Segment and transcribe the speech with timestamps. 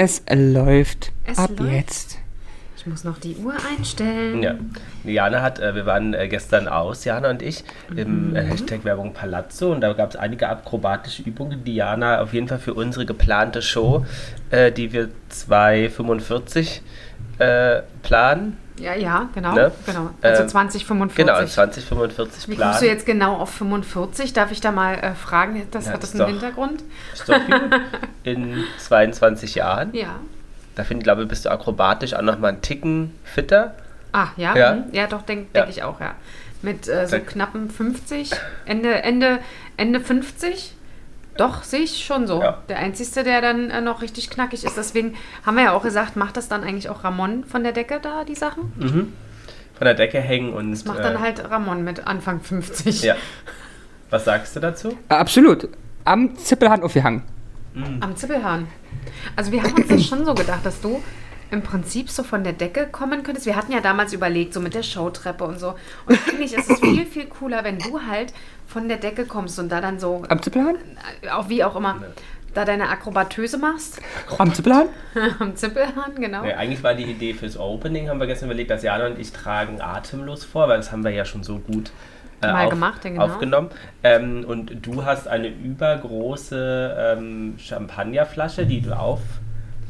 [0.00, 1.72] Es läuft Es ab läuft.
[1.72, 2.18] jetzt.
[2.76, 4.40] Ich muss noch die Uhr einstellen.
[4.40, 4.54] Ja.
[5.02, 7.64] Jana hat, äh, wir waren äh, gestern aus, Jana und ich,
[7.96, 12.32] im äh, Hashtag Werbung Palazzo und da gab es einige akrobatische Übungen, die Jana auf
[12.32, 14.06] jeden Fall für unsere geplante Show,
[14.50, 16.80] äh, die wir 245
[17.40, 18.56] äh, planen.
[18.80, 19.52] Ja, ja, genau.
[19.54, 19.72] Ne?
[19.86, 20.10] genau.
[20.22, 21.16] Also Ähm, 2045.
[21.26, 22.70] Genau, 2045 Wie planen.
[22.70, 24.32] kommst du jetzt genau auf 45?
[24.32, 25.66] Darf ich da mal äh, fragen?
[25.70, 26.82] Das Ja, hat das einen doch- Hintergrund?
[27.12, 27.80] Ist doch gut.
[28.24, 29.94] In 22 Jahren.
[29.94, 30.16] Ja.
[30.74, 33.74] Da finde ich, glaube ich, bist du akrobatisch auch nochmal einen Ticken fitter.
[34.12, 34.56] Ah, ja?
[34.56, 34.74] Ja.
[34.74, 34.84] mhm.
[34.92, 35.62] Ja, doch, denke Ja.
[35.64, 36.14] denk ich auch, ja.
[36.62, 38.30] Mit äh, so knappen 50,
[38.64, 39.38] Ende, Ende,
[39.76, 40.74] Ende 50.
[41.38, 42.42] Doch, sehe ich schon so.
[42.42, 42.58] Ja.
[42.68, 44.76] Der Einzige, der dann äh, noch richtig knackig ist.
[44.76, 45.14] Deswegen
[45.46, 48.24] haben wir ja auch gesagt, macht das dann eigentlich auch Ramon von der Decke da,
[48.24, 48.72] die Sachen?
[48.76, 50.72] Von der Decke hängen und.
[50.72, 53.02] Das macht äh, dann halt Ramon mit Anfang 50.
[53.04, 53.14] Ja.
[54.10, 54.98] Was sagst du dazu?
[55.08, 55.68] Äh, Absolut.
[56.04, 57.22] Am Zippelhand aufgehangen.
[58.00, 58.66] Am Zippelhahn.
[59.36, 61.00] Also wir haben uns das schon so gedacht, dass du
[61.50, 63.46] im Prinzip so von der Decke kommen könntest.
[63.46, 65.74] Wir hatten ja damals überlegt, so mit der Showtreppe und so.
[66.06, 68.32] Und eigentlich ist es viel, viel cooler, wenn du halt
[68.66, 70.76] von der Decke kommst und da dann so, Am Zippelhahn?
[71.22, 72.02] äh, auch wie auch immer,
[72.54, 74.00] da deine Akrobatöse machst.
[74.38, 74.88] Am Zippelhahn?
[75.38, 76.42] Am Zippelhahn, genau.
[76.42, 79.32] Nee, eigentlich war die Idee fürs Opening, haben wir gestern überlegt, dass Jana und ich
[79.32, 81.90] tragen atemlos vor, weil das haben wir ja schon so gut
[82.40, 83.24] äh, Mal gemacht, ja, genau.
[83.24, 83.70] aufgenommen.
[84.04, 89.20] Ähm, und du hast eine übergroße ähm, Champagnerflasche, die du auf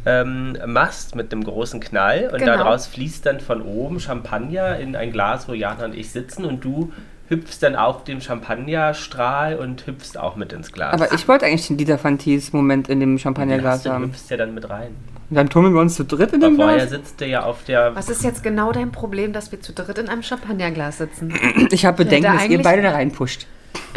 [0.09, 2.57] ähm, machst mit einem großen Knall und Genau.
[2.57, 6.65] daraus fließt dann von oben Champagner in ein Glas, wo Jana und ich sitzen und
[6.65, 6.93] du
[7.29, 10.95] hüpfst dann auf dem Champagnerstrahl und hüpfst auch mit ins Glas.
[10.95, 14.05] Aber ich wollte eigentlich den Dieter Fantis Moment in dem Champagnerglas hast du, du haben.
[14.07, 14.95] hüpfst ja dann mit rein.
[15.31, 16.91] Und dann tummeln wir uns zu dritt in Aber dem vorher Glas.
[16.91, 19.99] sitzt der ja auf der Was ist jetzt genau dein Problem, dass wir zu dritt
[19.99, 21.35] in einem Champagnerglas sitzen?
[21.71, 23.47] Ich habe Bedenken, dass ihr beide da reinpusht.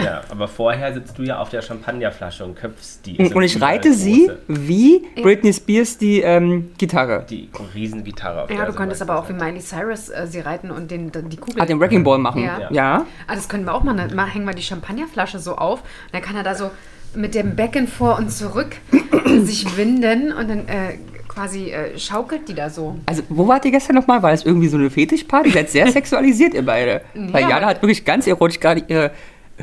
[0.03, 3.17] Ja, aber vorher sitzt du ja auf der Champagnerflasche und köpfst die.
[3.17, 7.25] Und, und ich reite sie wie Britney Spears die ähm, Gitarre.
[7.29, 9.33] Die Riesengitarre auf Ja, du könntest aber auch wie.
[9.33, 11.61] Miley Cyrus äh, sie reiten und den, die Kugel.
[11.61, 12.43] Ah, den Wrecking Ball machen.
[12.43, 12.71] Ja.
[12.71, 13.05] Ja.
[13.27, 13.95] Ah, das können wir auch mal.
[13.95, 15.81] Dann hängen wir die Champagnerflasche so auf.
[15.81, 16.71] Und dann kann er da so
[17.13, 18.77] mit dem Becken vor und zurück
[19.43, 20.97] sich winden und dann äh,
[21.27, 22.97] quasi äh, schaukelt die da so.
[23.05, 24.21] Also, wo wart ihr gestern nochmal?
[24.21, 25.49] War das irgendwie so eine Fetischparty?
[25.49, 27.01] Ihr seid sehr sexualisiert, ihr beide.
[27.13, 27.49] Weil Ja.
[27.49, 29.11] Jana hat wirklich ganz erotisch gerade ihre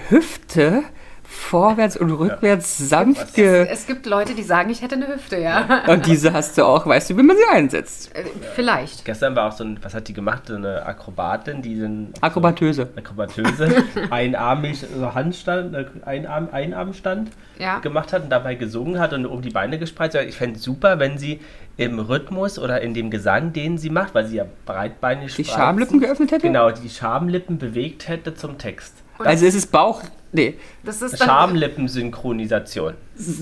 [0.08, 0.82] Hüfte
[1.30, 3.66] vorwärts und rückwärts sanft ge...
[3.70, 5.82] Es gibt Leute, die sagen, ich hätte eine Hüfte, ja.
[5.86, 8.14] Und diese hast du auch, weißt du, wie man sie einsetzt.
[8.16, 9.04] Äh, Vielleicht.
[9.04, 10.44] Gestern war auch so ein, was hat die gemacht?
[10.46, 12.14] So eine Akrobatin, die sind.
[12.22, 12.88] Akrobatöse.
[12.96, 17.78] Akrobatöse, einarmig, so Handstand, äh, Einarm, Einarmstand Ja.
[17.80, 20.24] gemacht hat und dabei gesungen hat und um die Beine gespreizt hat.
[20.24, 21.40] Ich fände es super, wenn sie
[21.76, 25.58] im Rhythmus oder in dem Gesang, den sie macht, weil sie ja breitbeinig Die spreizt,
[25.58, 26.46] Schamlippen geöffnet hätte?
[26.46, 28.94] Genau, die Schamlippen bewegt hätte zum Text.
[29.18, 30.02] Also ist es Bauch...
[30.30, 32.94] Nee, Das ist dann Schamlippensynchronisation.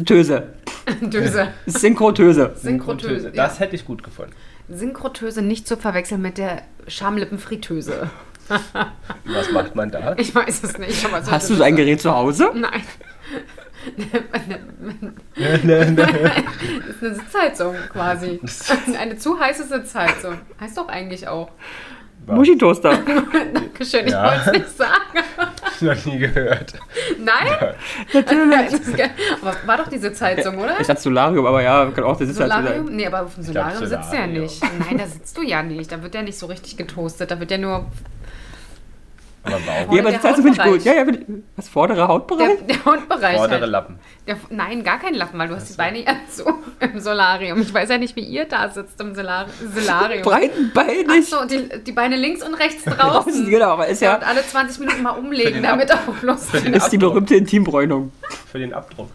[0.04, 0.54] Töse.
[1.00, 1.48] Döse.
[1.66, 2.52] Synchrotöse.
[2.56, 3.32] Synchrotöse.
[3.32, 3.60] Das Ja.
[3.64, 4.32] hätte ich gut gefunden.
[4.68, 8.08] Synchrotöse nicht zu verwechseln mit der Schamlippenfritteuse.
[9.24, 10.14] Was macht man da?
[10.16, 11.04] Ich weiß es nicht.
[11.04, 12.50] Aber so Hast du so ein Gerät zu Hause?
[12.54, 12.82] Nein.
[15.36, 18.40] Das ist eine Sitzheizung quasi.
[18.98, 20.38] Eine zu heiße Sitzheizung.
[20.60, 21.50] Heißt doch eigentlich auch.
[22.26, 22.98] Muschitoaster.
[23.54, 24.24] Dankeschön, ich Ja.
[24.24, 25.00] wollte es nicht sagen.
[25.80, 26.72] Noch nie gehört.
[27.18, 27.74] Nein?
[28.12, 28.80] Natürlich.
[29.42, 30.80] aber war doch die Sitzheizung, oder?
[30.80, 32.86] Ich hatte Solarium, aber ja, kann auch der Sitz Solarium?
[32.86, 32.96] sein.
[32.96, 34.42] Nee, aber auf dem glaub, Solarium sitzt du ja Solarium.
[34.44, 34.62] nicht.
[34.88, 35.92] Nein, da sitzt du ja nicht.
[35.92, 37.30] Da wird ja nicht so richtig getoastet.
[37.30, 37.86] Da wird ja nur?
[39.48, 39.56] Ja,
[39.88, 40.74] aber der Sitzheizung finde ich gut.
[40.74, 40.84] Hautbereich.
[40.84, 41.26] Ja, ja, find ich-
[41.56, 42.58] was vordere der, Hautbereich?
[42.68, 43.36] der Hautbereich.
[43.36, 43.70] Vordere Halt.
[43.70, 43.98] Lappen.
[44.26, 46.44] Der, nein, gar kein Lappen, weil du hast die Beine ja so
[46.80, 47.60] im Solarium.
[47.62, 50.22] Ich weiß ja nicht, wie ihr da sitzt im Solar Solarium.
[50.24, 51.08] Breitenbeinig.
[51.10, 53.48] Achso, die, die Beine links und rechts draußen.
[53.48, 56.60] Genau, aber ist ja Und alle 20 Minuten mal umlegen, damit Ab- auch Lust für
[56.60, 58.12] den ist die berühmte Intimbräunung.
[58.50, 59.08] Für den Abdruck.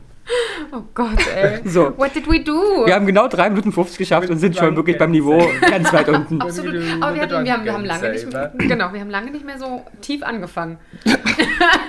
[0.72, 1.62] Oh Gott, ey.
[1.66, 1.94] So.
[1.98, 2.86] What did we do?
[2.86, 6.08] Wir haben genau 3 Minuten 50 geschafft und sind schon wirklich beim Niveau ganz weit
[6.10, 6.42] unten.
[6.42, 6.76] Absolut.
[7.02, 9.46] Aber wir, hatten, wir, haben, wir, haben lange nicht mehr, genau, wir haben lange nicht
[9.46, 10.78] mehr so tief angefangen.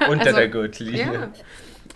[0.08, 1.04] Unter Also, der Gürtellinie.
[1.04, 1.28] Ja.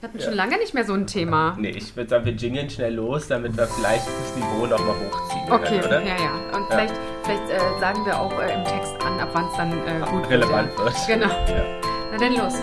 [0.00, 1.56] Wir hatten schon lange nicht mehr so ein Thema.
[1.58, 5.50] Nee, ich würde sagen, wir jingeln schnell los, damit wir vielleicht das Niveau nochmal hochziehen
[5.50, 6.02] Okay, können, oder?
[6.02, 6.56] ja, ja.
[6.58, 9.72] Und vielleicht, vielleicht äh, sagen wir auch äh, im Text an, ab wann es dann
[9.72, 10.86] äh, gut Relevant wird.
[10.86, 11.08] wird.
[11.08, 11.14] ja.
[11.14, 11.28] Genau.
[11.28, 11.64] Ja.
[12.12, 12.54] Na dann los.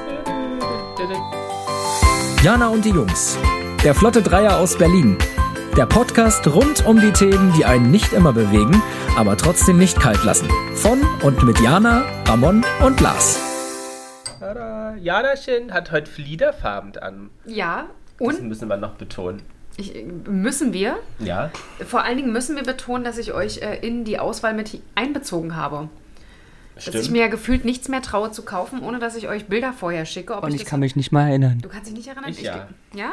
[2.44, 3.38] Jana und die Jungs.
[3.84, 5.18] Der Flotte Dreier aus Berlin.
[5.78, 8.82] Der Podcast rund um die Themen, die einen nicht immer bewegen,
[9.18, 10.48] aber trotzdem nicht kalt lassen.
[10.76, 13.40] Von und mit Jana, Ramon und Lars.
[14.40, 14.96] Tada.
[14.96, 17.30] Janachen hat heute Fliederfarben an.
[17.46, 17.88] Ja,
[18.20, 19.42] Das und müssen wir noch betonen.
[19.78, 19.94] ich,
[20.28, 21.50] müssen wir, Ja?
[21.86, 25.56] vor allen Dingen müssen wir betonen, dass ich euch äh, in die Auswahl mit einbezogen
[25.56, 25.90] habe.
[26.76, 27.04] Dass Stimmt.
[27.04, 30.06] ich mir ja gefühlt nichts mehr traue zu kaufen, ohne dass ich euch Bilder vorher
[30.06, 30.36] schicke.
[30.36, 31.60] Ob Und ich ich kann mich nicht mal erinnern.
[31.62, 32.30] Du kannst dich nicht erinnern?
[32.32, 32.68] Ich ja.
[32.96, 33.12] Ja?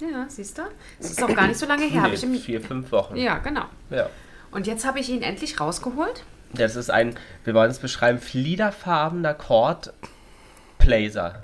[0.00, 0.62] Ja, siehst du?
[0.98, 2.02] Das ist auch gar nicht so lange her.
[2.08, 3.16] Nee, ich im, vier, fünf Wochen.
[3.16, 3.64] ja, genau.
[3.90, 4.08] ja.
[4.50, 6.24] Und jetzt habe ich ihn endlich rausgeholt.
[6.54, 7.14] Das ist ein,
[7.44, 9.92] wir wollen es beschreiben, fliederfarbener Cord
[10.78, 11.42] Blazer.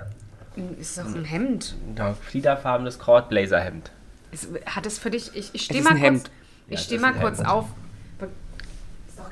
[0.79, 1.75] Ist doch ein Hemd.
[1.95, 3.91] Ja, fliederfarbenes Cord Blazer Hemd.
[4.31, 5.35] Ist, hat es für dich.
[5.35, 6.23] Ich, ich stehe mal kurz.
[6.67, 7.49] Ich Ja, stehe mal kurz Hemd.
[7.49, 7.65] auf.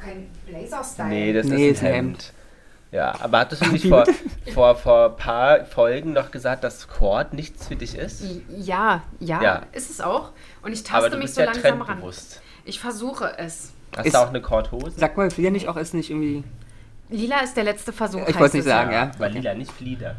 [0.03, 1.09] Kein Blazer-Style.
[1.09, 2.33] Nee, das Nee, ist ein Hemd.
[2.91, 4.05] Ja, aber hattest du nicht vor,
[4.53, 8.23] vor, vor ein paar Folgen noch gesagt, dass Cord nichts für dich ist?
[8.49, 9.61] Ja, ja, Ja.
[9.71, 10.29] ist es auch.
[10.61, 12.03] Und ich Aber taste du mich bist so ja langsam ran.
[12.65, 13.73] Ich versuche es.
[13.97, 14.91] Hast Ist- du auch eine Kordhose?
[14.97, 16.43] Sag mal, Flieder nicht auch ist nicht irgendwie.
[17.09, 18.27] Lila ist der letzte Versuch.
[18.27, 19.05] Ich wollte nicht es sagen, ja.
[19.05, 19.11] ja.
[19.17, 20.15] Weil lila, nicht Flieder.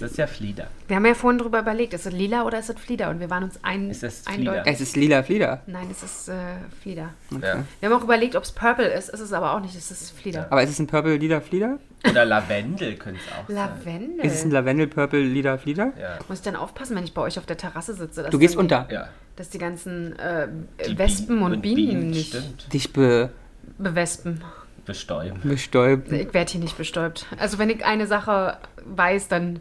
[0.00, 0.66] Das ist ja Flieder.
[0.88, 3.10] Wir haben ja vorhin drüber überlegt, ist es lila oder ist es Flieder?
[3.10, 4.62] Und wir waren uns ein, Es ist eindeutig.
[4.72, 5.62] Es ist lila Flieder.
[5.66, 6.34] Nein, es ist äh,
[6.82, 7.10] Flieder.
[7.30, 7.64] Ja.
[7.80, 9.08] Wir haben auch überlegt, ob es Purple ist.
[9.10, 9.74] Ist es aber auch nicht.
[9.76, 10.46] Es ist Flieder.
[10.50, 11.78] Aber ist es ein Purple lila Flieder?
[12.08, 13.56] Oder Lavendel könnte es auch sein.
[13.56, 14.24] Lavendel.
[14.24, 15.92] Ist es ein Lavendel Purple lila Flieder?
[16.00, 16.18] Ja.
[16.28, 18.22] Muss ich dann aufpassen, wenn ich bei euch auf der Terrasse sitze?
[18.22, 18.88] dass Du gehst unter.
[18.90, 19.04] ja.
[19.04, 20.48] Die, dass die ganzen äh,
[20.88, 22.72] Die Wespen Bienen und Bienen, nicht Stimmt.
[22.72, 23.30] Dich be
[23.78, 24.42] bewespen.
[24.90, 25.40] Bestäuben.
[25.42, 26.12] bestäubt.
[26.12, 27.26] Ich werde hier nicht bestäubt.
[27.38, 29.60] Also wenn ich eine Sache weiß, dann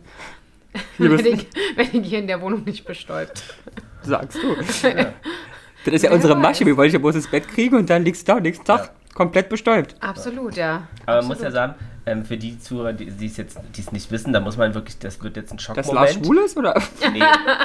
[0.97, 3.43] werde ich, werd ich hier in der Wohnung nicht bestäubt.
[4.03, 4.55] sagst du.
[5.85, 6.41] Das ist ja Wer unsere weiß.
[6.41, 6.65] Masche.
[6.65, 8.87] Wir wollen dich ja bloß ins Bett kriegen und dann liegst du da nächsten Tag
[8.87, 8.89] Ja.
[9.15, 9.95] komplett bestäubt.
[10.01, 10.87] Absolut, ja.
[11.05, 11.37] Aber man Absolut.
[11.37, 11.75] muss ja sagen,
[12.09, 14.73] ähm, für die Zuhörer, die die es jetzt die es nicht wissen, da muss man
[14.73, 15.93] wirklich, das wird jetzt ein Dass Schockmoment.
[15.95, 16.73] Lars schwul ist, oder?
[17.13, 17.21] Nee,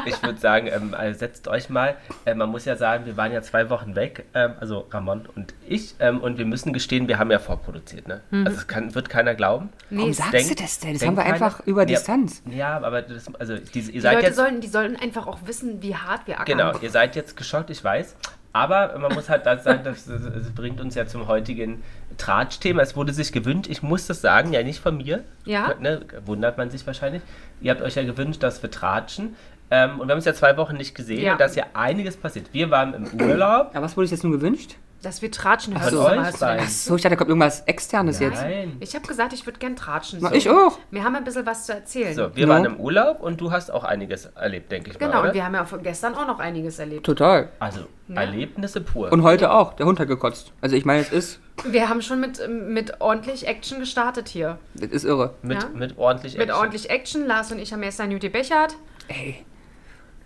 [0.06, 1.96] ich würde sagen, ähm, also setzt euch mal.
[2.24, 5.54] Äh, man muss ja sagen, wir waren ja zwei Wochen weg, ähm, also Ramon und
[5.66, 8.06] ich, ähm, und wir müssen gestehen, wir haben ja vorproduziert.
[8.08, 8.20] Ne?
[8.30, 8.46] Mhm.
[8.46, 9.70] Also das kann, wird keiner glauben.
[9.90, 10.92] Warum Nee, sagst Denk- du das denn?
[10.94, 12.42] Das haben wir keiner- einfach über Ja, Distanz.
[12.50, 15.38] Ja, aber das, also diese, ihr die seid Leute jetzt sollen, die sollen einfach auch
[15.46, 16.58] wissen, wie hart wir ackern.
[16.58, 18.14] genau, ihr seid jetzt geschockt, ich weiß.
[18.54, 21.82] Aber man muss halt das sagen, das, das, bringt uns ja zum heutigen
[22.18, 22.82] Tratsch-Thema.
[22.82, 25.24] Es wurde sich gewünscht, ich muss das sagen, ja nicht von mir.
[25.44, 25.74] Ja.
[25.80, 27.20] Ne, wundert man sich wahrscheinlich.
[27.60, 29.34] Ihr habt euch ja gewünscht, dass wir tratschen.
[29.72, 31.32] Ähm, und wir haben es ja zwei Wochen nicht gesehen Ja.
[31.32, 32.46] und da ist ja einiges passiert.
[32.52, 33.70] Wir waren im Urlaub.
[33.74, 34.76] Aber was wurde ich jetzt nun gewünscht?
[35.04, 35.74] Dass wir tratschen.
[35.74, 36.64] Von Hörst du euch beiden.
[36.64, 38.40] Ach so, ich dachte, da kommt irgendwas Externes jetzt.
[38.42, 38.76] Nein.
[38.80, 40.18] Ich habe gesagt, ich würde gern tratschen.
[40.22, 40.78] Na, ich auch.
[40.90, 42.14] Wir haben ein bisschen was zu erzählen.
[42.14, 42.48] So, wir Ja.
[42.48, 45.18] waren im Urlaub und du hast auch einiges erlebt, denke ich Genau, mal.
[45.18, 45.34] und Oder?
[45.34, 47.04] wir haben ja auch gestern auch noch einiges erlebt.
[47.04, 47.50] Total.
[47.58, 47.80] Also,
[48.14, 49.12] Erlebnisse pur.
[49.12, 49.74] Und heute auch.
[49.74, 50.52] Der Hund hat gekotzt.
[50.60, 54.58] Also ich meine, es ist, Wir haben schon mit, mit ordentlich Action gestartet hier.
[54.74, 55.34] das ist irre.
[55.42, 55.68] mit, Ja.
[55.74, 56.58] mit ordentlich Mit Action.
[56.58, 57.26] ordentlich Action.
[57.26, 58.74] Lars und ich haben erst ein Newty bechert.
[59.08, 59.44] Ey.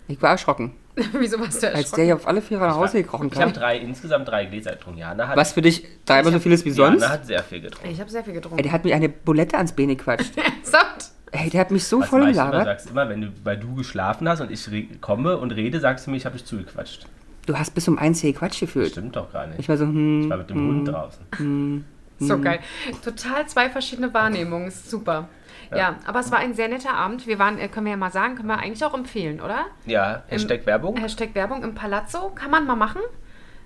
[0.09, 0.73] Ich war erschrocken.
[1.13, 2.03] Wieso warst du Als der erschrocken?
[2.03, 3.61] hier auf alle Vierer nach Hause gekrochen Ich habe kam.
[3.61, 4.99] drei, insgesamt drei Gläser getrunken.
[4.99, 7.01] Jana hat, Was für dich dreimal so viel ist wie sonst?
[7.01, 7.89] Jana hat sehr viel getrunken.
[7.91, 8.63] Ich habe sehr viel Ey, getrunken.
[8.63, 10.33] der hat mir eine Bulette ans Bein gequatscht.
[10.63, 11.11] Samt.
[11.31, 12.65] Ey, der hat mich so Was voll weißt du gelabert.
[12.65, 14.67] sagst immer, wenn du, weil du geschlafen hast und ich
[14.99, 17.05] komme und rede, sagst du mir, ich habe dich zugequatscht.
[17.45, 18.91] Du hast bis um eins hier gequatscht gefühlt.
[18.91, 19.59] Stimmt doch gar nicht.
[19.59, 21.85] Ich war so, Ich hm, war mit dem Hund draußen.
[22.19, 22.41] So Mhm.
[22.41, 22.59] geil.
[23.05, 24.67] Total zwei verschiedene Wahrnehmungen.
[24.67, 25.29] Ist super.
[25.77, 25.95] Ja.
[26.05, 27.27] aber es war ein sehr netter Abend.
[27.27, 29.65] Wir waren, äh, können wir ja mal sagen, können wir eigentlich auch empfehlen, oder?
[29.85, 30.97] Ja, Hashtag Werbung.
[30.97, 32.29] Hashtag Werbung im Palazzo.
[32.33, 33.01] Kann man mal machen.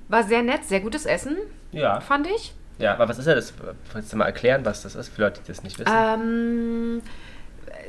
[0.10, 1.38] War sehr nett, sehr gutes Essen,
[1.72, 2.54] Ja, fand ich.
[2.78, 3.54] ja, aber was ist ja das?
[3.94, 5.92] Willst du mal erklären, was das ist, für Leute, die das nicht wissen?
[5.96, 7.02] Ähm,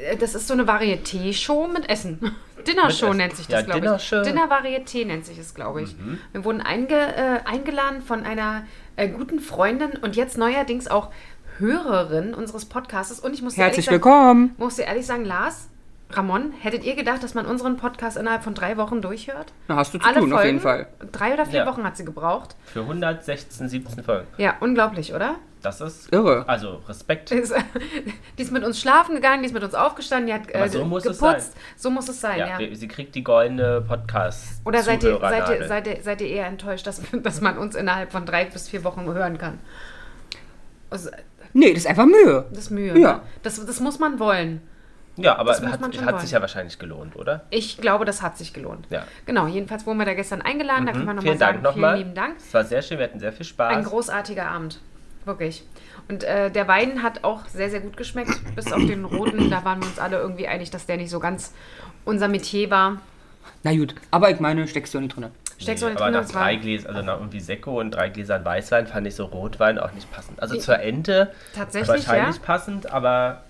[0.01, 2.21] äh, das ist so eine Varieté-Show mit Essen.
[2.67, 4.11] Dinner-Show nennt sich das, Ja, glaube ich.
[4.11, 5.97] Dinner-Varieté nennt sich das, glaube ich.
[5.99, 6.19] Mhm.
[6.33, 8.63] Wir wurden einge, äh, eingeladen von einer
[8.97, 11.11] äh, guten Freundin und jetzt neuerdings auch
[11.59, 13.21] Hörerin unseres Podcasts.
[13.21, 14.55] Und ich muss dir herzlich ehrlich sagen, willkommen.
[14.59, 15.69] muss dir ehrlich sagen, Lars,
[16.11, 19.53] Ramon, hättet ihr gedacht, dass man unseren Podcast innerhalb von drei Wochen durchhört?
[19.69, 20.87] Na, hast du zu tun, auf jeden Fall.
[21.13, 21.67] Drei oder vier Ja.
[21.67, 22.57] Wochen hat sie gebraucht.
[22.67, 24.27] Für 116, 17 Folgen.
[24.37, 25.37] Ja, unglaublich, oder?
[25.63, 26.45] Das ist Irre.
[26.47, 27.31] Also Respekt.
[27.31, 27.55] Ist,
[28.39, 30.85] die ist mit uns schlafen gegangen, die ist mit uns aufgestanden, die hat äh, so
[30.85, 31.57] muss es geputzt.
[31.77, 32.75] So muss es sein, Ja, ja.
[32.75, 34.61] sie kriegt die goldene Podcast.
[34.67, 37.77] Oder seid ihr, seid, ihr, seid, ihr, seid ihr eher enttäuscht, dass, dass man uns
[37.77, 39.59] innerhalb von drei bis vier Wochen hören kann?
[40.91, 41.11] Also,
[41.55, 42.45] Nee, das ist einfach Mühe.
[42.51, 42.99] das ist Mühe.
[42.99, 43.15] Ja.
[43.15, 43.21] Ne?
[43.43, 44.61] Das, das muss man wollen.
[45.17, 47.45] Ja, aber hat, hat sich ja wahrscheinlich gelohnt, oder?
[47.51, 48.87] Ich glaube, das hat sich gelohnt.
[48.91, 49.05] Ja.
[49.27, 50.87] Genau, jedenfalls wurden wir da gestern eingeladen.
[50.87, 51.99] Da kann man nochmal Vielen sagen, Dank vielen nochmal.
[51.99, 52.35] lieben Dank.
[52.39, 53.77] Es war sehr schön, wir hatten sehr viel Spaß.
[53.77, 54.81] Ein großartiger Abend.
[55.25, 55.65] Wirklich.
[56.09, 58.33] Und äh, der Wein hat auch sehr, sehr gut geschmeckt.
[58.57, 61.21] Bis auf den roten, da waren wir uns alle irgendwie einig, dass der nicht so
[61.21, 61.53] ganz
[62.05, 63.01] unser Metier war.
[63.63, 65.27] Na gut, aber ich meine, steckst du auch nicht drin.
[65.59, 68.87] Steckst du Nee, aber nach drei Gläsern, also nach irgendwie Sekko und drei Gläsern Weißwein
[68.87, 70.41] fand ich so Rotwein auch nicht passend.
[70.43, 72.43] Also zur Ente Tatsächlich, wahrscheinlich ja.
[72.43, 73.43] passend, aber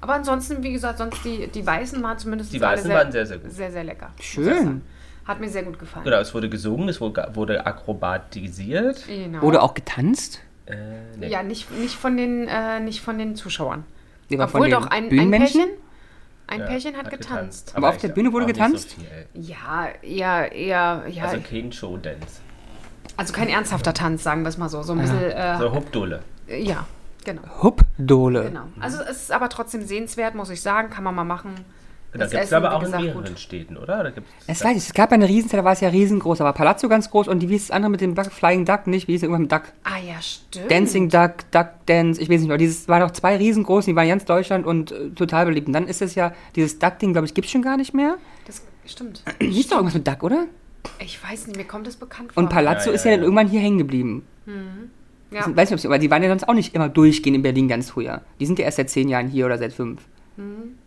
[0.00, 3.26] Aber ansonsten, wie gesagt, sonst die, die Weißen waren zumindest Die alle Weißen waren sehr,
[3.26, 3.50] sehr gut.
[3.50, 4.10] Sehr, sehr lecker.
[4.20, 4.82] Schön.
[5.24, 6.04] Hat mir sehr gut gefallen.
[6.04, 9.06] genau, es wurde gesungen, es wurde, wurde akrobatisiert.
[9.06, 9.40] Genau.
[9.42, 10.40] Wurde auch getanzt?
[10.66, 10.74] Äh,
[11.16, 11.28] nee.
[11.28, 13.84] Ja, nicht, nicht, von den, äh, nicht von den Zuschauern.
[14.28, 15.30] Nee, Obwohl von den doch ein, ein?
[15.30, 15.68] Pärchen,
[16.52, 17.72] ein Ja, Pärchen hat, getanzt.
[17.74, 18.90] Aber auf echt der Bühne wurde getanzt?
[18.90, 19.26] So viel.
[19.34, 21.24] Ja, eher, eher, ja.
[21.24, 22.40] Also Also, kein Showdance.
[23.32, 24.82] kein ernsthafter Tanz, sagen wir es mal so.
[24.82, 26.20] So ein bisschen, äh, So Hubdole.
[26.48, 26.86] ja.
[27.24, 27.42] Genau.
[27.62, 28.42] Hupdole.
[28.48, 28.64] Genau.
[28.80, 30.90] Also es ist aber trotzdem sehenswert, muss ich sagen.
[30.90, 31.52] Kann man mal machen.
[32.12, 33.38] Da Das gibt es aber auch in gesagt, mehreren gut.
[33.38, 34.02] Städten, oder?
[34.02, 36.42] Da gibt's, Es weiß ich, es gab ja eine Riesenzeit, da war es ja riesengroß,
[36.42, 38.86] aber Palazzo ganz groß und die, wie ist das andere mit dem Duck, Flying Duck,
[38.86, 39.08] nicht?
[39.08, 39.62] Wie hieß es irgendwann mit Duck?
[39.84, 40.70] Ah ja, stimmt.
[40.70, 42.58] Dancing Duck, Duck Dance, ich weiß nicht mehr.
[42.58, 45.68] Dieses waren noch zwei riesengroßen, die waren in ganz Deutschland und äh, total beliebt.
[45.68, 48.18] Und dann ist es ja, dieses Duck-Ding, glaube ich, gibt es schon gar nicht mehr.
[48.46, 49.22] Das stimmt.
[49.40, 50.44] Hieß doch irgendwas mit Duck, oder?
[50.98, 52.42] Ich weiß nicht, mir kommt das bekannt vor.
[52.42, 53.24] Und Palazzo Ja, ja, ist ja, dann ja.
[53.24, 54.26] irgendwann hier hängen geblieben.
[55.30, 55.40] ja.
[55.48, 57.42] Ich weiß nicht, ob sie, aber die waren ja sonst auch nicht immer durchgehend in
[57.42, 58.20] Berlin ganz früher.
[58.38, 60.02] Die sind ja erst seit zehn Jahren hier oder seit fünf.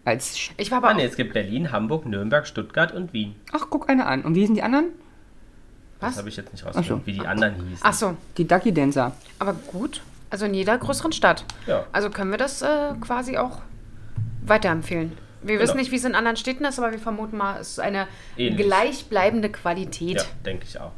[0.04, 3.36] Als, Sch- Ich war aber Ah, nee, es gibt Berlin, Hamburg, Nürnberg, Stuttgart und Wien.
[3.54, 4.24] ach, guck eine an.
[4.24, 4.86] Und wie sind die anderen?
[6.00, 6.18] Das Was?
[6.20, 6.78] habe ich jetzt nicht Ach so.
[6.80, 7.80] rausgefunden, wie die anderen hießen.
[7.82, 9.14] Ach so, Die Ducky Dancer.
[9.40, 10.02] aber gut.
[10.30, 11.46] Also in jeder größeren Stadt.
[11.68, 11.86] Ja.
[11.92, 13.62] Also können wir das äh, quasi auch
[14.46, 15.12] weiterempfehlen.
[15.44, 15.82] Wir wissen Genau.
[15.82, 18.66] nicht, wie es in anderen Städten ist, aber wir vermuten mal, es ist eine Ähnlich.
[18.66, 20.18] gleichbleibende Qualität.
[20.18, 20.92] Ja, denke ich auch.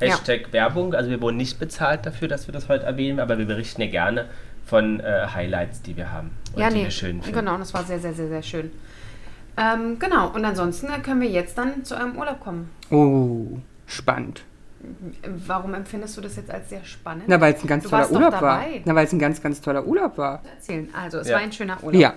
[0.00, 0.08] Ja.
[0.12, 3.46] Hashtag Werbung, also wir wurden nicht bezahlt dafür, dass wir das heute erwähnen, aber wir
[3.46, 4.26] berichten ja gerne
[4.68, 7.38] von äh, Highlights, die wir haben und Ja, die nee, wir schön finden.
[7.38, 8.70] genau, das war sehr, sehr, sehr, sehr schön.
[9.56, 12.70] Ähm, genau, und ansonsten äh, können wir jetzt dann zu eurem Urlaub kommen.
[12.90, 14.44] Oh, spannend.
[15.46, 17.24] Warum empfindest du das jetzt als sehr spannend?
[17.26, 18.64] Na, weil es ein ganz Du toller Urlaub war.
[18.84, 20.42] Na, weil es ein ganz, ganz toller Urlaub war.
[20.54, 20.88] Erzählen.
[20.94, 21.34] Also, es Ja.
[21.34, 22.00] war ein schöner Urlaub.
[22.00, 22.14] Ja,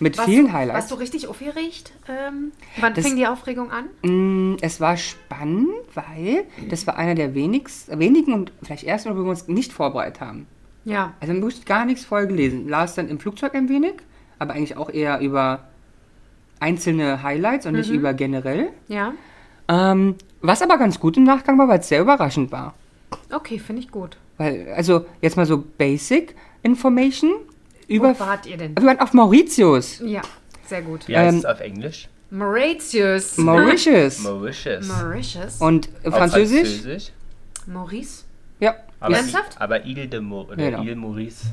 [0.00, 0.74] mit Warst vielen du, Highlights.
[0.76, 1.92] Warst du richtig aufgeregt?
[2.08, 3.84] Ähm, wann Das- fing die Aufregung an?
[4.02, 9.22] Mm, Es war spannend, weil das war einer der wenigst, wenigen und vielleicht ersten, wo
[9.22, 10.46] wir uns nicht vorbereitet haben.
[10.84, 11.12] Ja.
[11.20, 12.68] Also wir mussten gar nichts vorher gelesen.
[12.68, 13.94] Las dann im Flugzeug ein wenig,
[14.38, 15.68] aber eigentlich auch eher über
[16.58, 17.78] einzelne Highlights und Mhm.
[17.78, 18.68] nicht über generell.
[18.88, 19.12] Ja.
[19.68, 22.74] Ähm, was aber ganz gut im Nachgang war, weil es sehr überraschend war.
[23.32, 24.16] Okay, finde ich gut.
[24.38, 27.32] Weil, also jetzt mal so Basic Information
[27.88, 28.14] über.
[28.14, 28.76] Wo wart ihr denn?
[28.76, 30.00] Wir waren auf Mauritius.
[30.04, 30.22] Ja,
[30.66, 31.06] sehr gut.
[31.08, 32.08] Wie heißt Ähm, es auf Englisch?
[32.30, 33.36] Mauritius.
[33.38, 34.20] Mauritius.
[34.22, 34.88] Mauritius.
[34.88, 35.56] Mauritius.
[35.60, 36.68] Und äh, Auf Französisch?
[36.82, 37.12] Französisch?
[37.66, 38.24] Maurice.
[39.00, 39.60] Aber, Ernsthaft?
[39.60, 40.82] aber Ile de Mo oder Genau.
[40.82, 41.46] Ile Maurice.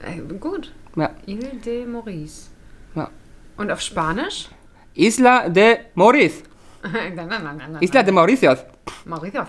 [0.00, 0.72] Äh, gut.
[0.96, 1.10] ja.
[1.26, 2.50] Ile de Maurice.
[2.94, 3.10] Ja.
[3.56, 4.48] Und auf Spanisch?
[4.94, 6.42] Isla de Maurice.
[7.80, 8.58] Isla de Mauritius.
[9.04, 9.48] Mauritius.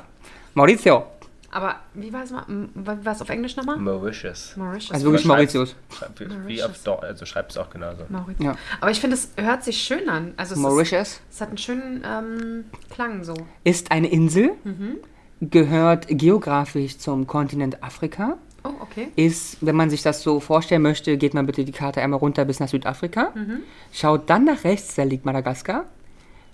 [0.53, 1.05] Mauricio.
[1.51, 2.43] Aber wie war es mal?
[2.47, 3.77] Wie war es auf Englisch nochmal?
[3.77, 4.57] Mauritius.
[4.57, 4.91] Mauritius.
[4.91, 5.75] Also wirklich Mauritius.
[5.93, 8.03] Schreib, wie, auf Dor also schreib es auch genauso.
[8.09, 8.45] Mauritius.
[8.45, 8.55] Ja.
[8.81, 10.33] Aber ich finde, es hört sich schön an.
[10.37, 13.33] Also es, ist, Mauritius es hat einen schönen ähm, Klang so.
[13.63, 14.97] ist eine Insel, Mhm.
[15.41, 18.37] Gehört geografisch zum Kontinent Afrika.
[18.63, 19.09] Oh, okay.
[19.15, 22.45] Ist, wenn man sich das so vorstellen möchte, geht man bitte die Karte einmal runter
[22.45, 23.31] bis nach Südafrika.
[23.35, 23.59] Mhm.
[23.91, 25.85] Schaut dann nach rechts, da liegt Madagaskar.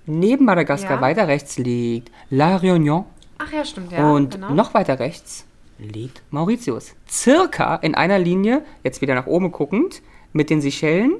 [0.06, 1.02] Neben Madagaskar Ja.
[1.02, 3.06] weiter rechts liegt La Réunion.
[3.38, 4.12] Ach ja, stimmt, ja.
[4.12, 4.54] und genau.
[4.54, 5.46] noch weiter rechts
[5.80, 6.94] liegt Mauritius.
[7.10, 10.02] Circa in einer Linie, jetzt wieder nach oben guckend,
[10.34, 11.14] mit den Seychellen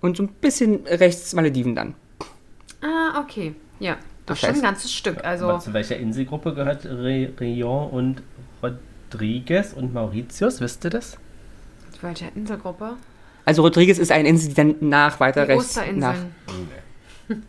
[0.00, 1.94] und so ein bisschen rechts Malediven dann.
[2.82, 3.54] Ah, okay.
[3.78, 3.96] Ja.
[4.26, 5.22] Das ist schon ein ganzes Stück.
[5.24, 8.22] Also, Aber zu welcher Inselgruppe gehört Re Réunion und
[8.62, 10.60] Rodriguez und Mauritius?
[10.60, 11.18] Wisst ihr das?
[11.92, 12.94] zu welcher Inselgruppe?
[13.44, 16.14] Also Rodriguez ist eine Insel, die dann nach weiter Die rechts nach
[17.28, 17.44] Osterinseln.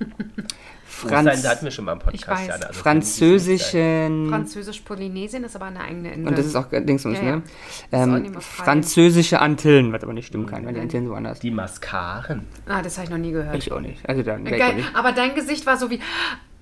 [0.86, 2.22] Franz da hatten wir schon mal im Podcast.
[2.22, 2.48] Ich weiß.
[2.48, 6.28] Jana, also französischen Französisch-Polynesien ist aber eine eigene Insel.
[6.30, 7.36] und das ist auch Dingsums, Ja, ja.
[7.38, 7.44] ne?
[7.92, 11.40] Ähm, französische Antillen, was aber nicht stimmen kann, weil die Antillen sind woanders.
[11.40, 12.46] Die Maskaren.
[12.68, 13.56] ah, das habe ich noch nie gehört.
[13.58, 14.08] Ich auch nicht.
[14.08, 14.56] Also dann Geil.
[14.56, 14.96] ich auch nicht.
[14.96, 16.00] Aber dein Gesicht war so wie.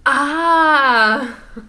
[0.05, 1.21] Ah!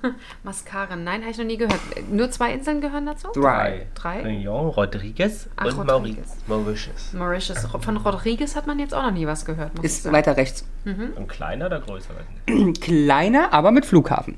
[0.43, 1.05] Mascaren.
[1.05, 1.81] Nein, habe ich noch nie gehört.
[2.11, 3.29] Nur zwei Inseln gehören dazu?
[3.33, 3.87] Drei.
[3.95, 4.23] Drei?
[4.23, 6.37] Réunion, Rodriguez Ach, und Rodriguez.
[6.47, 7.12] Mauritius.
[7.12, 7.67] Mauritius.
[7.81, 9.75] Von Rodriguez hat man jetzt auch noch nie was gehört.
[9.76, 10.17] Muss ich Ist sagen.
[10.17, 10.64] weiter rechts.
[10.85, 12.11] Und kleiner oder größer?
[12.81, 14.37] Kleiner, aber mit Flughafen.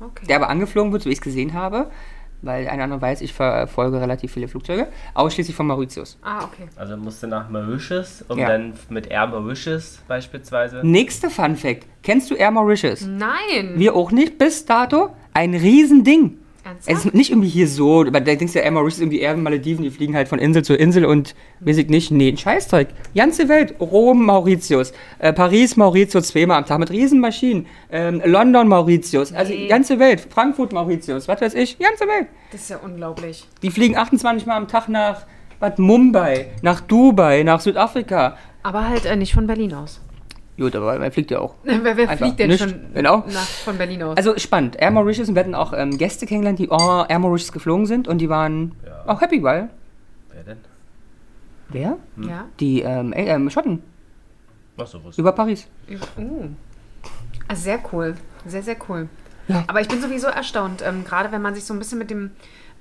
[0.00, 0.26] Okay.
[0.26, 1.90] Der aber angeflogen wird, so wie ich es gesehen habe,
[2.42, 6.18] weil einer andere weiß, ich verfolge relativ viele Flugzeuge, ausschließlich von Mauritius.
[6.22, 6.68] Ah, okay.
[6.76, 8.48] Also musste nach Mauritius, um Ja.
[8.48, 10.80] dann mit Air Mauritius beispielsweise.
[10.84, 11.86] Nächster Fun Fact.
[12.02, 13.06] Kennst du Air Mauritius?
[13.06, 13.72] Nein!
[13.76, 15.10] Wir auch nicht bis dato.
[15.34, 16.38] Ein Riesending.
[16.64, 16.98] Ernsthaft?
[16.98, 19.36] Es ist nicht irgendwie hier so, aber da denkst du ja, Air Mauritius irgendwie Air
[19.36, 22.88] Malediven, die fliegen halt von Insel zu Insel und weiß ich nicht, nee, ein Scheißzeug.
[23.14, 29.32] Ganze Welt, Rom, Mauritius, äh, Paris, Mauritius, zweimal am Tag mit Riesenmaschinen, ähm, London, Mauritius,
[29.32, 29.66] also Nee.
[29.68, 32.28] ganze Welt, Frankfurt, Mauritius, was weiß ich, ganze Welt.
[32.52, 33.46] Das ist ja unglaublich.
[33.62, 35.26] Die fliegen 28 Mal am Tag nach
[35.60, 38.36] was, Mumbai, nach Dubai, nach Südafrika.
[38.62, 40.00] Aber halt äh, nicht von Berlin aus.
[40.58, 41.54] Gut, aber man fliegt ja auch.
[41.64, 42.60] Wer, wer fliegt denn nicht.
[42.62, 43.24] schon Genau.
[43.26, 44.16] nach, von Berlin aus?
[44.16, 44.76] Also spannend.
[44.78, 48.06] Air Mauritius und wir hatten auch ähm, Gäste kennengelernt, die oh, Air Mauritius geflogen sind
[48.06, 49.04] und die waren Ja.
[49.06, 49.70] auch happy, weil.
[50.30, 50.58] Wer denn?
[51.70, 51.96] Wer?
[52.18, 52.44] ja.
[52.60, 53.82] Die ähm, äh, Schotten
[54.84, 55.66] so, wusste über Paris.
[56.18, 56.48] Uh.
[57.48, 58.14] Also sehr cool.
[58.46, 59.08] Sehr, sehr cool.
[59.48, 59.64] Ja.
[59.66, 62.30] Aber ich bin sowieso erstaunt, ähm, gerade wenn man sich so ein bisschen mit dem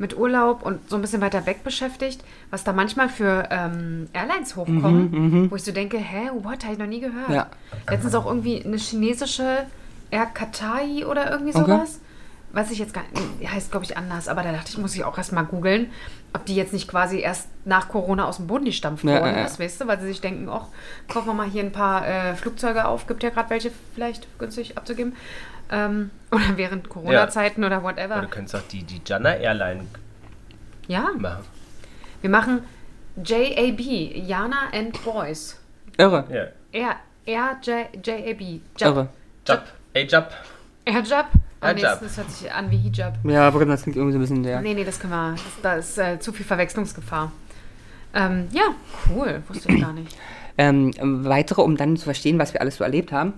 [0.02, 4.56] mit Urlaub und so ein bisschen weiter weg beschäftigt, was da manchmal für ähm, Airlines
[4.56, 7.30] hochkommen, wo ich so denke, hä, what, habe ich noch nie gehört.
[7.30, 7.48] Ja.
[7.90, 9.66] Letztens auch irgendwie eine chinesische
[10.10, 11.62] Air Katai oder irgendwie Okay.
[11.72, 12.00] sowas.
[12.54, 13.04] weiß ich jetzt gar
[13.40, 15.90] nicht, heißt glaube ich anders, aber da dachte ich, muss ich auch erst mal googeln,
[16.34, 19.40] ob die jetzt nicht quasi erst nach Corona aus dem Boden gestampft Ja, worden ja,
[19.40, 19.46] ja.
[19.46, 20.66] ist, weißt du, weil sie sich denken, ach,
[21.08, 24.78] kaufen wir mal hier ein paar äh, Flugzeuge auf, gibt ja gerade welche vielleicht günstig
[24.78, 25.16] abzugeben.
[25.72, 28.22] Ähm, oder während Corona-Zeiten oder Oder whatever.
[28.22, 29.86] du könntest auch die, die Jana Airline
[30.88, 31.46] Ja, machen.
[32.22, 32.62] wir machen
[33.24, 35.58] JAB, Jana and Boys.
[35.98, 36.26] Irre.
[36.74, 36.90] Ja.
[36.90, 38.62] R, R, J, JAB.
[38.80, 39.10] Irre.
[39.48, 39.64] Job.
[39.94, 40.30] Ey, Job.
[40.86, 41.30] Airjab?
[41.60, 42.00] Ah, nee, Airjab.
[42.00, 43.20] das, das hört sich an wie Hijab.
[43.24, 44.62] Ja, aber das klingt irgendwie so ein bisschen der.
[44.62, 45.32] Nee, nee, das können wir.
[45.34, 47.32] Das, da ist äh, zu viel Verwechslungsgefahr.
[48.14, 48.64] Ähm, ja,
[49.10, 49.44] cool.
[49.48, 50.16] Wusste ich gar nicht.
[50.58, 53.34] Ähm, weitere, um dann zu verstehen, was wir alles so erlebt haben.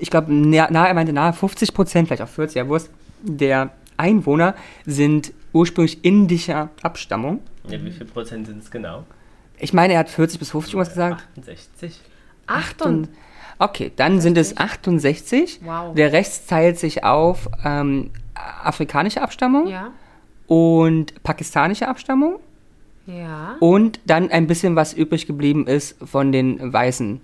[0.00, 2.90] Ich glaube, nahe, er meinte nahe 50 Prozent, vielleicht auch 40, ja, Wurst,
[3.22, 4.54] der Einwohner
[4.86, 7.40] sind ursprünglich indischer Abstammung.
[7.68, 9.04] Ja, wie viel Prozent sind es genau?
[9.58, 11.26] Ich meine, er hat 40 bis 50 irgendwas gesagt.
[11.38, 12.00] 68.
[12.46, 13.08] Achtung.
[13.58, 15.60] Okay, dann sind es 68.
[15.62, 15.94] Wow.
[15.94, 19.92] Der Rest teilt sich auf ähm, afrikanische Abstammung Ja,
[20.46, 22.40] und pakistanische Abstammung
[23.06, 23.56] ja.
[23.60, 27.20] und dann ein bisschen was übrig geblieben ist von den Weißen.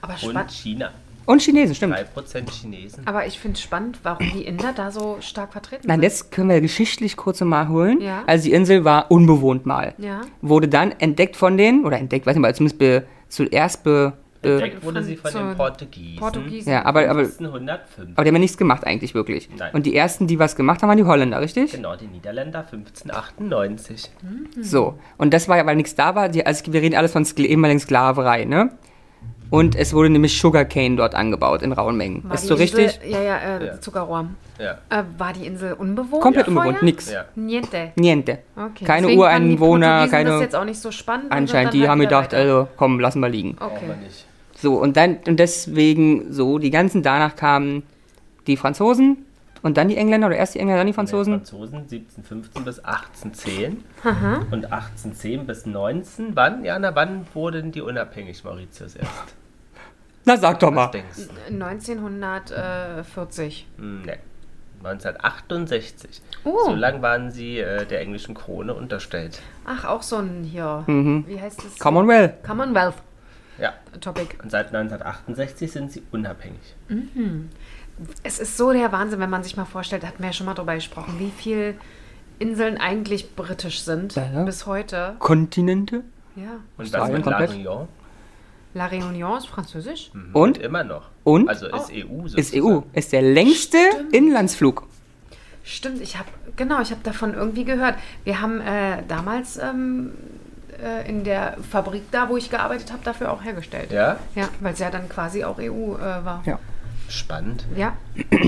[0.00, 0.90] Aber, Und spann China.
[1.28, 1.94] Und Chinesen, stimmt.
[1.94, 3.06] 3% Chinesen.
[3.06, 6.10] aber ich finde es spannend, warum die Inder da so stark vertreten Nein, sind.
[6.10, 8.00] das können wir geschichtlich kurz mal holen.
[8.00, 8.22] Ja.
[8.26, 9.92] Also die Insel war unbewohnt mal.
[9.98, 10.22] Ja.
[10.40, 14.52] Wurde dann entdeckt von den, oder entdeckt, weiß nicht mal, zumindest be, zuerst be, be,
[14.52, 16.18] Entdeckt wurde sie von den Portugiesen.
[16.18, 16.72] Portugiesen.
[16.72, 18.12] ja, aber, aber, 1505.
[18.14, 19.50] aber die haben ja nichts gemacht eigentlich wirklich.
[19.54, 19.74] Nein.
[19.74, 21.72] Und die ersten, die was gemacht haben, waren die Holländer, richtig?
[21.72, 24.10] Genau, die Niederländer 1598.
[24.62, 24.98] So.
[25.18, 27.44] Und das war ja, weil nichts da war, die, also wir reden alles von Skla
[27.44, 28.70] ehemaligen Sklaverei, ne?
[29.50, 32.22] Und es wurde nämlich Sugarcane dort angebaut in rauen Mengen.
[32.24, 33.10] War ist die so Insel, richtig?
[33.10, 33.80] Ja, ja, äh, Ja.
[33.80, 34.26] Zuckerrohr.
[34.58, 34.72] Ja.
[34.90, 36.22] Äh, war die Insel unbewohnt?
[36.22, 36.66] Komplett vorher?
[36.66, 37.10] unbewohnt, nix.
[37.10, 37.24] Ja.
[37.34, 37.92] Niente.
[37.96, 38.38] Niente.
[38.56, 38.84] Okay.
[38.84, 40.30] Keine Deswegen die Ureinwohner, keine.
[40.30, 41.30] Das jetzt auch nicht so spannend.
[41.30, 42.42] Anscheinend, die halt haben gedacht, weiter.
[42.42, 43.56] also komm, lassen wir liegen.
[43.58, 43.86] Okay.
[44.60, 47.84] So, und dann, und deswegen so, die ganzen danach kamen
[48.48, 49.18] die Franzosen
[49.62, 51.34] und dann die Engländer oder erst die Engländer, dann die Franzosen.
[51.34, 53.84] Nee, Franzosen 1715 bis 1810
[54.50, 56.34] und 1810 bis 19.
[56.34, 59.10] Wann, Jana, wann wurden die unabhängig, Mauritius erst?
[60.28, 60.88] Na, sag doch mal.
[60.88, 61.16] denkst
[61.48, 61.54] du?
[61.54, 63.66] 1940.
[63.78, 64.18] Hm, Nee.
[64.84, 66.22] 1968.
[66.44, 66.66] Oh.
[66.66, 69.40] So lang waren sie äh, der englischen Krone unterstellt.
[69.64, 70.84] Ach, auch so ein hier.
[70.86, 71.24] Mhm.
[71.26, 71.78] Wie heißt das?
[71.80, 72.44] Commonwealth.
[72.44, 72.94] Commonwealth
[73.58, 73.72] Ja.
[74.00, 74.36] Topic.
[74.40, 76.76] Und seit 1968 sind sie unabhängig.
[78.22, 80.54] Es ist so der Wahnsinn, wenn man sich mal vorstellt, hatten wir ja schon mal
[80.54, 81.74] drüber gesprochen, wie viele
[82.38, 84.44] Inseln eigentlich britisch sind Ja, ja.
[84.44, 85.16] bis heute.
[85.18, 86.04] Kontinente.
[86.36, 86.60] Ja.
[86.76, 87.50] Und was mit La komplett?
[87.50, 87.88] Réunion?
[88.74, 90.10] La Réunion ist französisch.
[90.12, 90.30] Mhm.
[90.34, 90.58] Und?
[90.58, 91.06] immer noch.
[91.24, 91.48] Und?
[91.48, 91.92] Also ist Oh.
[91.92, 92.62] EU Ist sozusagen.
[92.66, 92.80] EU.
[92.92, 93.78] Ist der längste
[94.12, 94.86] Inlandsflug.
[95.64, 97.94] Stimmt, ich habe genau, ich habe davon irgendwie gehört.
[98.24, 100.12] Wir haben äh, damals ähm,
[100.82, 103.90] äh, in der Fabrik da, wo ich gearbeitet habe, dafür auch hergestellt.
[103.92, 104.18] Ja?
[104.34, 106.42] Ja, weil es ja dann quasi auch EU äh, war.
[106.46, 106.58] Ja.
[107.10, 107.64] Spannend.
[107.74, 107.96] Ja,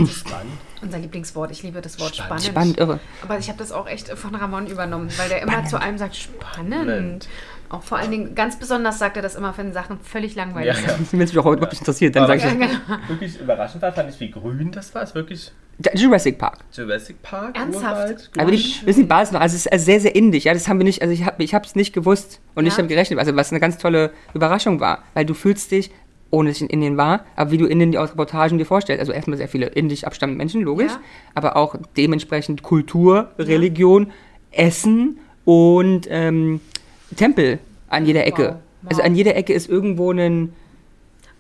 [0.06, 0.52] Spannend.
[0.82, 1.50] unser Lieblingswort.
[1.50, 2.42] Ich liebe das Wort Spannend.
[2.44, 2.76] spannend.
[2.76, 3.00] Spannend, irre.
[3.22, 6.14] Aber ich habe das auch echt von Ramon übernommen, weil der immer zu einem sagt,
[6.16, 6.74] spannend.
[6.74, 7.28] Spannend.
[7.70, 10.74] Auch vor allen Dingen, ganz besonders sagt er das immer, wenn Sachen völlig langweilig Ja,
[10.74, 10.86] sind.
[10.88, 10.96] ja.
[11.12, 12.58] Wenn es mich auch heute wirklich interessiert, dann sage ich Ja, das.
[12.68, 12.98] genau.
[13.08, 15.02] Wirklich überraschend war, fand ich, wie grün das war.
[15.02, 15.52] Es ist wirklich
[15.94, 16.58] Jurassic Park.
[16.72, 17.56] Jurassic Park.
[17.56, 18.30] Ernsthaft?
[18.36, 19.40] Aber die, das Basis noch.
[19.40, 20.44] Also es ist also sehr, sehr indisch.
[20.44, 22.78] Ja, das haben wir nicht, also ich habe ich es nicht gewusst und nicht Ja.
[22.78, 23.18] damit gerechnet.
[23.18, 25.04] Also was eine ganz tolle Überraschung war.
[25.14, 25.90] Weil du fühlst dich,
[26.30, 29.00] ohne dass ich in Indien war, aber wie du Indien aus Reportagen dir vorstellst.
[29.00, 30.92] Also erstmal sehr viele indisch abstammende Menschen, logisch.
[30.92, 31.00] Ja.
[31.36, 34.12] Aber auch dementsprechend Kultur, Religion,
[34.50, 36.60] Essen und ähm,
[37.16, 38.60] Tempel an jeder Ecke.
[38.82, 38.90] Wow.
[38.90, 40.52] Also an jeder Ecke ist irgendwo ein...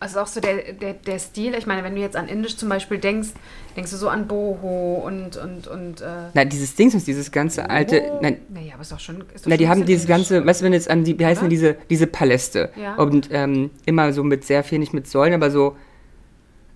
[0.02, 2.70] Also auch so der, der, der Stil, ich meine, wenn du jetzt an Indisch zum
[2.70, 3.28] Beispiel denkst,
[3.76, 8.18] denkst du so an Boho und, und, und, äh, Na, dieses Dings, dieses ganze alte...
[8.22, 10.62] Nein, naja, aber ist doch schon, ist doch Na, die schon haben dieses ganze, weißt
[10.62, 12.70] du, wenn jetzt an die, wie heißen denn diese, diese Paläste?
[12.80, 12.94] Ja.
[12.94, 15.76] Und ähm, immer so mit sehr viel, nicht mit Säulen, aber so,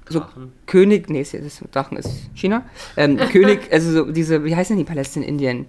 [0.08, 0.52] so Drachen.
[0.66, 2.66] König, nee, ist, ist, Drachen ist China.
[2.96, 5.66] Ähm, König, also so diese, wie heißen denn die Paläste in Indien?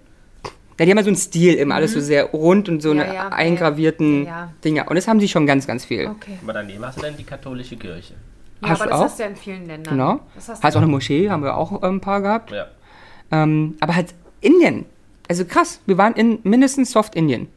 [0.79, 2.99] Ja, die haben ja so einen Stil immer, alles so sehr rund und so Mhm.
[2.99, 4.53] Ja, eine ja, eingravierten ja, ja.
[4.63, 4.87] Dinger.
[4.89, 6.07] Und das haben sie schon ganz, ganz viel.
[6.07, 6.37] Okay.
[6.43, 8.13] Aber daneben hast du dann die katholische Kirche.
[8.61, 9.05] Ja, Hast aber du das auch?
[9.05, 9.93] hast du ja in vielen Ländern.
[9.93, 10.19] Genau.
[10.35, 12.51] Das hast Heißt du auch eine Moschee, haben wir auch ähm, ein paar gehabt.
[12.51, 12.67] Ja.
[13.31, 14.85] Ähm, aber halt Indien.
[15.29, 17.47] Also krass, wir waren in mindestens Soft-Indien.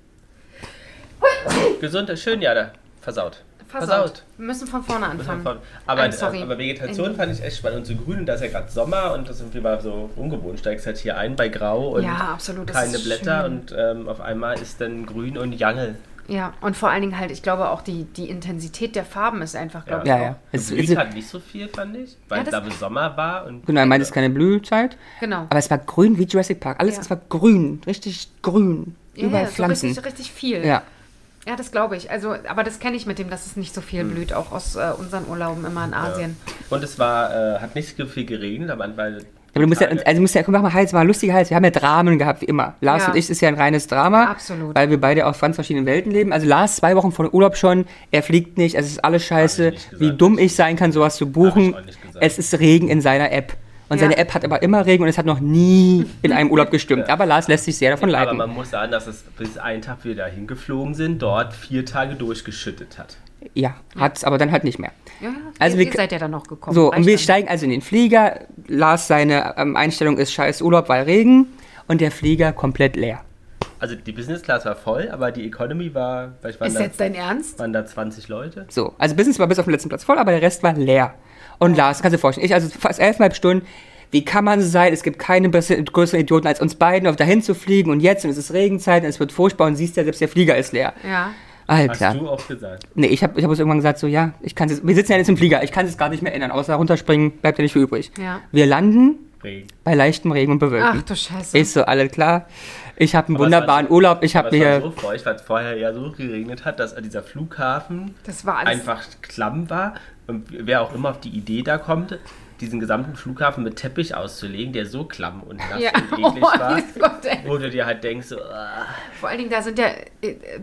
[1.81, 2.72] Gesund, schön, ja, da.
[3.00, 3.42] Versaut.
[3.68, 4.22] Versaut.
[4.37, 5.42] Wir müssen von vorne wir anfangen.
[5.42, 6.42] von- Aber, sorry.
[6.42, 7.78] aber Vegetation fand ich echt spannend.
[7.81, 10.11] Und so grün, und da ist ja gerade Sommer und das ist irgendwie mal so
[10.16, 10.59] ungewohnt.
[10.59, 13.52] Steigst halt hier ein bei Grau und Ja, keine Blätter schön.
[13.52, 15.96] und ähm, auf einmal ist dann grün und Jangel.
[16.31, 19.57] Ja, und vor allen Dingen halt, ich glaube auch die, die Intensität der Farben ist
[19.57, 20.20] einfach, glaube ich, Ja, auch.
[20.20, 20.37] ja.
[20.52, 23.46] Es, Geblüht es, hat nicht so viel, fand ich, weil Ja, da Sommer war.
[23.46, 24.98] Und genau, er meint, es ist keine Blühzeit.
[25.20, 25.46] Genau.
[25.48, 26.81] Aber es war grün wie Jurassic Park.
[26.81, 27.00] Alles, Ja.
[27.00, 28.94] es war grün, richtig grün.
[29.14, 29.87] ja, Überall ja, so Pflanzen.
[29.87, 30.66] richtig, richtig viel.
[30.66, 30.83] ja.
[31.48, 32.11] Ja, das glaube ich.
[32.11, 34.11] Also, aber das kenne ich mit dem, dass es nicht so viel Hm.
[34.11, 36.37] blüht, auch aus äh, unseren Urlauben immer in Asien.
[36.68, 39.88] Und es war, äh, hat nicht so viel geregnet, aber weil Aber du musst ja,
[39.88, 41.48] also du musst ja, komm, mach mal Hals, mal lustiger Hals.
[41.48, 42.74] Wir haben ja Dramen gehabt, wie immer.
[42.82, 43.08] Lars Ja.
[43.12, 44.24] und ich das ist ja ein reines Drama.
[44.26, 44.76] Absolut.
[44.76, 46.34] Weil wir beide auf ganz verschiedenen Welten leben.
[46.34, 49.72] Also Lars zwei Wochen vor dem Urlaub schon, er fliegt nicht, es ist alles scheiße.
[49.98, 51.74] Wie dumm ich sein kann, sowas zu buchen.
[52.20, 53.54] Es ist Regen in seiner App.
[53.90, 54.03] Und Ja.
[54.03, 57.09] seine App hat aber immer Regen und es hat noch nie in einem Urlaub gestimmt.
[57.09, 58.37] Aber Lars lässt sich sehr davon Aber leiten.
[58.37, 62.14] man muss sagen, dass es bis einen Tag wir da hingeflogen sind, dort vier Tage
[62.14, 63.16] durchgeschüttet hat.
[63.55, 64.90] Ja, hat es aber dann halt nicht mehr.
[65.20, 66.74] Ja, Also ihr, wir- ihr seid ja dann noch gekommen.
[66.74, 67.18] So, und wir dann.
[67.22, 68.40] steigen also in den Flieger.
[68.66, 71.46] Lars, seine ähm, Einstellung ist scheiß Urlaub, weil Regen.
[71.87, 73.22] Und der Flieger komplett leer.
[73.81, 77.59] Also die Business Class war voll, aber die Economy war, Ist da, jetzt dein Ernst?
[77.61, 78.66] waren da 20 Leute.
[78.68, 81.14] So, also Business war bis auf den letzten Platz voll, aber der Rest war leer.
[81.59, 83.66] Und Lars, kannst du dir vorstellen, ich also fast elfeinhalb Stunden,
[84.11, 84.92] wie kann man so sein?
[84.92, 88.25] Es gibt keine besseren, größeren Idioten als uns beiden, auf dahin zu fliegen und jetzt
[88.25, 90.73] und es ist Regenzeit und es wird furchtbar und siehst ja, selbst der Flieger ist
[90.73, 90.94] leer.
[91.05, 91.31] Ja.
[91.68, 92.18] Hast Alter.
[92.18, 92.85] du auch gesagt.
[92.94, 95.18] Nee, ich habe ich hab uns irgendwann gesagt, so ja, ich kann wir sitzen ja
[95.18, 97.75] jetzt im Flieger, ich kann es gar nicht mehr ändern, außer runterspringen bleibt ja nicht
[97.75, 98.11] viel übrig.
[98.18, 98.40] Ja.
[98.53, 99.66] Wir landen Regen.
[99.85, 101.01] bei leichtem Regen und Bewölken.
[101.01, 101.59] Ach du Scheiße.
[101.59, 102.47] Ist so, alles klar.
[102.98, 104.22] Ich habe einen Aber wunderbaren war- Urlaub.
[104.22, 104.80] Ich habe war mir.
[104.80, 109.70] so feucht, weil es vorher ja so geregnet hat, dass dieser Flughafen war einfach klamm
[109.70, 109.94] war.
[110.26, 112.18] Und wer auch immer auf die Idee da kommt,
[112.61, 115.90] diesen gesamten Flughafen mit Teppich auszulegen, der so klamm und nass Ja.
[115.94, 117.38] und eklig war, Oh Gott, ey.
[117.46, 118.84] wo du dir halt denkst, so, ah,
[119.20, 119.87] Vor allen Dingen, da sind ja,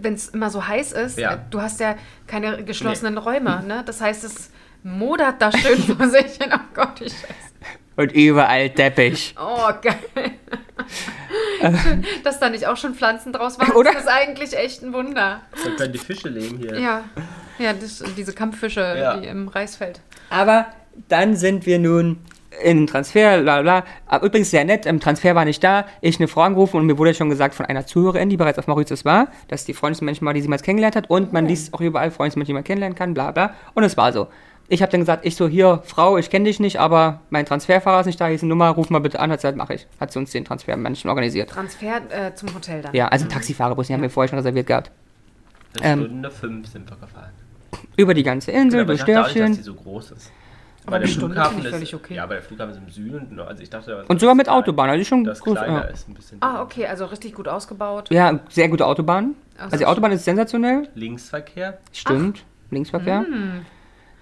[0.01, 1.35] wenn es immer so heiß ist, Ja.
[1.35, 1.95] äh, du hast ja
[2.27, 3.81] keine geschlossenen Räume, ne?
[3.85, 4.51] Das heißt, es
[4.83, 6.51] modert da schön vor sich hin.
[6.53, 7.23] Oh Gott, wie scheiße.
[7.95, 9.35] Und überall Teppich.
[9.39, 10.31] Oh, geil.
[11.61, 13.71] Schön, dass da nicht auch schon Pflanzen draus waren.
[13.71, 13.91] Oder?
[13.93, 15.41] Das ist eigentlich echt ein Wunder.
[15.63, 16.77] da können die Fische leben hier.
[16.79, 17.03] Ja,
[17.57, 19.17] ja das, diese Kampffische Ja.
[19.17, 20.01] die im Reisfeld.
[20.29, 20.67] Aber
[21.07, 22.19] dann sind wir nun
[22.61, 23.83] in Transfer, bla bla.
[24.05, 25.85] Aber übrigens sehr nett, im Transfer war nicht da.
[26.01, 28.67] Ich eine Frau angerufen und mir wurde schon gesagt von einer Zuhörerin, die bereits auf
[28.67, 31.09] Mauritius war, dass die freundlichsten Menschen war, die sie mal kennengelernt hat.
[31.09, 33.53] Und man liest auch überall freundlichste Menschen, die man kennenlernen kann, bla bla.
[33.73, 34.27] Und es war so.
[34.67, 37.99] Ich habe dann gesagt, ich so, hier, Frau, ich kenne dich nicht, aber mein Transferfahrer
[37.99, 39.75] ist nicht da, hier ist eine Nummer, ruf mal bitte an, hat sie gesagt, mache
[39.75, 39.85] ich.
[39.99, 41.51] Hat sie uns den Transfermenschen organisiert.
[41.51, 42.93] Transfer äh, zum Hotel dann.
[42.95, 44.91] Ja, also Taxifahrerbus, den haben wir vorher schon reserviert gehabt.
[45.81, 47.29] Eine Ähm, Stunde fünf sind wir gefahren.
[47.97, 49.57] Über die ganze Insel, aber durch ich dachte auch nicht, dass Dörfchen.
[49.57, 50.31] die so groß ist.
[50.87, 52.13] Aber Weil der Stunde Flughafen ist, völlig okay.
[52.15, 53.39] Ja, aber der Flughafen ist im Süden.
[53.39, 55.57] Also ich dachte, Und sogar mit Autobahn, also schon Das groß.
[55.57, 55.81] kleiner Ja.
[55.81, 56.37] ist ein bisschen.
[56.41, 58.09] Ah, okay, also richtig gut ausgebaut.
[58.11, 59.35] ja, sehr gute Autobahn.
[59.55, 60.87] Ach so, Also die Autobahn ist sensationell.
[60.95, 61.77] Linksverkehr.
[61.91, 62.43] Stimmt.
[62.71, 63.25] Linksverkehr.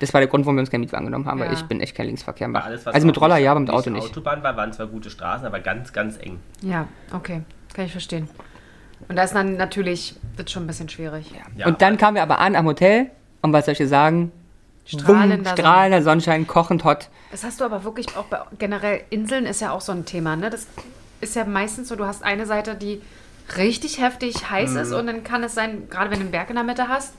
[0.04, 1.54] Das war der Grund, warum wir uns keinen Mietwagen genommen haben, weil Ja.
[1.54, 2.66] ich bin echt kein Linksverkehr mache.
[2.66, 4.04] alles, Also mit Roller nicht- ja, aber mit nicht Auto nicht.
[4.06, 6.40] Autobahn war, waren zwar gute Straßen, aber ganz, ganz eng.
[6.62, 8.28] Ja, okay, kann ich verstehen.
[9.08, 11.32] Und da ist dann natürlich, wird schon ein bisschen schwierig.
[11.56, 13.12] Ja, und dann kamen wir aber an am Hotel
[13.42, 14.32] und was soll ich dir sagen?
[14.86, 17.10] Strahlender Bumm, strahlender Sonnenschein, kochend hot.
[17.32, 20.36] Das hast du aber wirklich auch bei generell Inseln ist ja auch so ein Thema,
[20.36, 20.50] ne?
[20.50, 20.68] Das
[21.22, 23.02] ist ja meistens so, du hast eine Seite, die
[23.58, 24.78] richtig heftig heiß Mhm.
[24.78, 27.14] ist und dann kann es sein, gerade wenn du einen Berg in der Mitte hast,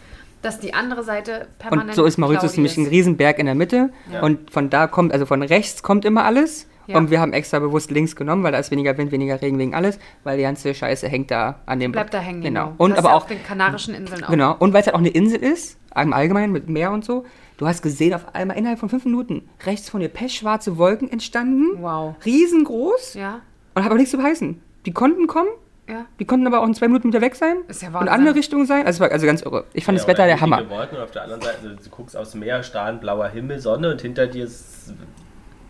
[0.45, 2.87] dass die andere Seite permanent Und so ist Mauritius nämlich ein.
[2.87, 3.91] Riesenberg in der Mitte.
[4.13, 4.23] Ja.
[4.23, 6.67] Und von da kommt, also von rechts kommt immer alles.
[6.87, 6.99] Ja.
[6.99, 9.75] Und wir haben extra bewusst links genommen, weil da ist weniger Wind, weniger Regen, wegen
[9.75, 9.99] alles.
[10.23, 12.65] Weil die ganze Scheiße hängt da an dem Bleibt da hängen, Genau.
[12.67, 12.75] genau.
[12.77, 14.29] Und das aber du auch auf den Kanarischen Inseln auch.
[14.29, 14.55] Genau.
[14.59, 17.25] Und weil es halt auch eine Insel ist, im Allgemeinen mit Meer und so,
[17.57, 21.81] du hast gesehen, auf einmal innerhalb von fünf Minuten rechts von dir pechschwarze Wolken entstanden.
[21.81, 22.17] Wow.
[22.25, 23.15] Riesengroß.
[23.15, 23.41] Ja,
[23.75, 24.61] Und hat aber nichts zu heißen.
[24.85, 25.49] Die konnten kommen,
[25.89, 26.07] ja.
[26.19, 27.57] die konnten aber auch in zwei Minuten wieder weg sein.
[27.69, 28.09] Ist ja Und Wahnsinn.
[28.11, 28.87] andere Richtungen sein.
[28.87, 29.65] Also, es war also ganz irre.
[29.73, 30.69] Ich fand Ja, das Wetter der Hammer.
[30.69, 33.91] Wolken und auf der anderen Seite, also du guckst aufs Meer, strahlend blauer Himmel, Sonne
[33.91, 34.93] und hinter dir ist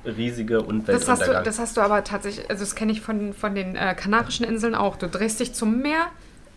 [0.05, 3.55] riesige Das hast, du, das hast du aber tatsächlich, also das kenne ich von, von
[3.55, 4.97] den äh, Kanarischen Inseln auch.
[4.97, 6.07] Du drehst dich zum Meer.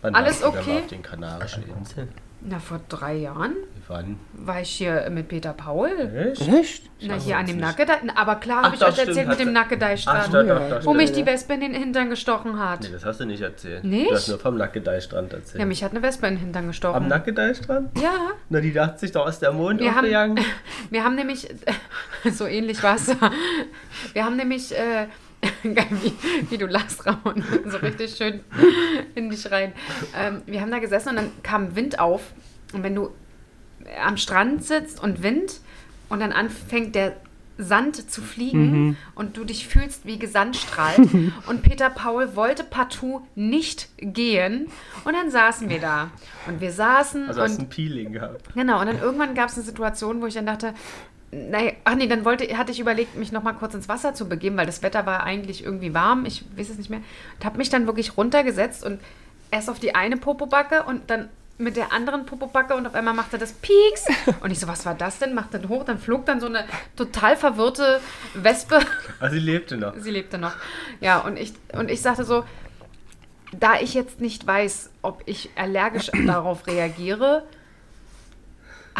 [0.02, 0.82] Wann alles warst du denn okay?
[0.82, 2.08] auf den Kanarischen Inseln?
[2.40, 3.54] Na, vor drei Jahren
[3.88, 4.16] Wann?
[4.32, 5.88] war ich hier mit Peter Paul.
[6.32, 6.46] Echt?
[6.48, 6.82] Echt?
[7.00, 7.56] Na, hier an dem.
[7.58, 7.96] Nackedei.
[8.14, 10.26] Aber klar Ach, habe ich euch stimmt, erzählt mit dem Ach, Nackedei-Strand.
[10.28, 10.68] doch, doch, Ja.
[10.78, 12.82] doch, Wo mich die Wespe in den Hintern gestochen hat.
[12.82, 13.82] Nee, das hast du nicht erzählt.
[13.82, 14.10] Nicht?
[14.10, 15.58] Du hast nur vom Nackedei-Strand erzählt.
[15.60, 16.96] Ja, mich hat eine Wespe in den Hintern gestochen.
[16.96, 17.98] Am Nackedei-Strand?
[18.00, 18.12] Ja,
[18.50, 20.38] Na, die dachte sich doch aus der Mond wir haben, aufgegangen.
[20.90, 21.48] wir haben nämlich,
[22.32, 23.08] so ähnlich war es.
[24.12, 25.08] Wir haben nämlich, äh,
[25.62, 26.12] geil, wie,
[26.50, 28.40] wie du lachst, Ramon, so richtig schön
[29.14, 29.72] in dich rein.
[30.16, 32.32] Ähm, wir haben da gesessen und dann kam Wind auf.
[32.72, 33.10] Und wenn du
[34.04, 35.60] am Strand sitzt und Wind
[36.08, 37.16] und dann anfängt der
[37.60, 40.98] Sand zu fliegen und du dich fühlst wie Gesandstrahlt.
[41.46, 44.68] und Peter Paul wollte partout nicht gehen.
[45.04, 46.12] Und dann saßen wir da.
[46.46, 48.54] Und wir saßen Also hast du und ein Peeling gehabt.
[48.54, 50.72] Genau, und dann irgendwann gab es eine Situation, wo ich dann dachte,
[51.30, 54.28] naja, ach nee, dann wollte, hatte ich überlegt, mich noch mal kurz ins Wasser zu
[54.28, 57.00] begeben, weil das Wetter war eigentlich irgendwie warm, ich weiß es nicht mehr.
[57.38, 59.00] Und habe mich dann wirklich runtergesetzt und
[59.50, 63.36] erst auf die eine Popobacke und dann mit der anderen Popobacke und auf einmal machte
[63.36, 64.06] das Pieks.
[64.40, 65.34] Und ich so, was war das denn?
[65.34, 66.64] Machte dann hoch, dann flog dann so eine
[66.96, 68.00] total verwirrte
[68.34, 68.78] Wespe.
[69.20, 69.94] Also sie lebte noch.
[69.96, 70.52] Sie lebte noch.
[71.00, 72.44] Ja, und ich, und ich sagte so,
[73.58, 77.42] da ich jetzt nicht weiß, ob ich allergisch darauf reagiere,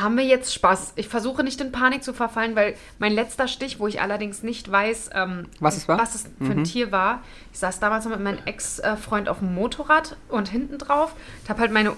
[0.01, 0.93] haben wir jetzt Spaß.
[0.97, 4.71] Ich versuche nicht in Panik zu verfallen, weil mein letzter Stich, wo ich allerdings nicht
[4.71, 5.99] weiß, ähm, Was es war?
[5.99, 7.23] was es für ein Tier war.
[7.53, 11.15] Ich saß damals noch mit meinem Ex-Freund auf dem Motorrad und hinten drauf.
[11.43, 11.93] Ich habe halt meine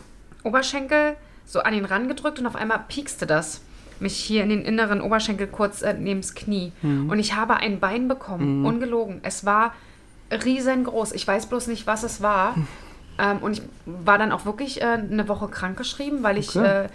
[0.44, 3.60] Oberschenkel so an ihn rangedrückt und auf einmal piekste das
[3.98, 6.72] mich hier in den inneren Oberschenkel kurz äh, neben's Knie.
[6.82, 9.20] Und ich habe ein Bein bekommen, ungelogen.
[9.22, 9.74] Es war
[10.32, 11.12] riesengroß.
[11.12, 12.54] Ich weiß bloß nicht, was es war.
[13.18, 16.84] Ähm, und ich war dann auch wirklich äh, eine Woche krankgeschrieben, weil ich, Okay.
[16.84, 16.88] äh,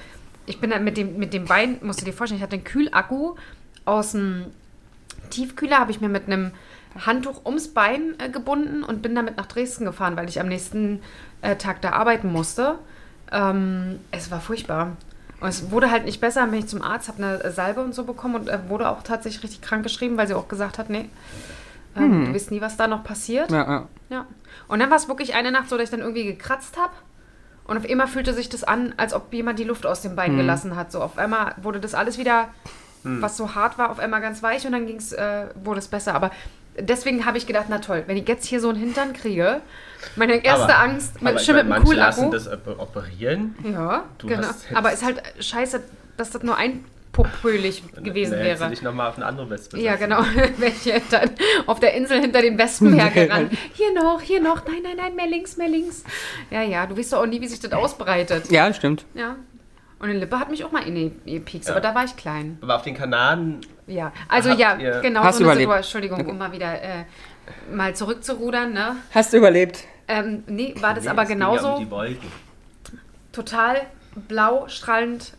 [0.45, 2.63] ich bin dann mit dem, mit dem Bein, musst du dir vorstellen, ich hatte einen
[2.63, 3.36] Kühlakku
[3.86, 4.45] aus dem
[5.29, 6.51] Tiefkühler, habe ich mir mit einem
[7.05, 11.01] Handtuch ums Bein äh, gebunden und bin damit nach Dresden gefahren, weil ich am nächsten
[11.41, 12.79] äh, Tag da arbeiten musste.
[13.31, 14.95] Ähm, es war furchtbar.
[15.41, 18.05] Und es wurde halt nicht besser, bin ich zum Arzt, habe eine Salbe und so
[18.05, 21.10] bekommen und äh, wurde auch tatsächlich richtig krank geschrieben, weil sie auch gesagt hat, nee,
[21.97, 23.51] ähm, du weißt nie, was da noch passiert.
[23.51, 23.88] Ja, ja.
[24.10, 24.25] Ja.
[24.67, 26.93] Und dann war es wirklich eine Nacht so, dass ich dann irgendwie gekratzt habe.
[27.65, 30.34] Und auf einmal fühlte sich das an, als ob jemand die Luft aus dem Bein
[30.34, 30.38] Mhm.
[30.38, 30.91] gelassen hat.
[30.91, 32.49] So auf einmal wurde das alles wieder,
[33.04, 36.15] was so hart war, auf einmal ganz weich und dann ging's, äh, wurde es besser.
[36.15, 36.32] Aber
[36.80, 39.62] deswegen habe ich gedacht, na toll, wenn ich jetzt hier so einen Hintern kriege,
[40.15, 43.56] meine erste Aber- Angst aber schon mit einem manche lassen das op- operieren.
[43.63, 44.47] Ja, Du genau.
[44.73, 45.84] Aber ist halt scheiße,
[46.17, 46.56] dass das nur
[47.19, 48.69] einpopölig gewesen Dann hättest du wäre.
[48.69, 50.21] dich nochmal auf eine andere Wespe Ja, genau.
[50.58, 51.32] Welche dann
[51.65, 53.51] auf der Insel hinter den Wespen hergerannt.
[53.73, 54.65] Hier noch, hier noch.
[54.65, 56.04] Nein, nein, nein, mehr links, mehr links.
[56.51, 58.51] Ja, ja, du weißt doch auch nie, wie sich das ausbreitet.
[58.51, 59.06] ja, stimmt.
[59.13, 59.36] Ja.
[59.97, 61.73] Und eine Lippe hat mich auch mal in die gepiekst, Ja.
[61.75, 62.58] aber da war ich klein.
[62.62, 65.86] Aber auf den Kanaren, Ja, also Habt ja, ihr- genau Hast so du eine überlebt?
[65.86, 66.04] Situation.
[66.04, 67.06] Entschuldigung, um mal wieder äh,
[67.73, 68.97] mal zurückzurudern, ne?
[69.13, 69.86] Hast du überlebt?
[70.08, 72.32] Ähm, nee, war das nee, aber es ging ja genauso um die Wolken.
[73.32, 73.82] total
[74.28, 75.34] blau, strahlend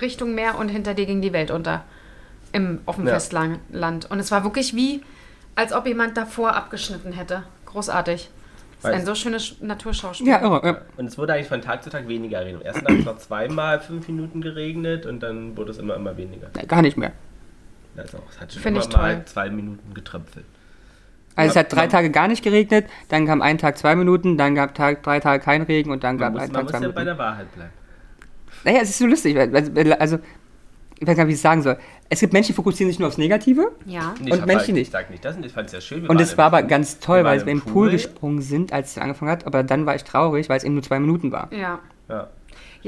[0.00, 1.84] Richtung Meer und hinter dir ging die Welt unter.
[2.52, 3.14] Im, auf dem Ja.
[3.14, 3.58] Festland.
[4.10, 5.02] Und es war wirklich wie,
[5.56, 7.42] als ob jemand davor abgeschnitten hätte.
[7.66, 8.30] Großartig.
[8.82, 10.28] Das ist ein so schönes Sch- Naturschauspiel.
[10.28, 10.60] Ja, irre.
[10.64, 10.78] Ja.
[10.98, 12.56] Und es wurde eigentlich von Tag zu Tag weniger regnen.
[12.60, 15.94] Am ersten Tag hat es noch zweimal fünf Minuten geregnet und dann wurde es immer,
[15.96, 16.48] immer weniger.
[16.54, 17.12] Nee, Gar nicht mehr.
[17.96, 19.24] Also es hat schon Finde immer mal toll.
[19.24, 20.44] zwei Minuten getröpfelt.
[21.36, 23.96] Also es Ja, hat drei man- Tage gar nicht geregnet, dann kam ein Tag zwei
[23.96, 26.54] Minuten, dann gab Tag, drei Tage kein Regen und dann Man gab muss, ein man
[26.54, 27.06] Tag muss zwei ja bei Minuten.
[27.06, 27.72] der Wahrheit bleiben.
[28.64, 30.18] Naja, es ist so lustig, also
[30.98, 31.76] ich weiß gar nicht, wie ich es sagen soll.
[32.08, 34.14] Es gibt Menschen, die fokussieren sich nur aufs Negative Ja.
[34.20, 34.86] Nee, Und ich Menschen halt, nicht.
[34.88, 36.06] Ich sag nicht das und ich fand es ja schön.
[36.06, 36.68] Und es war aber Pool.
[36.68, 39.96] ganz toll, weil wir im Pool gesprungen sind, als es angefangen hat, aber dann war
[39.96, 41.52] ich traurig, weil es eben nur zwei Minuten war.
[41.52, 41.80] Ja.
[42.08, 42.28] Ja.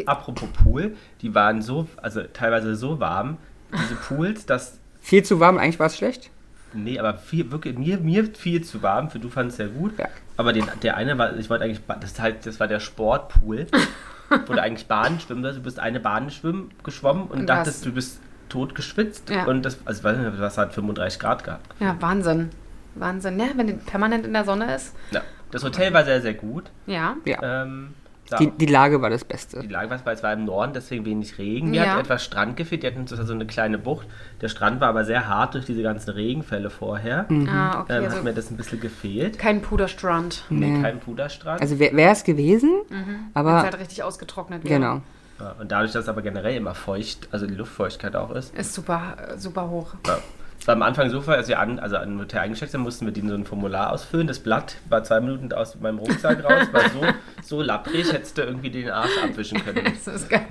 [0.07, 3.39] Apropos Pool, die waren so, also teilweise so warm,
[3.73, 6.31] diese Pools, dass Viel zu warm, eigentlich war es schlecht.
[6.75, 9.99] Nee, aber viel, wirklich, mir, mir viel zu warm, für du fandest es ja gut.
[9.99, 10.09] Ja.
[10.37, 13.67] Aber den, der eine war, ich wollte eigentlich, das, halt, das war der Sportpool,
[14.47, 15.59] wo du eigentlich Bahnen schwimmen sollst.
[15.59, 17.85] Du bist eine Bahn schwimmen, geschwommen und, Und dachtest, was?
[17.85, 19.31] du bist tot geschwitzt.
[19.31, 19.45] Ja.
[19.45, 21.67] Und das, also ich weiß nicht, was hat 35 Grad gehabt.
[21.81, 22.51] Ja, Wahnsinn.
[22.95, 23.39] Wahnsinn.
[23.39, 24.95] Ja, wenn die permanent in der Sonne ist.
[25.11, 25.23] Ja.
[25.51, 26.65] Das Hotel war sehr, sehr gut.
[26.87, 27.17] Ja.
[27.25, 27.63] Ja.
[27.63, 28.06] Ähm, ja,
[28.41, 29.61] Die, die Lage war das Beste.
[29.61, 31.71] die Lage war, weil es war im Norden, deswegen wenig Regen.
[31.71, 31.93] Mir Ja.
[31.95, 32.83] hat etwas Strand gefehlt.
[32.83, 34.07] Die hatten so so eine kleine Bucht.
[34.41, 37.27] Der Strand war aber sehr hart durch diese ganzen Regenfälle vorher.
[37.49, 37.97] Ah, okay.
[37.99, 39.39] Ähm, Also hat mir das ein bisschen gefehlt.
[39.39, 40.45] kein Puderstrand.
[40.51, 40.83] Nee, Nee.
[40.83, 41.61] kein Puderstrand.
[41.61, 42.97] Also wäre es gewesen, es
[43.35, 44.75] aber halt richtig ausgetrocknet wäre.
[44.75, 45.01] genau.
[45.39, 48.55] Ja, und dadurch, dass es aber generell immer feucht, also die Luftfeuchtigkeit auch ist.
[48.57, 49.95] Ist super, super hoch.
[50.07, 50.19] Ja.
[50.67, 53.13] Es war am Anfang so, als wir an, also an Hotel eingesteckt sind, mussten wir
[53.13, 54.27] denen so ein Formular ausfüllen.
[54.27, 57.03] Das Blatt war zwei Minuten aus meinem Rucksack raus, war so,
[57.45, 59.85] so lapprig, hättest du irgendwie den Arsch abwischen können.
[60.05, 60.45] Das ist geil.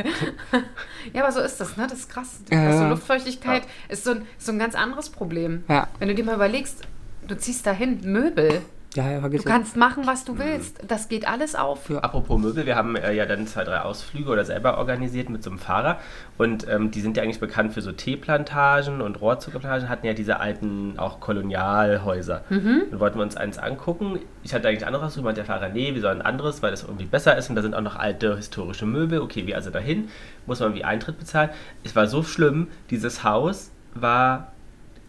[1.11, 1.85] ja, aber so ist das, ne?
[1.89, 2.39] Das ist krass.
[2.49, 2.89] Ja, also ja.
[2.91, 5.65] Luftfeuchtigkeit ist so ein, so ein ganz anderes Problem.
[5.67, 5.89] Ja.
[5.99, 6.83] Wenn du dir mal überlegst,
[7.27, 8.61] du ziehst dahin Möbel.
[8.95, 10.79] Ja, ja, vergiss Du kannst machen, was du willst.
[10.87, 11.89] Das geht alles auf.
[11.89, 11.99] Ja.
[11.99, 15.49] Apropos Möbel, wir haben äh, ja dann zwei, drei Ausflüge oder selber organisiert mit so
[15.49, 15.99] einem Fahrer.
[16.37, 20.39] Und ähm, die sind ja eigentlich bekannt für so Teeplantagen und Rohrzuckerplantagen, hatten ja diese
[20.39, 22.43] alten auch Kolonialhäuser.
[22.91, 24.19] Dann wollten wir uns eins angucken.
[24.43, 26.83] Ich hatte eigentlich anderes ausgesucht, meinte der Fahrer, nee, wir sollen ein anderes, weil das
[26.83, 27.49] irgendwie besser ist.
[27.49, 29.19] Und da sind auch noch alte historische Möbel.
[29.19, 30.07] Okay, wir also dahin,
[30.45, 31.49] muss man wie Eintritt bezahlen.
[31.83, 34.53] Es war so schlimm, dieses Haus war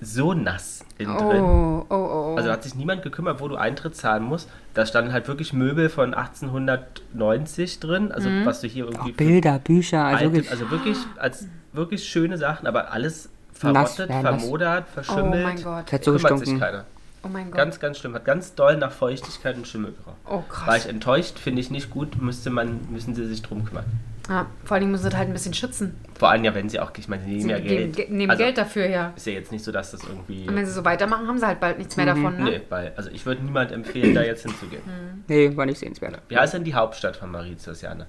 [0.00, 1.42] so nass innen drin.
[1.42, 2.34] Oh, oh, oh.
[2.36, 4.48] Also hat sich niemand gekümmert, wo du Eintritt zahlen musst.
[4.74, 9.58] Da standen halt wirklich Möbel von 1890 drin, also was du hier irgendwie Auch Bilder,
[9.58, 10.50] Bücher, also wirklich.
[10.50, 14.22] also wirklich als wirklich schöne Sachen, aber alles verrottet, nass.
[14.22, 15.42] vermodert, oh verschimmelt.
[15.44, 15.92] mein Gott.
[15.92, 16.60] Hat so Kümmert sich gestunken.
[16.60, 16.84] keiner.
[17.22, 17.56] Oh mein Gott.
[17.56, 18.14] Ganz, ganz schlimm.
[18.14, 20.16] Hat ganz doll nach Feuchtigkeit und Schimmel gerochen.
[20.28, 20.66] oh krass.
[20.66, 23.84] War ich enttäuscht, finde ich nicht gut, müsste man, müssen sie sich drum kümmern.
[24.28, 25.94] Ja, vor allem müssen sie das halt ein bisschen schützen.
[26.18, 27.96] Vor allem ja, wenn sie auch, ich meine, sie nehmen Sie ja geben, Geld.
[27.96, 29.12] ge- nehmen also, Geld dafür, ja.
[29.14, 30.48] Ist ja jetzt nicht so, dass das irgendwie.
[30.48, 32.44] Und wenn sie so weitermachen, haben sie halt bald nichts mehr davon, ne?
[32.44, 34.82] Nee, weil, also ich würde niemand empfehlen, da jetzt hinzugehen.
[35.28, 36.20] Nee, war nicht sehenswert.
[36.28, 38.06] Wie heißt denn die Hauptstadt von Mauritius, Jana?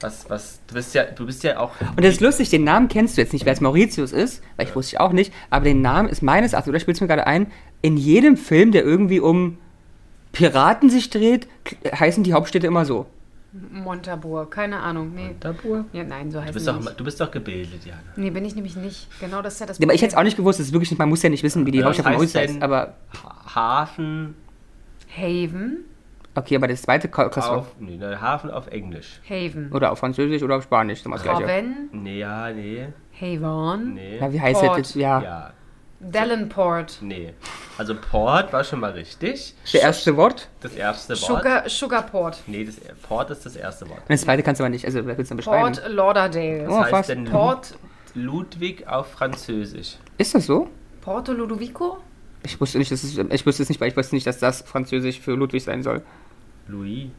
[0.00, 1.72] Was, was, du bist ja, du bist ja auch.
[1.80, 4.66] Und das ist lustig, den Namen kennst du jetzt nicht, wer es Mauritius ist, weil
[4.68, 7.08] ich wusste ich auch nicht, aber den Namen ist meines Erachtens, oder spielst du mir
[7.08, 7.50] gerade ein,
[7.82, 9.58] in jedem Film, der irgendwie um
[10.32, 11.48] Piraten sich dreht,
[11.92, 13.06] heißen die Hauptstädte immer so.
[13.52, 15.12] Montabour, keine Ahnung.
[15.14, 15.34] Nee.
[15.40, 15.86] Tabur?
[15.92, 17.00] Ja, nein, so heißt Du bist, es doch, nicht.
[17.00, 18.00] du bist doch gebildet, Jana.
[18.16, 19.08] Nee, bin ich nämlich nicht.
[19.20, 20.72] Genau das ist ja das Ja, aber ich hätte es auch nicht gewusst, das ist
[20.72, 22.94] wirklich nicht, man muss ja nicht wissen, wie die Ja, Hauptstadt von was heißt Aber,
[23.24, 24.34] Ha- Hafen
[25.16, 25.84] Haven.
[26.34, 27.08] okay, aber das zweite
[27.58, 29.20] auf, nee, ne, Hafen auf Englisch.
[29.28, 29.72] Haven.
[29.72, 31.44] Oder auf Französisch oder auf Spanisch, das gleiche.
[31.44, 31.88] Haven.
[31.92, 33.94] Nee, ja, nee, Haven.
[33.94, 34.18] nee.
[34.20, 34.78] Na, wie heißt Port.
[34.78, 34.94] das jetzt?
[34.96, 35.22] Ja.
[35.22, 35.52] Ja,
[36.00, 36.98] Dellenport.
[37.00, 37.34] nee.
[37.76, 39.54] Also Port war schon mal richtig.
[39.62, 40.48] Das erste Wort.
[40.60, 41.18] Das erste Wort.
[41.20, 42.38] Sugar, Sugarport.
[42.48, 42.76] Nee, das,
[43.08, 44.00] Port ist das erste Wort.
[44.00, 45.74] Und das zweite kannst du aber nicht, also wer willst du beschreiben?
[45.74, 46.66] Port Lauderdale.
[46.68, 47.08] Oh, Was heißt fast.
[47.10, 47.74] denn Port.
[48.14, 49.96] Ludwig auf Französisch?
[50.16, 50.68] Ist das so?
[51.02, 51.98] Porto Ludovico?
[52.42, 54.62] Ich wusste nicht, dass es, ich wusste es nicht, weil ich wusste nicht, dass das
[54.62, 56.02] Französisch für Ludwig sein soll.
[56.66, 57.10] Louis.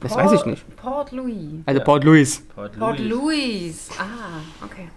[0.00, 0.76] Das Port- weiß ich nicht.
[0.76, 1.62] Port Louis.
[1.66, 1.84] Also Ja.
[1.84, 2.40] Port Louis.
[2.54, 3.10] Port, Port Louis.
[3.10, 3.88] Louis.
[3.98, 4.88] Ah, okay.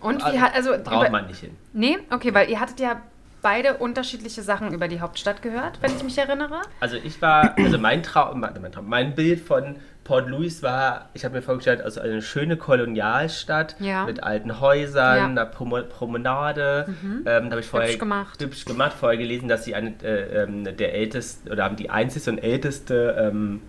[0.00, 0.70] Und wie Also, hat, also.
[0.82, 1.56] braucht über- man nicht hin.
[1.72, 3.00] Nee, okay, weil ihr hattet ja
[3.40, 6.60] beide unterschiedliche Sachen über die Hauptstadt gehört, wenn ich mich erinnere.
[6.80, 11.08] Also ich war, also mein Traum, mein, mein, Traum, mein Bild von Port Louis war,
[11.14, 14.06] ich habe mir vorgestellt, also eine schöne Kolonialstadt Ja.
[14.06, 15.24] mit alten Häusern, Ja.
[15.26, 16.86] einer Promo Promenade.
[17.04, 18.42] Ähm, da habe ich vorher Hübsch gemacht.
[18.42, 22.30] hübsch gemacht, vorher gelesen, dass sie eine äh, ähm, der älteste oder haben die einzigste
[22.32, 23.60] und älteste ähm,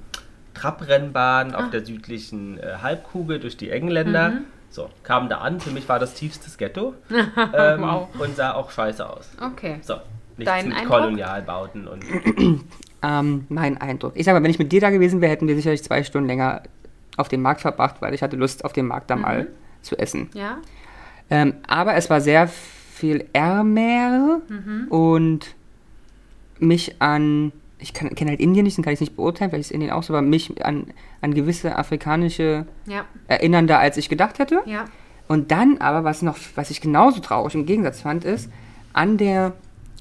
[0.55, 1.59] Trabrennbahn Ah.
[1.65, 4.29] auf der südlichen äh, Halbkugel durch die Engländer.
[4.29, 4.45] Mhm.
[4.71, 8.08] So, kam da an, für mich war das tiefstes Ghetto ähm, Wow.
[8.19, 9.29] und sah auch scheiße aus.
[9.41, 9.79] Okay.
[9.82, 9.95] So,
[10.38, 10.97] nichts Dein mit Eindruck?
[10.99, 12.03] Kolonialbauten und
[13.01, 14.12] Ähm, mein Eindruck.
[14.15, 16.27] Ich sag mal, wenn ich mit dir da gewesen wäre, hätten wir sicherlich zwei Stunden
[16.27, 16.63] länger
[17.15, 19.47] auf dem Markt verbracht, weil ich hatte Lust, auf dem Markt da mal
[19.82, 20.29] zu essen.
[20.34, 20.58] Ja?
[21.29, 24.41] Ähm, aber es war sehr viel ärmer
[24.89, 25.55] und
[26.60, 29.71] mich an, ich kenne halt Indien nicht, dann kann ich es nicht beurteilen, vielleicht ist
[29.71, 30.87] Indien auch so, aber mich an,
[31.21, 33.05] an gewisse afrikanische Ja.
[33.27, 34.61] erinnernder, als ich gedacht hätte.
[34.65, 34.85] Ja.
[35.27, 38.49] Und dann aber, was noch, was ich genauso traurig im Gegensatz fand, ist,
[38.93, 39.53] an der,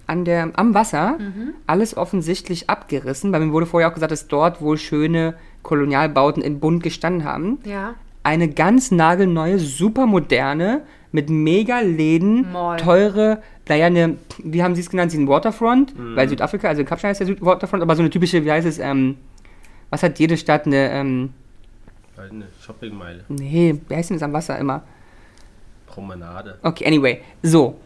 [0.06, 1.18] an der, am Wasser
[1.66, 6.60] alles offensichtlich abgerissen, weil mir wurde vorher auch gesagt, dass dort wohl schöne Kolonialbauten in
[6.60, 7.58] Bund gestanden haben.
[7.64, 7.94] Ja.
[8.22, 12.78] Eine ganz nagelneue, supermoderne, mit mega Läden, Mall.
[12.78, 17.10] teure, naja, eine, wie haben sie es genannt, sie sind Waterfront, weil Südafrika, also Kapstadt
[17.10, 19.16] heißt ja Süd Waterfront, aber so eine typische, wie heißt es, ähm,
[19.90, 21.30] was hat jede Stadt eine, ähm,
[22.16, 24.82] Halt eine Shoppingmeile, nee, wie heißt denn das am Wasser immer?
[25.86, 26.58] Promenade.
[26.62, 27.20] Okay, anyway.
[27.42, 27.76] So.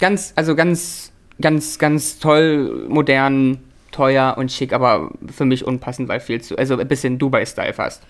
[0.00, 3.58] Ganz, also ganz, ganz, ganz toll, modern,
[3.90, 8.02] teuer und schick, aber für mich unpassend, weil viel zu, also ein bisschen Dubai-Style fast.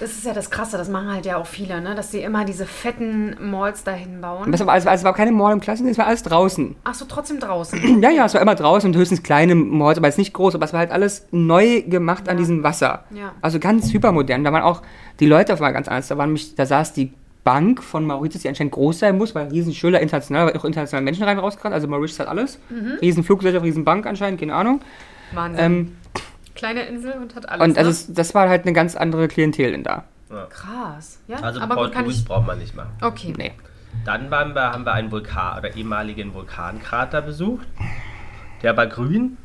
[0.00, 1.94] Das ist ja das Krasse, das machen halt ja auch viele, ne?
[1.94, 4.50] dass sie immer diese fetten Malls dahin bauen.
[4.50, 6.74] das war, also, es war keine Mall im Klassen, es war alles draußen.
[6.84, 7.78] Ach so, trotzdem draußen.
[8.02, 10.64] Ja, ja, es war immer draußen und höchstens kleine Malls, aber jetzt nicht groß, aber
[10.64, 12.38] es war halt alles neu gemacht an Ja.
[12.40, 13.04] diesem Wasser.
[13.14, 13.32] Ja.
[13.42, 14.42] Also ganz hypermodern.
[14.42, 14.82] Da waren auch
[15.20, 16.08] die Leute auf einmal ganz anders.
[16.08, 17.12] Da, waren mich, da saß die
[17.44, 21.02] Bank von Mauritius, die anscheinend groß sein muss, weil riesen Schüler international, weil auch international
[21.04, 21.74] Menschen rein rausgerannt.
[21.74, 22.58] Also Mauritius hat alles.
[22.70, 22.94] Mhm.
[23.02, 24.80] Riesen Fluggesellschaft, riesen Bank anscheinend, keine Ahnung.
[25.32, 25.64] Wahnsinn.
[25.64, 25.96] Ähm,
[26.64, 27.62] Kleine Insel und hat alles.
[27.62, 28.14] und also ne?
[28.14, 30.04] das war halt eine ganz andere Klientel denn da.
[30.48, 31.18] Krass.
[31.28, 32.24] Ja, Also aber Port gut, kann Louis ich.
[32.24, 32.88] braucht man nicht machen.
[33.02, 33.34] Okay.
[33.36, 33.52] Nee.
[34.06, 37.66] Dann waren wir, haben wir einen Vulkan oder ehemaligen Vulkankrater besucht.
[38.62, 39.36] Der war grün.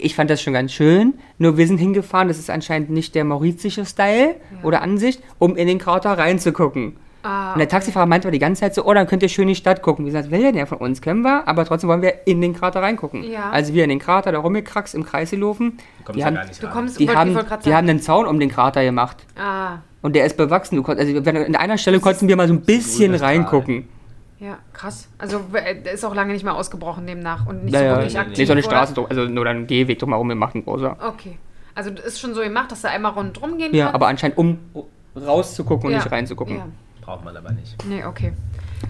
[0.00, 1.14] Ich fand das schon ganz schön.
[1.38, 5.68] Nur wir sind hingefahren, das ist anscheinend nicht der mauritische Style oder Ansicht, um in
[5.68, 6.96] den Krater reinzugucken.
[7.26, 9.48] Ah, Und der Taxifahrer meinte aber die ganze Zeit so, oh, dann könnt ihr schön
[9.48, 10.04] die Stadt gucken.
[10.04, 11.00] Wir sagten, will denn der von uns?
[11.00, 13.24] Können wir, aber trotzdem wollen wir in den Krater reingucken.
[13.24, 13.50] Ja.
[13.50, 15.78] Also wir in den Krater, da rumgekraxt, im Kreis gelaufen.
[15.98, 16.72] Du kommst Die ja haben, gar nicht Du rein.
[16.74, 19.24] kommst, die haben, die haben einen Zaun um den Krater gemacht.
[19.38, 20.76] Ah, Und der ist bewachsen.
[20.76, 23.88] Du konnt, also an einer Stelle konnten wir mal so ein bisschen reingucken.
[24.38, 25.08] ja, krass.
[25.16, 28.18] Also äh, der ist auch lange nicht mehr ausgebrochen demnach und nicht Naja, so wirklich
[28.18, 28.36] aktiv.
[28.38, 28.62] nee, so eine?
[28.62, 30.98] Straße, also nur ein Gehweg drumherum gemacht, ein großer.
[31.08, 31.38] Okay.
[31.74, 33.94] Also das ist schon so gemacht, dass du einmal rundherum gehen Ja, kannst.
[33.94, 34.58] aber anscheinend um
[35.16, 35.98] rauszugucken und ja.
[35.98, 36.56] nicht reinzugucken.
[36.58, 36.66] Ja.
[37.04, 37.84] Braucht man aber nicht.
[37.86, 38.32] Nee, okay.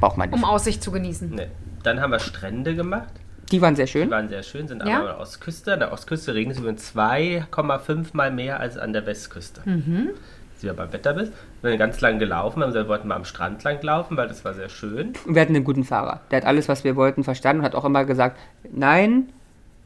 [0.00, 0.38] Braucht man nicht.
[0.38, 1.30] Um Aussicht zu genießen.
[1.30, 1.48] Nee.
[1.82, 3.08] Dann haben wir Strände gemacht.
[3.50, 4.10] Die waren sehr Die schön.
[4.10, 4.96] waren sehr schön, sind Ja?
[4.96, 5.72] aber an der Ostküste.
[5.74, 9.60] An der Ostküste regnet es übrigens 2,5 Mal mehr als an der Westküste.
[9.68, 10.10] Mhm.
[10.56, 11.32] Sie ja beim Wetter bist.
[11.60, 14.28] Wir sind ganz lang gelaufen, haben gesagt, wir wollten mal am Strand lang laufen, weil
[14.28, 15.12] das war sehr schön.
[15.26, 16.20] Und wir hatten einen guten Fahrer.
[16.30, 18.38] Der hat alles, was wir wollten, verstanden und hat auch immer gesagt,
[18.72, 19.28] nein,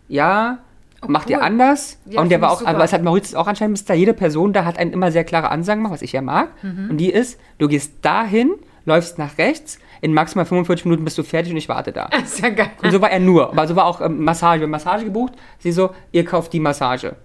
[0.09, 0.59] ja,
[1.07, 1.99] macht ihr anders.
[2.07, 2.71] Ja, und der war auch, super.
[2.71, 5.25] aber es hat Mauritius auch anscheinend bis da, jede Person da hat einen immer sehr
[5.25, 6.51] klare Ansagen gemacht, was ich ja mag.
[6.63, 6.91] Mhm.
[6.91, 8.53] Und die ist, du gehst dahin,
[8.85, 12.09] läufst nach rechts, in maximal 45 Minuten bist du fertig und ich warte da.
[12.11, 12.71] Das ist ja geil.
[12.83, 13.51] Und so war er nur.
[13.51, 14.61] Aber so war auch ähm, Massage.
[14.61, 15.35] Wir haben Massage gebucht.
[15.59, 17.17] Sie so, ihr kauft die Massage.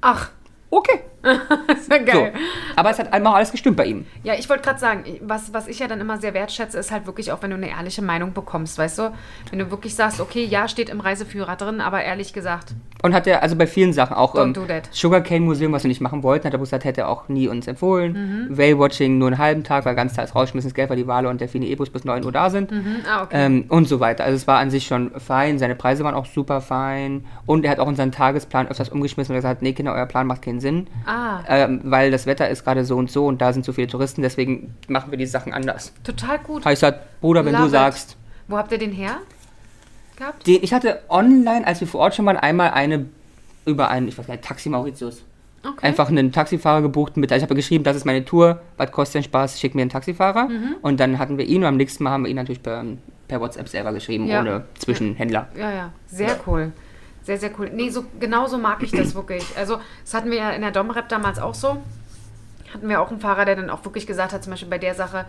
[0.00, 0.30] Ach,
[0.70, 1.00] Okay.
[1.22, 2.04] Das ist ja So.
[2.04, 2.32] geil.
[2.76, 4.06] Aber es hat einmal alles gestimmt bei ihm.
[4.22, 7.06] Ja, ich wollte gerade sagen, was, was ich ja dann immer sehr wertschätze, ist halt
[7.06, 9.12] wirklich auch, wenn du eine ehrliche Meinung bekommst, weißt du?
[9.50, 13.26] Wenn du wirklich sagst, okay, ja, steht im Reiseführer drin, aber ehrlich gesagt, Und hat
[13.26, 14.54] er, also bei vielen Sachen, auch ähm.
[14.90, 17.66] Sugarcane Museum, was wir nicht machen wollten, hat er gesagt, hätte er auch nie uns
[17.66, 18.48] empfohlen.
[18.50, 21.66] Whale-Watching nur einen halben Tag, weil ganz Tag rausschmissenes Geld, weil die Wale und Delfine
[21.66, 22.70] Ebus bis 9 Uhr da sind.
[22.70, 22.96] Mhm.
[23.10, 23.34] Ah, okay.
[23.46, 24.24] Ähm, und so weiter.
[24.24, 27.24] Also es war an sich schon fein, seine Preise waren auch super fein.
[27.46, 30.42] Und er hat auch unseren Tagesplan öfters umgeschmissen und gesagt, nee Kinder, euer Plan macht
[30.42, 30.86] keinen Sinn.
[31.06, 31.09] ah,
[31.48, 34.22] Ähm, weil das Wetter ist gerade so und so und da sind so viele Touristen,
[34.22, 35.92] deswegen machen wir die Sachen anders.
[36.04, 36.64] total gut.
[36.64, 37.72] Habe ich gesagt, Bruder, wenn Love du it.
[37.72, 38.16] sagst,
[38.48, 39.16] Wo habt ihr den her?
[40.16, 40.46] Gehabt?
[40.46, 43.06] Den, ich hatte online, als wir vor Ort schon waren, einmal eine
[43.66, 45.22] über einen, ich weiß gar nicht, Taxi Mauritius.
[45.62, 45.86] Okay.
[45.86, 49.16] Einfach einen Taxifahrer gebucht mit, also ich habe geschrieben, das ist meine Tour, was kostet
[49.16, 50.48] denn Spaß, schick mir einen Taxifahrer.
[50.48, 50.76] Mhm.
[50.80, 52.82] Und dann hatten wir ihn und am nächsten Mal haben wir ihn natürlich per,
[53.28, 54.40] per WhatsApp selber geschrieben, Ja.
[54.40, 55.48] ohne Zwischenhändler.
[55.56, 56.72] Ja, ja, sehr cool.
[57.22, 57.70] Sehr, sehr cool.
[57.72, 59.44] Nee, so, genau so mag ich das wirklich.
[59.56, 61.76] Also, das hatten wir ja in der Domrep damals auch so.
[62.72, 64.94] Hatten wir auch einen Fahrer, der dann auch wirklich gesagt hat, zum Beispiel bei der
[64.94, 65.24] Sache,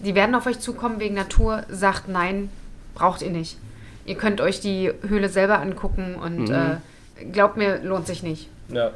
[0.00, 2.50] die werden auf euch zukommen wegen Natur, sagt nein,
[2.94, 3.58] braucht ihr nicht.
[4.06, 6.54] Ihr könnt euch die Höhle selber angucken und Mhm.
[7.20, 8.48] äh, glaubt mir, lohnt sich nicht.
[8.68, 8.90] Ja.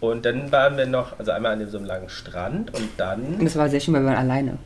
[0.00, 2.88] Und dann waren wir noch, also einmal an dem so einem langen Strand und Und
[2.98, 4.58] dann, das war sehr schön, weil wir waren alleine.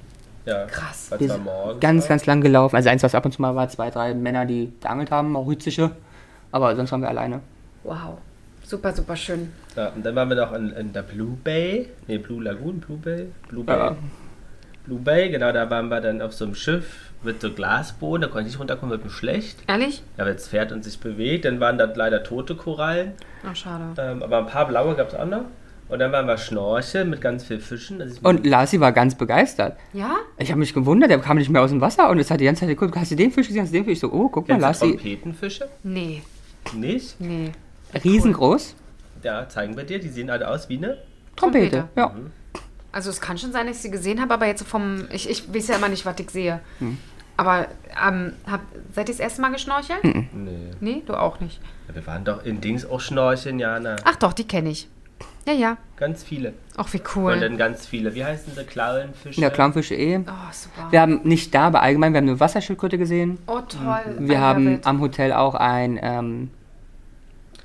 [0.47, 1.11] ja, Krass.
[1.11, 2.09] Wir es war sind ganz, war.
[2.09, 2.74] ganz lang gelaufen.
[2.74, 5.91] Also eins, was ab und zu mal war, zwei, drei Männer, die geangelt haben, mauritische.
[6.53, 7.40] Aber sonst waren wir alleine.
[7.84, 8.18] Wow.
[8.64, 9.51] Super, super schön.
[9.76, 12.99] Ja, und dann waren wir noch in, in der Blue Bay, nee, Blue Lagoon, Blue
[12.99, 13.76] Bay, Blue Bay.
[13.76, 13.96] Ja.
[14.84, 18.28] Blue Bay, genau, da waren wir dann auf so einem Schiff mit so Glasboden, da
[18.28, 19.59] konnte ich nicht runterkommen, wird mir schlecht.
[19.66, 20.03] Ehrlich?
[20.16, 21.44] Ja, weil es fährt und sich bewegt.
[21.44, 23.12] Dann waren da leider tote Korallen,
[23.46, 23.84] Ach, schade.
[23.99, 25.44] ähm, aber ein paar blaue gab es auch noch.
[25.88, 28.03] Und dann waren wir Schnorcheln mit ganz viel Fischen.
[28.03, 29.78] Also Und Lasi war ganz begeistert.
[29.94, 30.16] Ja?
[30.36, 32.44] Ich habe mich gewundert, der kam nicht mehr aus dem Wasser und es hat die
[32.44, 33.94] ganze Zeit geguckt, hast du den Fisch gesehen, hast du den Fisch?
[33.94, 35.68] Ich so, oh, guck mal, Kennst du Lassi, Trompetenfische?
[35.84, 36.22] Nee,
[36.74, 37.20] Nicht?
[37.20, 37.52] nee.
[38.04, 38.74] riesengroß,
[39.22, 39.98] Ja, zeigen wir dir.
[39.98, 40.98] Die sehen alle aus wie eine.
[41.36, 41.88] Trompete, Trompete.
[41.96, 42.14] ja.
[42.92, 45.06] Also es kann schon sein, dass ich sie gesehen habe, aber jetzt so vom.
[45.12, 46.60] Ich, ich weiß ja immer nicht, was ich sehe.
[46.78, 46.98] Hm.
[47.36, 47.68] Aber
[48.04, 48.60] ähm, hab,
[48.92, 50.02] seid ihr das erste Mal geschnorchelt?
[50.02, 50.28] Hm.
[50.32, 50.70] Nee.
[50.80, 51.60] Nee, du auch nicht.
[51.88, 53.96] Ja, wir waren doch in Dings auch Schnorcheln, Jana.
[54.04, 54.88] Ach doch, die kenne ich.
[55.46, 55.76] Ja, ja.
[55.96, 56.52] Ganz viele.
[56.76, 57.38] Ach, wie Und cool.
[57.40, 58.14] dann ganz viele.
[58.14, 58.64] Wie heißen sie?
[58.64, 59.40] Klauenfische?
[59.40, 60.18] Ja, Clownfische eh.
[60.18, 60.90] Oh, super.
[60.90, 63.38] Wir haben nicht da, aber allgemein, wir haben eine Wasserschildkröte gesehen.
[63.46, 64.16] oh, toll.
[64.18, 66.50] Wir haben am Hotel auch ein ähm,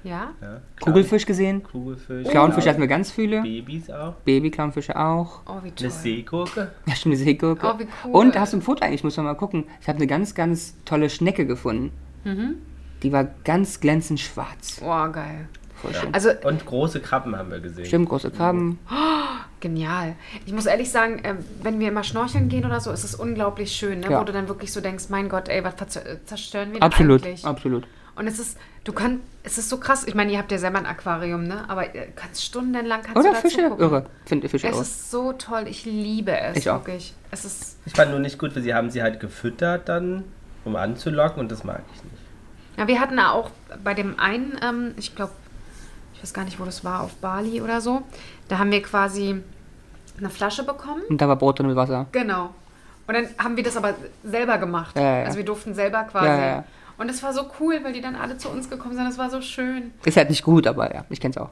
[0.03, 0.31] Ja?
[0.41, 1.63] Ja, Kugelfisch gesehen.
[1.63, 2.27] Kugelfisch.
[2.29, 3.41] Clownfische hatten wir ganz viele.
[3.41, 4.13] Babys auch.
[4.25, 5.41] Baby-Clownfische auch.
[5.45, 5.89] Oh, wie Eine toll.
[5.89, 6.71] Seegurke.
[6.85, 7.65] Ja, stimmt, eine Seegurke.
[7.67, 8.11] Oh, wie cool.
[8.11, 9.65] Und da hast du ein Foto eigentlich, muss man mal gucken.
[9.81, 11.91] Ich habe eine ganz, ganz tolle Schnecke gefunden.
[12.23, 12.55] Mhm.
[13.01, 14.81] Die war ganz glänzend schwarz.
[14.83, 15.47] Oh, geil.
[15.75, 16.13] Voll schön.
[16.13, 17.85] Also, Und große Krabben haben wir gesehen.
[17.85, 18.79] Stimmt, große Krabben.
[19.59, 20.15] genial.
[20.45, 23.71] Ich muss ehrlich sagen, ähm, wenn wir mal schnorcheln gehen oder so, ist es unglaublich
[23.71, 24.11] schön, ne?
[24.11, 24.19] Ja.
[24.19, 27.25] wo du dann wirklich so denkst, mein Gott, ey, was äh, zerstören wir denn Absolut,
[27.25, 27.45] eigentlich?
[27.45, 27.85] absolut.
[28.15, 30.05] Und es ist, du kannst, es ist so krass.
[30.07, 31.67] Ich meine, ihr habt ja selber ein Aquarium, ne?
[31.67, 33.79] Aber ihr kannst stundenlang kannst Oder du dazu Fische, gucken.
[33.83, 34.05] irre.
[34.25, 34.81] Finde Fische Es irre.
[34.83, 35.65] ist so toll.
[35.67, 36.75] Ich liebe es Ich auch.
[36.85, 37.13] wirklich.
[37.31, 40.23] Es ist, Ich fand nur nicht gut, weil sie haben sie halt gefüttert dann,
[40.65, 42.15] um anzulocken und das mag ich nicht.
[42.77, 43.49] ja, wir hatten da auch
[43.83, 45.31] bei dem einen, ähm, ich glaube,
[46.13, 48.03] ich weiß gar nicht, wo das war, auf Bali oder so.
[48.47, 49.41] Da haben wir quasi
[50.19, 51.01] eine Flasche bekommen.
[51.09, 52.05] Und da war Brot drin mit Wasser.
[52.11, 52.53] Genau.
[53.07, 54.95] Und dann haben wir das aber selber gemacht.
[54.97, 55.25] Ja, ja.
[55.25, 56.41] Also wir durften selber quasi.
[56.41, 56.63] Ja.
[56.97, 59.05] Und es war so cool, weil die dann alle zu uns gekommen sind.
[59.05, 59.91] Das war so schön.
[60.05, 61.49] Ist halt nicht gut, aber ja, ich kenn's auch.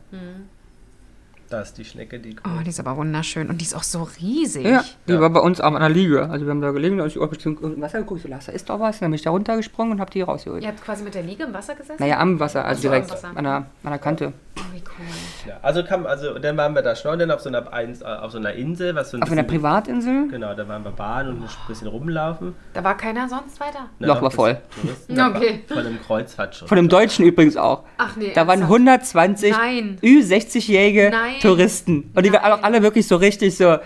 [1.52, 3.49] Da ist die Schnecke, die Oh, die ist aber wunderschön.
[3.49, 4.66] Und die ist auch so riesig.
[4.66, 5.20] Ja, die Ja.
[5.20, 6.30] war bei uns auch an der Liege.
[6.30, 8.20] Also wir haben da gelegen, da ist ich bestimmt irgendein Wasser geguckt.
[8.20, 8.99] Ich so, Lass, da ist doch was.
[8.99, 10.64] Dann bin ich da runtergesprungen und hab die rausgeholt.
[10.64, 11.97] Ihr habt quasi mit der Liege im Wasser gesessen?
[11.99, 13.32] Naja, am Wasser, also so, direkt Wasser.
[13.36, 14.32] an der, an der Kante.
[14.58, 15.06] Oh, wie cool.
[15.47, 18.38] Ja, also kam, also dann waren wir da schnorcheln auf so einer, äh, auf so
[18.38, 20.28] einer Insel, was so ein Auf einer Privatinsel?
[20.30, 22.54] Genau, da waren wir baden und ein bisschen rumlaufen.
[22.74, 23.88] Da war keiner sonst weiter?
[23.99, 24.58] Na, Loch noch war voll.
[24.82, 25.64] Touristen, Okay.
[25.68, 26.68] war Von einem Kreuzfahrtschiff.
[26.68, 27.84] Von dem Deutschen übrigens auch.
[27.97, 28.32] Ach nee.
[28.34, 29.16] Da waren ernsthaft?
[29.16, 29.97] 120 Nein.
[30.02, 31.34] Ü60-jährige Nein.
[31.42, 32.12] Touristen.
[32.16, 33.78] Und die waren auch alle wirklich so richtig so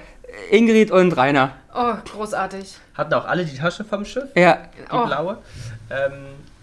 [0.52, 1.52] Ingrid und Rainer.
[1.74, 2.76] Oh, großartig.
[2.96, 5.06] Hatten auch alle die Tasche vom Schiff, Ja, die Oh.
[5.06, 5.38] blaue.
[5.90, 6.12] Ähm,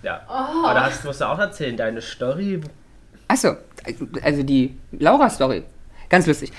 [0.02, 0.20] ja.
[0.28, 2.60] Aber da hast, musst du auch erzählen, deine Story.
[3.28, 3.56] Achso,
[4.22, 5.62] also die Laura-Story.
[6.08, 6.52] Ganz lustig.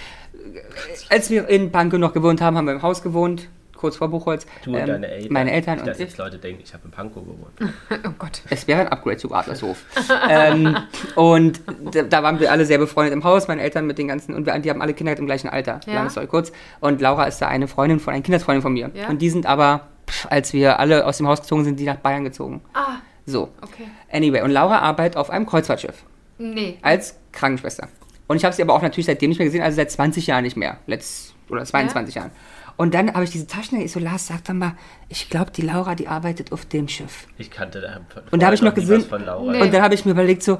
[1.09, 3.47] Als wir in Pankow noch gewohnt haben, haben wir im Haus gewohnt,
[3.83, 4.45] kurz vor Buchholz.
[4.63, 5.33] Du und Ähm, deine Eltern.
[5.33, 6.05] Meine Eltern Nicht, und dass ich.
[6.05, 7.53] jetzt Leute denken, ich habe in Pankow gewohnt.
[8.07, 8.41] Oh Gott.
[8.49, 9.83] Es wäre ein Upgrade zu Adlershof.
[10.29, 10.77] ähm,
[11.15, 11.59] und
[11.91, 14.45] da, da waren wir alle sehr befreundet im Haus, meine Eltern mit den ganzen, und
[14.45, 15.81] wir, die haben alle Kinder im gleichen Alter.
[15.85, 15.95] Ja.
[15.95, 16.53] Lange Story kurz.
[16.79, 18.89] Und Laura ist da eine Freundin von, eine Kindheitsfreundin von mir.
[18.93, 19.09] Ja.
[19.09, 21.97] Und die sind aber, pff, als wir alle aus dem Haus gezogen sind, die nach
[21.97, 22.61] Bayern gezogen.
[22.73, 23.49] Ah, So.
[23.61, 23.83] okay.
[24.11, 26.03] Anyway, und Laura arbeitet auf einem Kreuzfahrtschiff.
[26.37, 26.77] Nee.
[26.81, 27.89] als Krankenschwester.
[28.27, 30.43] Und ich habe sie aber auch natürlich seitdem nicht mehr gesehen, also seit 20 Jahren
[30.43, 30.77] nicht mehr.
[30.87, 32.31] Letzt, oder 22 Jahren.
[32.77, 34.73] Und dann habe ich diese Taschen, ich so, Lars, sag doch mal,
[35.09, 37.27] ich glaube, die Laura, die arbeitet auf dem Schiff.
[37.37, 37.99] Ich kannte da
[38.31, 39.21] Und da habe ich noch gesehen, von.
[39.51, 39.61] Nee.
[39.61, 40.57] und dann habe ich mir überlegt, so,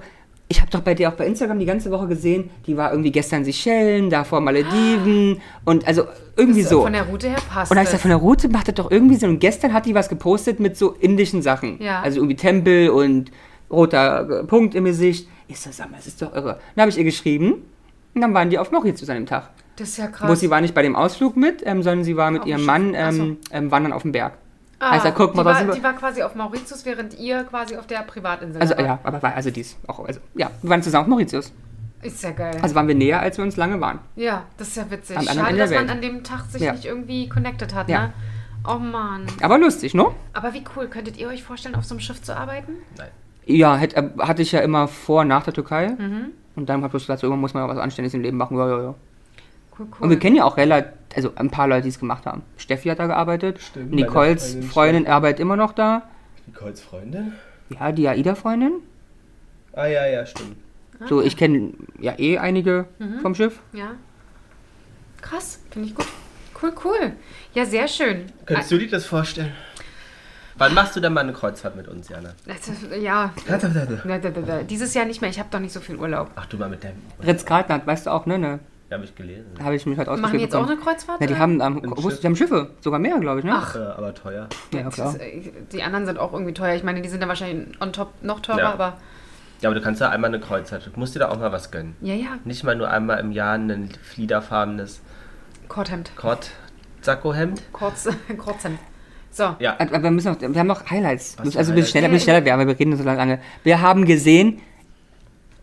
[0.50, 3.12] ich habe doch bei dir auch bei Instagram die ganze Woche gesehen, die war irgendwie
[3.12, 6.04] gestern Seychellen, davor Malediven und also
[6.36, 6.84] irgendwie Das- so.
[6.84, 7.90] Von der Route her passt Und dann habe ich es.
[7.92, 9.30] gesagt, von der Route macht das doch irgendwie Sinn.
[9.32, 11.82] Und gestern hat die was gepostet mit so indischen Sachen.
[11.82, 12.02] Ja.
[12.02, 13.32] Also irgendwie Tempel und
[13.72, 15.28] roter äh, Punkt im Gesicht.
[15.48, 16.60] Ich so, sag mal, das ist doch irre.
[16.76, 17.64] Dann habe ich ihr geschrieben
[18.14, 19.50] und dann waren die auf Mauritius an dem Tag.
[19.76, 20.30] Das ist ja krass.
[20.30, 22.66] Wo sie war nicht bei dem Ausflug mit, ähm, sondern sie war mit Auf ihrem
[22.66, 22.96] Mann.
[22.96, 23.24] Ach so.
[23.24, 24.34] ähm, ähm, wandern auf dem Berg.
[24.80, 27.76] ah, ja, guck mal, die, da war, die war quasi auf Mauritius, während ihr quasi
[27.78, 28.86] auf der Privatinsel Also wart.
[28.86, 31.52] ja, aber war, also dies auch, also ja, wir waren zusammen auf Mauritius.
[32.02, 32.58] Ist ja geil.
[32.62, 34.00] Also waren wir näher, als wir uns lange waren.
[34.18, 35.18] ja, das ist ja witzig.
[35.18, 35.90] Am Schade, dass man Welt.
[35.92, 36.74] an dem Tag sich Ja.
[36.74, 38.08] nicht irgendwie connected hat, Ja.
[38.08, 38.14] ne?
[38.68, 39.26] Oh Mann.
[39.42, 40.06] Aber lustig, ne?
[40.34, 40.88] Aber wie cool.
[40.88, 42.74] Könntet ihr euch vorstellen, auf so einem Schiff zu arbeiten?
[42.98, 43.08] Nein.
[43.46, 45.90] Ja, hätt, äh, hatte ich ja immer vor, nach der Türkei.
[45.98, 46.28] Mhm.
[46.56, 48.58] Und dann habe ich gesagt, so, irgendwann muss man ja was Anständiges im Leben machen.
[48.58, 48.96] Ja, ja, ja.
[49.78, 50.04] Cool, cool.
[50.04, 52.44] Und wir kennen ja auch relativ, also ein paar Leute, die es gemacht haben.
[52.58, 53.60] Steffi hat da gearbeitet.
[53.60, 56.04] Stimmt, Nicoles Freundin Freundin arbeitet immer noch da.
[56.46, 57.34] Nicoles Freundin?
[57.70, 58.74] Ja, die AIDA-Freundin.
[59.74, 60.58] Ah, ja, ja, stimmt.
[61.08, 63.20] So, ich kenne ja eh einige Mhm.
[63.20, 63.60] vom Schiff.
[63.74, 63.92] Ja.
[65.22, 66.06] Krass, finde ich gut.
[66.62, 67.14] Cool, cool.
[67.54, 68.26] Ja, sehr schön.
[68.46, 69.52] Könntest du dir das vorstellen?
[70.56, 72.34] Wann machst du denn mal eine Kreuzfahrt mit uns, Jana?
[73.02, 73.32] Ja,
[74.70, 75.30] dieses Jahr nicht mehr.
[75.30, 76.30] Ich habe doch nicht so viel Urlaub.
[76.36, 76.92] Ach, du mal mit dem.
[77.26, 78.38] Ritz-Carlton hat, weißt du auch, ne?
[78.38, 78.60] ne
[78.94, 79.46] habe ich gelesen.
[79.64, 80.78] habe ich mich heute Machen die ausgeschrieben jetzt auch bekommen.
[80.78, 81.22] eine Kreuzfahrt?
[81.22, 82.20] Ja, die haben, ähm, Schiff.
[82.20, 83.54] die haben Schiffe, sogar mehr, glaube ich, ne?
[83.56, 83.76] Ach.
[83.76, 84.48] Äh, aber teuer.
[84.74, 85.10] ja, klar.
[85.16, 86.76] ist, äh, die anderen sind auch irgendwie teuer.
[86.76, 88.74] Ich meine, die sind dann wahrscheinlich on top noch teurer, Ja.
[88.74, 88.98] aber
[89.62, 90.90] Ja, aber du kannst ja einmal eine Kreuzfahrt.
[90.94, 91.96] Du musst dir da auch mal was gönnen.
[92.02, 95.02] ja, ja, Nicht mal nur einmal im Jahr ein fliederfarbenes
[95.70, 96.12] Korthemd.
[96.16, 97.62] Kord-Sakko-Hemd.
[97.72, 98.80] Kurz, Kurzhemd.
[99.32, 99.76] So, Ja.
[99.80, 101.38] Aber wir, müssen noch, wir haben noch Highlights.
[101.40, 101.90] Also wir Highlights?
[101.90, 103.40] schneller, wir schneller werden, weil wir reden so lange.
[103.64, 104.62] Wir haben gesehen,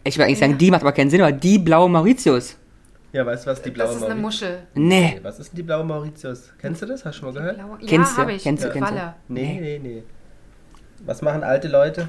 [0.02, 2.56] ich will eigentlich sagen, die macht aber keinen Sinn, aber die blaue Mauritius.
[3.12, 4.50] Ja, weißt du, was die blaue das ist eine Mauritius...
[4.50, 4.62] Muschel.
[4.74, 5.18] Nee.
[5.22, 6.52] Was ist denn die blaue Mauritius?
[6.58, 7.04] Kennst du das?
[7.04, 7.56] Hast du schon mal gehört?
[7.56, 8.42] Blaue- Kennst ja, du, habe ich.
[8.42, 9.14] kennst du, kennst du.
[9.28, 10.02] Nee, nee, nee.
[11.04, 12.08] Was machen alte Leute?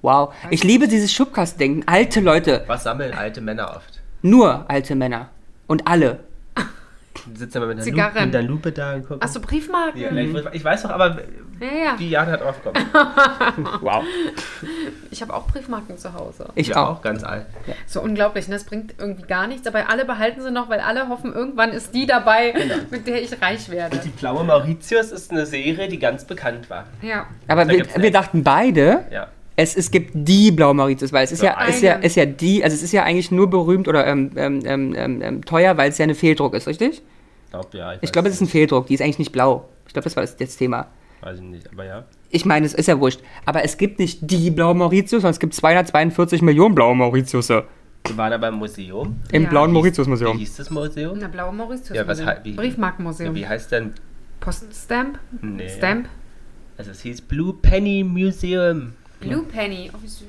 [0.00, 0.34] Wow.
[0.50, 1.86] Ich liebe dieses Schubkastdenken.
[1.86, 2.64] Alte Leute.
[2.66, 4.00] Was sammeln alte Männer oft?
[4.22, 5.28] Nur alte Männer.
[5.68, 6.20] Und alle.
[7.26, 8.12] Die sitzen immer mit einer, Zigarren.
[8.14, 9.22] Lupe, mit einer Lupe da und gucken.
[9.22, 10.00] Achso, Briefmarken.
[10.00, 11.18] Ja, ich, ich weiß doch, aber
[11.60, 11.98] Ja, ja.
[11.98, 12.78] wie Jana drauf kommt.
[13.80, 14.02] Wow.
[15.10, 16.46] Ich habe auch Briefmarken zu Hause.
[16.54, 16.96] Ich ja, auch.
[16.98, 17.46] auch ganz alt.
[17.86, 18.54] So unglaublich, ne?
[18.54, 21.94] Das bringt irgendwie gar nichts, aber alle behalten sie noch, weil alle hoffen, irgendwann ist
[21.94, 22.74] die dabei, Genau.
[22.90, 23.98] mit der ich reich werde.
[23.98, 26.86] Die blaue Mauritius ist eine Serie, die ganz bekannt war.
[27.02, 27.26] Ja.
[27.48, 29.28] Aber wir, wir dachten beide, Ja.
[29.56, 32.64] es, es gibt die blaue Mauritius, weil es ist ja, ist ja, ist ja die,
[32.64, 35.90] also es ist ja eigentlich nur berühmt oder ähm, ähm, ähm, ähm, ähm, teuer, weil
[35.90, 37.02] es ja eine Fehldruck ist, richtig?
[37.52, 37.94] Ich glaube, ja.
[38.00, 39.68] Ich glaube, es ist ein Fehldruck, die ist eigentlich nicht blau.
[39.86, 40.86] Ich glaube, das war das, das Thema.
[41.20, 42.04] Weiß ich nicht, aber ja.
[42.30, 43.20] Ich meine, es ist ja wurscht.
[43.44, 47.66] Aber es gibt nicht die blaue Mauritius, sondern es gibt 242 Millionen blaue Mauritius Wir
[48.16, 49.16] waren aber im Museum.
[49.30, 49.48] im Ja.
[49.50, 50.38] blauen Wie Mauritius-Museum.
[50.38, 51.18] hieß das Museum?
[51.18, 51.94] Eine blaue Mauritius.
[51.96, 53.34] Ja, was wie- Briefmarkenmuseum.
[53.34, 53.92] Wie heißt denn?
[54.40, 55.18] Poststamp?
[55.42, 55.68] Nee.
[55.68, 56.08] Stamp?
[56.78, 58.94] Also es hieß Blue Penny Museum.
[59.20, 59.90] Blue Penny.
[59.94, 60.26] Oh, wie süß.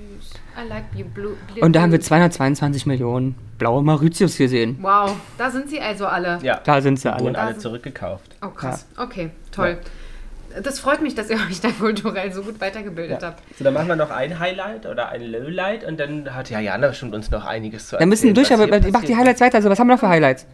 [0.57, 0.83] I like.
[1.13, 2.07] Blue, blue, Und da haben wir blue.
[2.07, 4.77] 222 Millionen blaue Mauritius gesehen.
[4.81, 6.39] Wow, da sind sie also alle.
[6.43, 6.59] Ja.
[6.63, 7.39] Da sind sie Wurden alle.
[7.39, 8.35] alle Da- zurückgekauft.
[8.41, 8.85] Oh, krass.
[8.97, 9.77] Okay, toll.
[10.61, 13.41] Das freut mich, dass ihr euch da kulturell so gut weitergebildet habt.
[13.57, 16.89] So, dann machen wir noch ein Highlight oder ein Lowlight und dann hat ja Jana
[16.89, 19.55] bestimmt uns noch einiges zu Wir müssen erzählen, durch, aber hier mach die Highlights weiter.
[19.55, 20.45] Also, was haben wir noch für Highlights?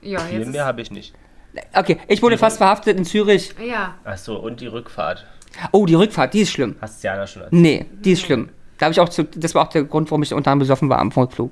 [0.00, 0.24] Ja, ist.
[0.28, 1.14] Viel jetzt mehr habe ich nicht.
[1.74, 3.54] Okay, ich wurde fast verhaftet in Zürich.
[3.62, 5.26] ja, Achso, und die Rückfahrt.
[5.70, 6.74] Oh, die Rückfahrt, die ist schlimm.
[6.80, 7.60] Hast Jana schon erzählt.
[7.62, 8.48] Nee, die ist schlimm.
[8.84, 10.90] Da habe ich auch zu, das war auch der Grund, warum ich unter anderem besoffen
[10.90, 11.50] war am Rückflug.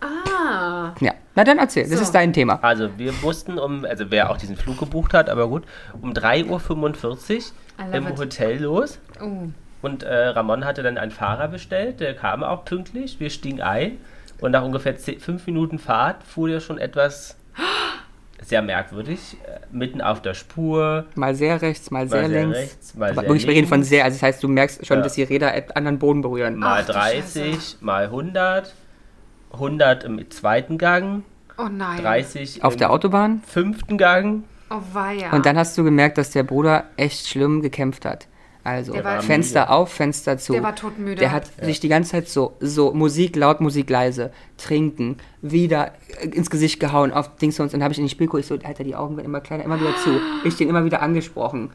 [0.00, 1.12] ah, Ja.
[1.36, 2.02] Na dann erzähl, das So.
[2.02, 2.58] ist dein Thema.
[2.60, 5.62] Also wir mussten um, also wer auch diesen Flug gebucht hat, aber gut,
[6.02, 7.32] um 3.45
[7.78, 8.18] I Uhr im it.
[8.18, 8.98] Hotel los.
[9.22, 9.48] oh,
[9.80, 13.20] Und äh, Ramon hatte dann einen Fahrer bestellt, der kam auch pünktlich.
[13.20, 13.98] Wir stiegen ein
[14.40, 17.36] und nach ungefähr 10, fünf Minuten Fahrt fuhr der schon etwas
[18.42, 22.58] sehr merkwürdig, äh, mitten auf der Spur, Mal sehr rechts, mal sehr mal sehr links.
[22.58, 24.98] rechts, mal Aber sehr wirklich, wir reden von sehr, also das heißt, du merkst schon,
[24.98, 25.02] Ja.
[25.04, 26.56] dass die Räder einen anderen Boden berühren.
[26.56, 27.76] mal Ach, du 30, Scheiße.
[27.80, 28.74] mal 100,
[29.52, 31.22] 100 im zweiten Gang,
[31.58, 32.02] oh nein.
[32.02, 33.42] 30 Auf im der Autobahn.
[33.46, 34.44] fünften Gang.
[34.70, 35.30] Oh weia.
[35.32, 38.26] Und dann hast du gemerkt, dass der Bruder echt schlimm gekämpft hat.
[38.66, 39.70] Also Fenster müde.
[39.70, 40.52] auf, Fenster zu.
[40.52, 41.20] Der war todmüde.
[41.20, 46.26] Der hat sich die ganze Zeit so, so Musik laut, Musik leise, trinken, wieder äh,
[46.30, 48.58] ins Gesicht gehauen auf Dings und dann habe ich in den Spiel geguckt, ich so,
[48.64, 50.20] Alter, die Augen werden immer kleiner, immer wieder zu.
[50.42, 51.70] Ich den immer wieder angesprochen.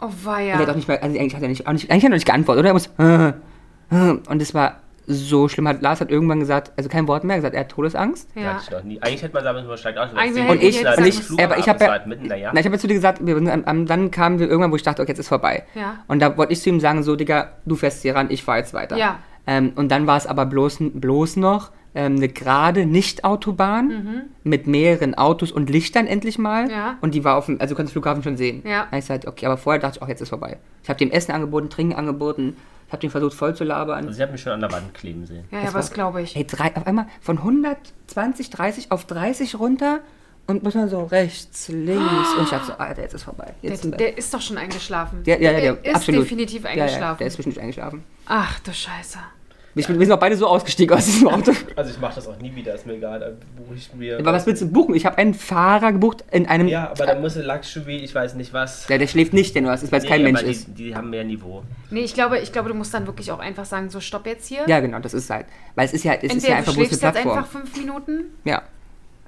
[0.00, 0.58] oh Und er weia.
[0.58, 2.26] hat auch nicht mal, also eigentlich hat er nicht, auch nicht, eigentlich hat er nicht
[2.26, 2.68] geantwortet, oder?
[2.68, 3.28] Er muss, äh,
[3.90, 4.76] äh, und es war
[5.08, 5.66] so schlimm.
[5.66, 8.28] Hat, Lars hat irgendwann gesagt, also kein Wort mehr, gesagt, er hat Todesangst.
[8.34, 8.54] ja.
[8.54, 9.02] Hatte ich noch nie.
[9.02, 10.10] Eigentlich hätte man sagen müssen, man steigt aus.
[10.14, 12.66] Eigentlich Und ich, und ich Flug, aber ich es habe war ja, halt na, ich
[12.66, 15.18] habe ja zu dir gesagt, wir, dann kamen wir irgendwann, wo ich dachte, okay, jetzt
[15.18, 15.64] ist vorbei.
[15.74, 16.04] Ja.
[16.06, 18.58] Und da wollte ich zu ihm sagen, so, Digga, du fährst hier ran, ich fahr
[18.58, 18.96] jetzt weiter.
[18.96, 19.18] Ja.
[19.46, 25.14] Ähm, und dann war es aber bloß, bloß noch ähm, eine gerade Nicht-Autobahn mit mehreren
[25.14, 26.66] Autos und Lichtern endlich mal.
[26.66, 26.70] Mhm.
[26.70, 26.98] Ja.
[27.00, 28.62] Und die war auf dem, also du kannst den Flughafen schon sehen.
[28.64, 28.80] Ja.
[28.80, 30.58] Hab ich gesagt, okay, aber vorher dachte ich, auch jetzt ist vorbei.
[30.82, 32.56] Ich habe dem Essen angeboten, Trinken angeboten,
[32.88, 34.06] ich habe den versucht voll zu labern.
[34.06, 35.44] Also ich habe mich schon an der Wand kleben sehen.
[35.52, 36.34] Ja, ja, Das was war- glaube ich.
[36.34, 40.00] Ey, drei, auf einmal von 120, 30 auf 30 runter
[40.46, 42.34] und muss man so rechts, links.
[42.36, 43.52] Und ich dachte so, Alter, jetzt ist vorbei.
[43.62, 45.22] Der, Jetzt wir- der ist doch schon eingeschlafen.
[45.22, 46.22] der, ja, ja, der, ist absolut.
[46.24, 47.18] definitiv Ja, ja, eingeschlafen.
[47.18, 48.04] der ist bestimmt eingeschlafen.
[48.26, 49.18] Ach du Scheiße.
[49.78, 51.52] Wir wir sind auch beide so ausgestiegen aus diesem Auto.
[51.76, 53.20] Also ich mache das auch nie wieder, ist mir egal.
[53.20, 54.18] Dann buche ich mir.
[54.18, 54.94] Aber was willst du buchen?
[54.94, 56.66] Ich habe einen Fahrer gebucht in einem.
[56.66, 58.86] Ja, aber dann muss Luxury, ich weiß nicht was.
[58.86, 60.68] der, der schläft nicht, denn das ist, weil es kein Nee, Mensch aber ist.
[60.68, 61.62] Die, die haben mehr Niveau.
[61.90, 64.46] Nee, ich glaube, ich glaube, du musst dann wirklich auch einfach sagen, so stopp jetzt
[64.48, 64.60] hier.
[64.66, 65.46] Ja, genau, das ist halt.
[65.74, 67.38] Weil es ist ja, es ist ja du einfach bloß eine schläfst jetzt Plattform.
[67.38, 68.62] einfach fünf Minuten Ja.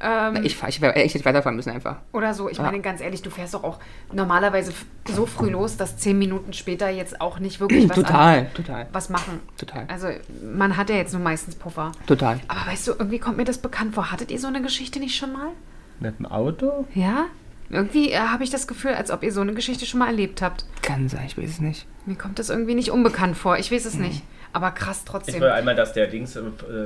[0.00, 1.96] Ähm, Ich, ich echt nicht weiterfahren müssen einfach.
[2.12, 2.48] oder so.
[2.48, 2.64] Ich Ja.
[2.64, 3.78] meine, ganz ehrlich, du fährst doch auch
[4.12, 4.72] normalerweise
[5.08, 8.86] so früh los, dass zehn Minuten später jetzt auch nicht wirklich was, Total, an, total,
[8.92, 9.40] was machen.
[9.56, 10.08] total, Also
[10.54, 11.92] man hat ja jetzt nur meistens Puffer.
[12.06, 12.40] total.
[12.48, 14.10] Aber weißt du, irgendwie kommt mir das bekannt vor.
[14.12, 15.48] Hattet ihr so eine Geschichte nicht schon mal?
[16.00, 16.86] Mit dem Auto?
[16.94, 17.26] Ja?
[17.68, 20.42] Irgendwie äh, habe ich das Gefühl, als ob ihr so eine Geschichte schon mal erlebt
[20.42, 20.64] habt.
[20.82, 21.86] Kann sein, ich weiß es nicht.
[22.04, 23.58] Mir kommt das irgendwie nicht unbekannt vor.
[23.58, 24.02] Ich weiß es Mhm.
[24.06, 24.22] nicht.
[24.52, 25.40] Aber krass Ich trotzdem.
[25.40, 26.42] war einmal, dass der Dings, äh,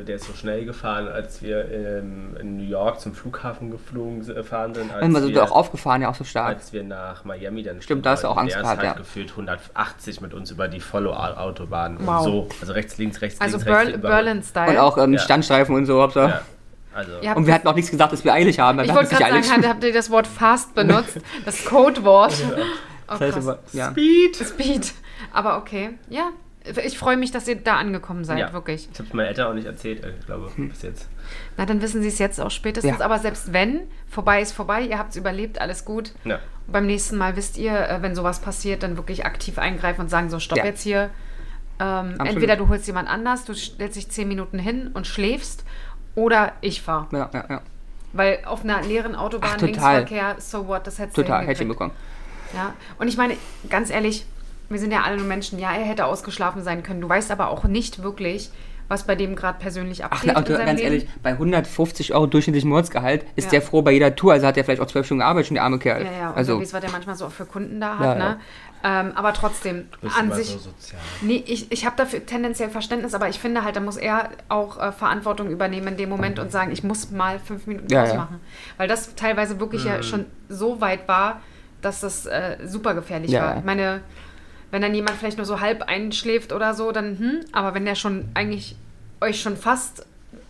[0.06, 4.42] der ist so schnell gefahren, als wir ähm, in New York zum Flughafen geflogen äh,
[4.42, 4.92] fahren sind.
[4.92, 6.48] Als Immer so wir, auch aufgefahren, ja auch so stark.
[6.56, 8.36] als wir nach Miami dann Stimmt, da hast du auch.
[8.36, 9.02] Angst der gehabt, ist halt ja.
[9.02, 11.96] gefühlt 180 mit uns über die Follow-Autobahn.
[11.96, 12.24] und Wow.
[12.24, 13.94] So, also rechts, links, rechts, also links, Berl rechts.
[13.98, 14.70] über- Berlin-Style.
[14.70, 15.18] Und auch ähm, Ja.
[15.20, 16.02] Standstreifen und so.
[16.02, 16.28] Hauptsache.
[16.28, 16.40] Ja,
[16.94, 18.78] also, Und wir hatten auch nichts gesagt, dass wir eilig haben.
[18.80, 21.18] Ich Wir wollte gerade nicht sagen, habt, habt ihr das Wort fast benutzt?
[21.44, 22.32] Das Codewort.
[22.46, 23.48] Oh, Das heißt krass.
[23.48, 23.90] aber- ja.
[23.90, 24.36] Speed!
[24.36, 24.92] Speed.
[25.32, 26.30] Aber okay, ja.
[26.86, 28.52] Ich freue mich, dass ihr da angekommen seid, Ja.
[28.54, 28.88] wirklich.
[28.90, 30.70] Ich habe es meinen Eltern auch nicht erzählt, äh, ich glaube, Hm.
[30.70, 31.08] bis jetzt.
[31.58, 32.98] Na, dann wissen sie es jetzt auch spätestens.
[33.00, 33.04] Ja.
[33.04, 36.12] Aber selbst wenn, vorbei ist vorbei, ihr habt es überlebt, alles gut.
[36.24, 36.38] Ja.
[36.66, 40.30] Beim nächsten Mal wisst ihr, äh, wenn sowas passiert, dann wirklich aktiv eingreifen und sagen,
[40.30, 40.64] so, stopp Ja.
[40.64, 41.10] jetzt hier.
[41.80, 45.64] Ähm, entweder du holst jemand anders, du stellst dich zehn Minuten hin und schläfst,
[46.14, 47.08] oder ich fahre.
[47.12, 47.62] Ja, ja, ja.
[48.12, 49.96] Weil auf einer leeren Autobahn, Ach, total.
[49.98, 51.92] Linksverkehr, so what, das hättest du Total, hätte ich hinbekommen.
[52.54, 53.36] Ja, und ich meine,
[53.68, 54.24] ganz ehrlich,
[54.74, 55.58] wir sind ja alle nur Menschen.
[55.58, 57.00] Ja, er hätte ausgeschlafen sein können.
[57.00, 58.50] Du weißt aber auch nicht wirklich,
[58.88, 60.92] was bei dem gerade persönlich Ach, abgeht na, in seinem ganz Leben.
[60.92, 63.50] ehrlich, bei 150 Euro durchschnittlichen Monatsgehalt ist Ja.
[63.52, 64.32] der froh bei jeder Tour.
[64.34, 66.04] Also hat er vielleicht auch zwölf Stunden gearbeitet, schon der arme Kerl.
[66.04, 67.92] Ja, ja, und also, so, wie es was der manchmal so auch für Kunden da
[67.94, 68.36] Ja, hat, ne?
[68.86, 69.86] Ähm, aber trotzdem,
[70.18, 71.00] an sich, so sozial.
[71.22, 74.78] nee, ich, ich habe dafür tendenziell Verständnis, aber ich finde halt, da muss er auch
[74.78, 78.12] äh, Verantwortung übernehmen in dem Moment und sagen, ich muss mal fünf Minuten Ja, Pause
[78.12, 78.18] ja.
[78.18, 78.40] machen.
[78.76, 81.40] Weil das teilweise wirklich ja schon so weit war,
[81.80, 83.50] dass das äh, super gefährlich Ja, war.
[83.52, 83.58] ja.
[83.60, 84.02] Ich meine,
[84.74, 87.94] wenn dann jemand vielleicht nur so halb einschläft oder so, dann, hm, aber wenn der
[87.94, 88.74] schon eigentlich
[89.20, 90.04] euch schon fast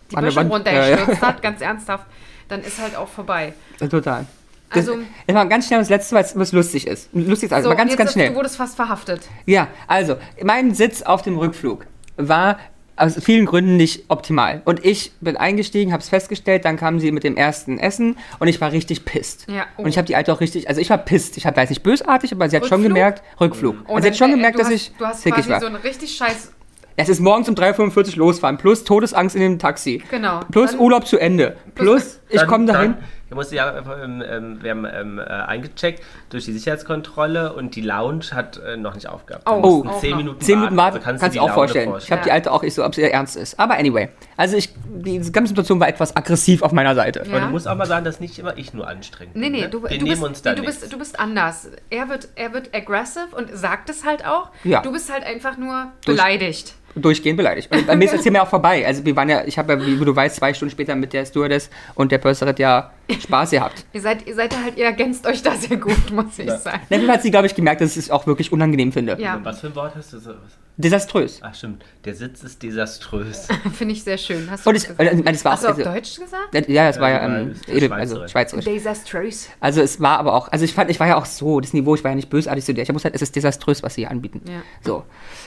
[0.09, 2.07] die Böschung Wand- ja, runtergestürzt hat, ganz ernsthaft,
[2.47, 3.53] dann ist halt auch vorbei.
[3.79, 4.25] total.
[4.71, 4.97] Das, Also-
[5.27, 7.09] das war ganz schnell das Letzte, was, was lustig ist.
[7.13, 8.29] Lustig ist also, So, ganz, jetzt ganz schnell.
[8.29, 9.21] Du wurdest fast verhaftet.
[9.45, 11.85] Ja, also, mein Sitz auf dem Rückflug
[12.17, 12.57] war
[12.97, 14.61] aus vielen Gründen nicht optimal.
[14.65, 18.47] Und ich bin eingestiegen, habe es festgestellt, dann kamen sie mit dem ersten Essen und
[18.47, 19.47] ich war richtig pisst.
[19.49, 19.83] Ja, oh.
[19.83, 21.37] Und ich habe die Alte auch richtig, also ich war pisst.
[21.37, 22.95] Ich hab, jetzt nicht bösartig, aber sie hat schon Rückflug?
[22.95, 23.75] gemerkt, Rückflug.
[23.87, 25.59] Oh, also sie hat schon äh, gemerkt, du dass hast, ich Du hast quasi war.
[25.59, 26.51] so einen richtig scheiß.
[26.97, 30.01] Es ist morgens um 3.45 Uhr losfahren, plus Todesangst in dem Taxi.
[30.09, 30.39] Genau.
[30.49, 31.57] Plus Dann- Urlaub zu Ende.
[31.75, 32.91] Plus, ich Dann- komme dahin.
[32.93, 37.75] Dann, wir mussten ja, ähm, ähm, wir haben ähm, äh, eingecheckt durch die Sicherheitskontrolle und
[37.75, 39.43] die Lounge hat äh, noch nicht aufgehabt.
[39.49, 40.17] Oh, auch zehn noch.
[40.17, 41.93] Minuten Zehn Minuten warten, Also kannst, kannst du die auch Laune vorstellen.
[41.97, 42.33] Ich habe die Ja.
[42.35, 43.59] Alte auch, ich so, ob sie ernst ist.
[43.59, 47.21] Aber anyway, also ich, diese ganze Situation war etwas aggressiv auf meiner Seite.
[47.21, 47.45] Aber Ja.
[47.45, 49.51] du musst auch mal sagen, dass nicht immer ich nur anstrengend Nee, bin.
[49.53, 49.69] nee, ne?
[49.69, 51.69] du, Wir du, nehmen bist, uns da nee, du, bist, du bist anders.
[51.89, 54.49] Er wird, er wird aggressive und sagt es halt auch.
[54.63, 54.81] Ja.
[54.81, 56.75] Du bist halt einfach nur Durch- beleidigt.
[56.95, 57.71] Durchgehend beleidigt.
[57.75, 58.85] Und bei mir ist das Thema auch vorbei.
[58.85, 61.25] Also wir waren ja, ich habe ja, wie du weißt, zwei Stunden später mit der
[61.25, 63.85] Stewardess und der Purserin ja Spaß gehabt.
[63.93, 66.57] Ihr seid, ihr seid da halt, ihr ergänzt euch da sehr gut, muss ich Ja.
[66.57, 66.81] sagen.
[66.89, 69.17] Dann hat sie, glaube ich, gemerkt, dass ich es auch wirklich unangenehm finde.
[69.19, 70.19] Ja, Was für ein Wort hast du?
[70.19, 70.31] So?
[70.77, 71.39] Desaströs.
[71.41, 73.47] Ach stimmt, der Sitz ist desaströs.
[73.73, 74.49] finde ich sehr schön.
[74.51, 75.13] Hast du Und das ich, gesagt?
[75.13, 76.69] äh, das war Hast du auf also, Deutsch gesagt?
[76.69, 78.65] ja, es war ja, Ja, ähm, edel, also Schweizerisch.
[78.65, 79.49] Desaströs.
[79.61, 81.95] Also es war aber auch, also ich fand, ich war ja auch so, das Niveau,
[81.95, 82.81] ich war ja nicht bösartig zu dir.
[82.81, 84.41] Ich wusste halt, es ist desaströs, was sie hier anbieten.
[84.49, 84.61] Ja.
[84.83, 85.03] So.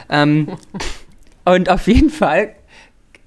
[0.08, 0.48] Ähm,
[1.54, 2.54] und auf jeden Fall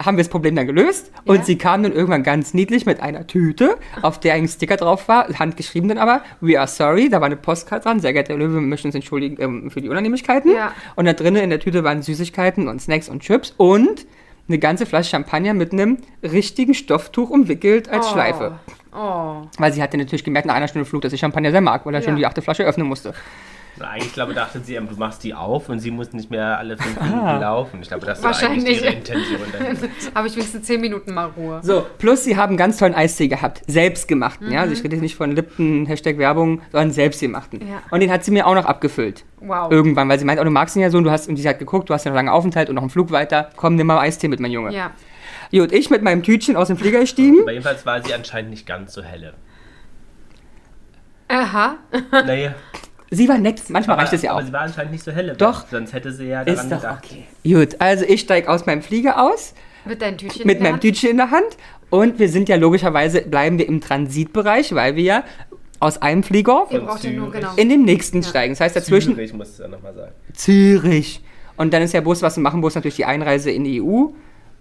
[0.03, 1.43] haben wir das Problem dann gelöst und Ja.
[1.43, 5.27] sie kam dann irgendwann ganz niedlich mit einer Tüte, auf der ein Sticker drauf war,
[5.37, 8.61] handgeschrieben dann aber, we are sorry, da war eine Postkarte dran, sehr geehrter Löwe, wir
[8.61, 10.51] möchten uns entschuldigen ähm, für die Unannehmlichkeiten.
[10.55, 10.71] Ja.
[10.95, 14.07] Und da drinnen in der Tüte waren Süßigkeiten und Snacks und Chips und
[14.47, 18.13] eine ganze Flasche Champagner mit einem richtigen Stofftuch umwickelt als Oh.
[18.13, 18.59] Schleife.
[18.93, 19.43] Oh.
[19.59, 21.93] Weil sie hatte natürlich gemerkt nach einer Stunde Flug, dass ich Champagner sehr mag, weil
[21.93, 22.17] er schon Ja.
[22.17, 23.13] die achte Flasche öffnen musste.
[23.85, 26.99] Eigentlich glaube dachte sie, du machst die auf und sie muss nicht mehr alle fünf
[26.99, 27.79] Minuten laufen.
[27.81, 29.39] Ich glaube, das war eigentlich ihre Intention.
[30.15, 31.59] Habe ich wenigstens 10 Minuten mal Ruhe.
[31.63, 33.61] So, plus sie haben ganz tollen Eistee gehabt.
[33.67, 34.61] Selbstgemachten, ja.
[34.61, 37.67] Also ich rede jetzt nicht von Lipton, Hashtag Werbung, sondern selbstgemachten.
[37.67, 37.81] Ja.
[37.91, 39.23] Und den hat sie mir auch noch abgefüllt.
[39.39, 39.71] Wow.
[39.71, 41.47] Irgendwann, weil sie meint, oh, du magst ihn ja so und du hast, und sie
[41.47, 43.49] hat geguckt, du hast ja noch lange Aufenthalt und noch einen Flug weiter.
[43.55, 44.73] Komm, nimm mal Eistee mit, mein Junge.
[44.73, 44.91] Ja.
[45.51, 47.41] Gut, ich mit meinem Tütchen aus dem Flieger gestiegen.
[47.41, 49.33] Aber jedenfalls war sie anscheinend nicht ganz so helle.
[51.27, 51.77] Aha.
[52.11, 52.55] Naja.
[53.13, 54.37] Sie war nett, manchmal aber, reicht es ja auch.
[54.37, 55.33] Aber sie war anscheinend nicht so helle.
[55.35, 55.67] Doch.
[55.69, 57.03] Sonst hätte sie ja daran Ist doch gedacht.
[57.05, 57.25] okay.
[57.43, 59.53] Gut, also ich steige aus meinem Flieger aus,
[59.83, 60.47] Mit deinem Tütchen.
[60.47, 60.81] mit in der meinem Hand.
[60.81, 61.57] Tütchen in der Hand
[61.89, 65.23] und wir sind ja logischerweise, bleiben wir im Transitbereich, weil wir ja
[65.81, 67.49] aus einem Flieger ja nur, genau.
[67.57, 68.53] in den nächsten steigen.
[68.53, 70.11] Das heißt dazwischen Zürich musst du ja nochmal sagen.
[70.33, 71.21] Zürich.
[71.57, 74.05] Und dann ist ja bloß was zu machen, bloß natürlich die Einreise in die EU.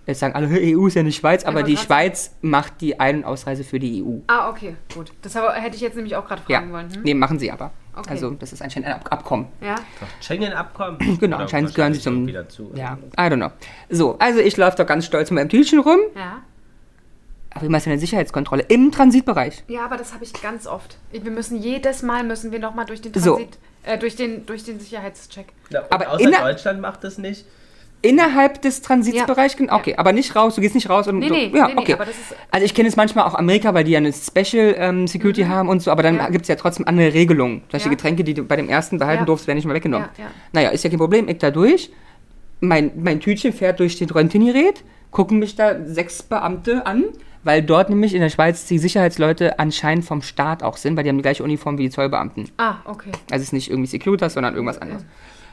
[0.07, 3.25] Jetzt sagen alle, EU ist ja nicht Schweiz, aber die Schweiz macht die Ein- und
[3.27, 4.19] Ausreise für die EU.
[4.27, 5.13] Ah, okay, gut.
[5.23, 6.93] Das hätte ich jetzt nämlich auch gerade Ja, fragen wollen.
[6.93, 7.03] Hm?
[7.05, 7.71] nee, machen sie aber.
[8.01, 8.11] Okay.
[8.11, 9.47] Also das ist anscheinend ein Ab Abkommen.
[9.61, 9.77] Ja?
[10.21, 10.99] Schengen-Abkommen?
[11.21, 12.27] Genau, Oder anscheinend gehören sie zum...
[12.27, 12.71] Wieder zu.
[12.75, 13.51] Ja, I don't know.
[13.89, 16.43] So, also ich laufe da ganz stolz mit meinem Tütchen rum, Ja.
[17.51, 19.65] aber immer ist ja eine Sicherheitskontrolle im Transitbereich.
[19.69, 20.97] Ja, aber das habe ich ganz oft.
[21.13, 23.37] Wir müssen jedes Mal müssen wir noch mal durch den So.
[23.37, 25.47] Transit, äh, durch den durch den Sicherheitscheck.
[25.71, 27.45] Ja, Aber außer Deutschland macht es nicht.
[28.03, 29.73] Innerhalb des Transitsbereichs, Ja.
[29.77, 31.93] okay, aber nicht raus, du gehst nicht raus und Nee, nee, ja, nee, nee, okay.
[31.95, 34.75] aber das ist- also ich kenne es manchmal auch Amerika, weil die ja eine Special
[34.79, 36.21] ähm, Security haben und so, aber dann Mhm.
[36.21, 36.31] Ja.
[36.31, 37.63] gibt es ja trotzdem andere Regelungen.
[37.71, 37.91] Solche Ja.
[37.91, 39.27] Getränke, die du bei dem ersten behalten Ja.
[39.27, 40.09] durfst, werden nicht mehr weggenommen.
[40.17, 40.31] Ja, ja.
[40.53, 41.91] Naja, ist ja kein Problem, ich da durch.
[42.61, 47.05] Mein, mein Tütchen fährt durch den Röntgengerät, gucken mich da sechs Beamte an,
[47.45, 51.09] weil dort nämlich in der Schweiz die Sicherheitsleute anscheinend vom Staat auch sind, weil die
[51.11, 52.51] haben die gleiche Uniform wie die Zollbeamten.
[52.59, 53.11] Ah, okay.
[53.31, 55.05] Also es ist nicht irgendwie Securitas, sondern irgendwas anderes.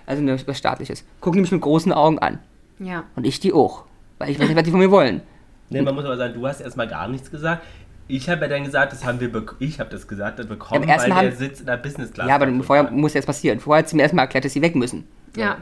[0.08, 1.06] Also eine, was staatliches.
[1.22, 2.40] Gucken die mich mit großen Augen an.
[2.80, 3.04] Ja.
[3.16, 3.84] Und ich die auch.
[4.18, 5.22] Weil ich weiß nicht, was die von mir wollen.
[5.70, 7.62] Nee, man muss aber sagen, du hast erstmal gar nichts gesagt.
[8.08, 9.30] Ich habe ja dann gesagt, das haben wir
[9.60, 12.28] ich habe das gesagt, das bekommen, Ja, weil der haben- Sitz in der Business Class
[12.30, 13.60] Ja, aber vorher muss ja erst passieren.
[13.60, 15.06] Vorher hat sie mir erstmal erklärt, dass sie weg müssen.
[15.36, 15.58] Ja.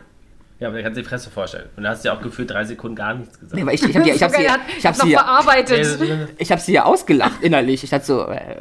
[0.60, 1.68] Ja, aber da kannst du die Fresse vorstellen.
[1.76, 3.56] Und da hast du ja auch gefühlt drei Sekunden gar nichts gesagt.
[3.56, 4.46] Nee, aber ich, ich habe hab sie,
[4.78, 6.00] ich hab sie, ja- verarbeitet.
[6.38, 7.84] ich hab sie ja ausgelacht innerlich.
[7.84, 8.56] Ich dachte so, äh,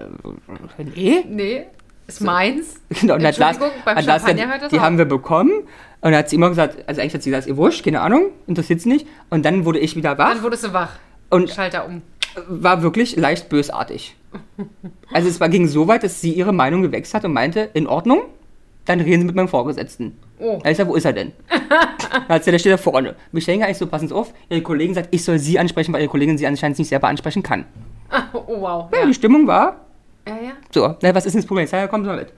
[0.78, 1.24] nee.
[1.28, 1.66] nee,
[2.06, 2.80] ist meins.
[3.00, 4.82] Genau, und dann dann las Champagner der, hört das die auf.
[4.82, 5.50] haben wir bekommen.
[5.52, 8.26] Und dann hat sie immer gesagt, also eigentlich hat sie gesagt, ihr wurscht, keine Ahnung,
[8.46, 9.06] interessiert sie nicht.
[9.30, 10.90] Und dann wurde ich wieder wach Dann wurdest du wach.
[11.30, 12.02] und Schalter um.
[12.48, 14.16] war wirklich leicht bösartig.
[15.12, 17.86] Also es war, ging so weit, dass sie ihre Meinung gewechselt hat und meinte, in
[17.86, 18.22] Ordnung,
[18.84, 20.18] dann reden Sie mit meinem Vorgesetzten.
[20.38, 20.60] Oh.
[20.62, 21.32] Da ist er, wo ist er denn?
[22.28, 23.14] da hat sie, der steht da vorne.
[23.32, 26.02] Mich denke eigentlich so, passen Sie auf, Ihre Kollegin sagt, ich soll Sie ansprechen, weil
[26.02, 27.64] Ihre Kollegin Sie anscheinend nicht selber ansprechen kann.
[28.32, 28.90] Oh, wow.
[28.92, 29.83] Ja, Ja, die Stimmung war,
[30.28, 30.34] ja.
[30.36, 30.52] ja.
[30.72, 31.64] so, na, was ist denn das Problem?
[31.64, 32.32] Ich sag, ja, komm so mit.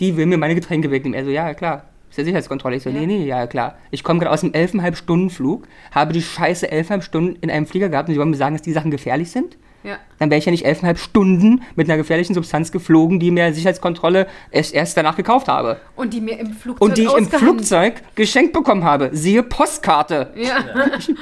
[0.00, 1.18] Die will mir meine Getränke wegnehmen.
[1.18, 1.84] Er so, ja, klar.
[2.10, 2.76] Ist ja Sicherheitskontrolle.
[2.76, 3.00] Ich so, Ja.
[3.00, 3.76] nee, nee, ja, klar.
[3.90, 7.66] Ich komme gerade aus einem 11,5 Stunden Flug, habe die scheiße 11,5 Stunden in einem
[7.66, 9.56] Flieger gehabt und Sie wollen mir sagen, dass die Sachen gefährlich sind?
[9.84, 9.96] Ja.
[10.18, 14.28] Dann wäre ich ja nicht 11,5 Stunden mit einer gefährlichen Substanz geflogen, die mir Sicherheitskontrolle
[14.52, 15.78] erst, erst danach gekauft habe.
[15.96, 19.10] Und die mir im Flugzeug Und die ich im Flugzeug geschenkt bekommen habe.
[19.12, 20.30] Siehe Postkarte.
[20.36, 20.58] Ja.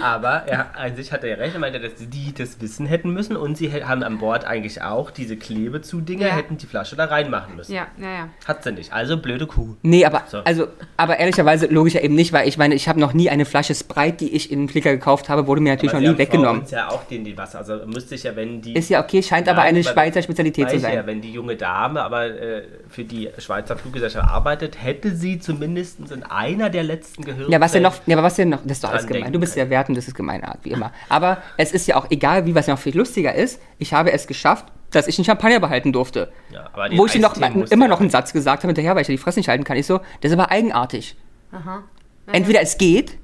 [0.02, 3.11] Aber er, an sich hat er ja recht, er meinte, dass die das wissen hätten
[3.11, 6.34] müssen und sie haben an Bord eigentlich auch diese Klebezudinge, Ja.
[6.36, 7.72] hätten die Flasche da reinmachen müssen.
[7.72, 8.28] ja, ja, ja.
[8.46, 8.92] Hat sie nicht.
[8.92, 9.76] Also blöde Kuh.
[9.82, 10.38] Nee, aber, So.
[10.38, 13.44] also, aber ehrlicherweise logisch ja eben nicht, weil ich meine, ich habe noch nie eine
[13.44, 16.12] Flasche Sprite, die ich in den Flieger gekauft habe, wurde mir natürlich Aber noch sie
[16.14, 16.61] nie haben vor weggenommen.
[16.62, 17.58] uns ja auch den die Wasser.
[17.58, 18.74] Also müsste ich ja, wenn die.
[18.74, 20.94] Ist ja okay, scheint aber eine Schweizer Spezialität zu sein.
[20.94, 26.01] Ja, wenn die junge Dame aber äh, für die Schweizer Fluggesellschaft arbeitet, hätte sie zumindest
[26.11, 27.53] in einer der letzten Gehörgänge.
[27.53, 29.32] Ja, was denn noch, ja, aber was denn noch, das ist doch alles gemein.
[29.32, 30.92] Du bist ja wertend, das ist Gemeinart, wie immer.
[31.09, 33.61] Aber es ist ja auch egal, wie was noch viel lustiger ist.
[33.78, 36.32] Ich habe es geschafft, dass ich einen Champagner behalten durfte.
[36.53, 39.12] Ja, Wo ich noch, immer noch ja einen Satz gesagt habe hinterher, weil ich ja
[39.12, 39.76] die Fresse nicht halten kann.
[39.76, 41.16] Ich so, das ist aber eigenartig.
[41.53, 41.84] Aha.
[42.32, 43.20] Entweder es geht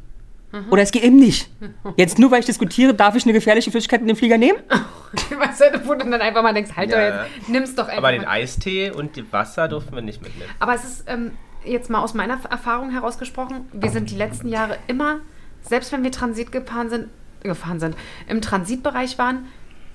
[0.53, 0.67] Mhm.
[0.71, 1.51] oder es geht eben nicht.
[1.97, 4.59] Jetzt nur weil ich diskutiere, darf ich eine gefährliche Flüssigkeit in den Flieger nehmen?
[5.39, 7.99] Weißt du, wo du dann einfach mal denkst, halt Ja, doch jetzt, nimm's doch einfach
[7.99, 8.29] Aber den mal.
[8.31, 10.49] Eistee und die Wasser durften wir nicht mitnehmen.
[10.61, 11.33] Aber es ist ähm,
[11.65, 15.19] jetzt mal aus meiner Erfahrung herausgesprochen, wir sind die letzten Jahre immer,
[15.63, 17.09] selbst wenn wir Transit gefahren sind,
[17.43, 17.97] gefahren sind,
[18.29, 19.47] im Transitbereich waren,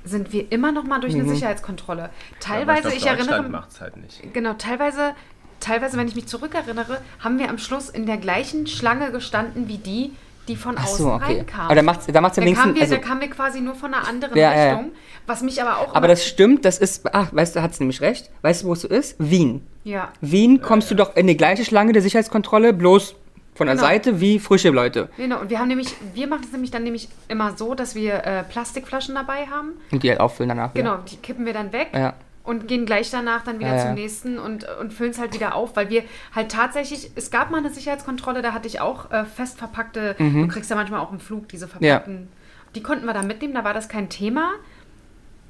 [0.03, 1.21] sind wir immer noch mal durch Mhm.
[1.21, 2.09] eine Sicherheitskontrolle.
[2.39, 4.33] Teilweise, aber ich erinnere Deutschland macht es halt nicht.
[4.33, 5.13] Genau, teilweise,
[5.59, 9.77] teilweise, wenn ich mich zurückerinnere, haben wir am Schluss in der gleichen Schlange gestanden wie
[9.77, 10.11] die,
[10.47, 11.37] die von Ach außen so, okay.
[11.37, 11.65] reinkamen.
[11.65, 13.93] Aber da macht's, da macht's da, kamen wir, Also, da kamen wir quasi nur von
[13.93, 14.71] einer anderen Ja, ja, ja.
[14.73, 14.91] Richtung,
[15.27, 18.29] was mich aber auch aber das stimmt, das ist, ach, weißt du, hat's nämlich recht.
[18.41, 19.15] Weißt du, wo es so ist?
[19.19, 19.65] Wien.
[19.83, 23.15] ja, Wien kommst du doch in die gleiche Schlange der Sicherheitskontrolle, bloß
[23.53, 23.87] von der Genau.
[23.87, 25.09] Seite wie frische Leute.
[25.17, 25.39] genau.
[25.41, 28.43] Und wir haben nämlich, wir machen es nämlich dann nämlich immer so, dass wir äh,
[28.43, 29.73] Plastikflaschen dabei haben.
[29.91, 30.73] Und die halt auffüllen danach.
[30.73, 31.89] Genau, die kippen wir dann weg.
[31.93, 32.13] Ja.
[32.43, 33.85] Und gehen gleich danach dann wieder Ja, ja.
[33.85, 37.51] zum nächsten und, und füllen es halt wieder auf, weil wir halt tatsächlich, es gab
[37.51, 40.41] mal eine Sicherheitskontrolle, da hatte ich auch äh, fest verpackte, Mhm.
[40.41, 42.29] du kriegst ja manchmal auch im Flug diese verpackten,
[42.73, 44.53] die konnten wir da mitnehmen, da war das kein Thema.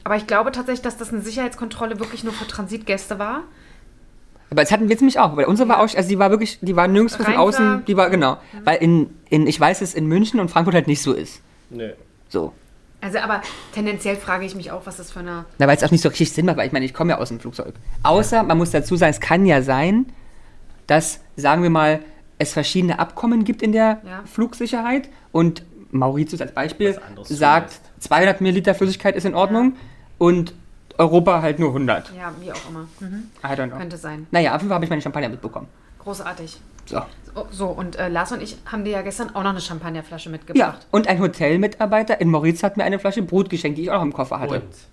[0.03, 3.43] Aber ich glaube tatsächlich, dass das eine Sicherheitskontrolle wirklich nur für Transitgäste war.
[4.49, 6.59] Aber das hatten wir jetzt nämlich auch, weil unsere war auch, also die war wirklich,
[6.61, 8.37] die war nirgendwo von außen, für- die war, genau.
[8.65, 11.41] Weil in, in, ich weiß, dass es in München und Frankfurt halt nicht so ist.
[11.69, 11.91] Nö.
[12.27, 12.51] So.
[13.02, 13.41] Also aber
[13.74, 15.45] tendenziell frage ich mich auch, was das für eine...
[15.58, 17.18] Na, weil es auch nicht so richtig Sinn macht, weil ich meine, ich komme ja
[17.18, 17.74] aus dem Flugzeug.
[18.04, 20.06] Außer, man muss dazu sagen, es kann ja sein,
[20.88, 21.99] dass, sagen wir mal,
[22.38, 24.24] es verschiedene Abkommen gibt in der Ja.
[24.26, 27.82] Flugsicherheit und Mauritius als Beispiel sagt, zulässt.
[27.99, 29.76] 200 Milliliter Flüssigkeit ist in Ordnung
[30.18, 30.54] und
[30.97, 32.12] Europa halt nur 100.
[32.16, 32.88] Ja, wie auch immer.
[32.99, 33.30] Mhm.
[33.43, 33.78] I don't know.
[33.78, 34.28] Könnte sein.
[34.32, 35.68] Naja, auf jeden Fall habe ich meine Champagner mitbekommen.
[35.99, 36.60] Großartig.
[36.86, 37.01] So.
[37.49, 40.32] So, und äh, Lars und ich haben dir ja gestern auch noch eine Champagnerflasche Ja,
[40.34, 40.86] mitgebracht.
[40.91, 44.01] und ein Hotelmitarbeiter in Mauritius hat mir eine Flasche Brot geschenkt, die ich auch noch
[44.03, 44.55] im Koffer hatte.
[44.61, 44.88] Uns.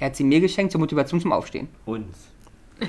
[0.00, 1.68] Er hat sie mir geschenkt zur Motivation zum Aufstehen.
[1.86, 2.16] Uns.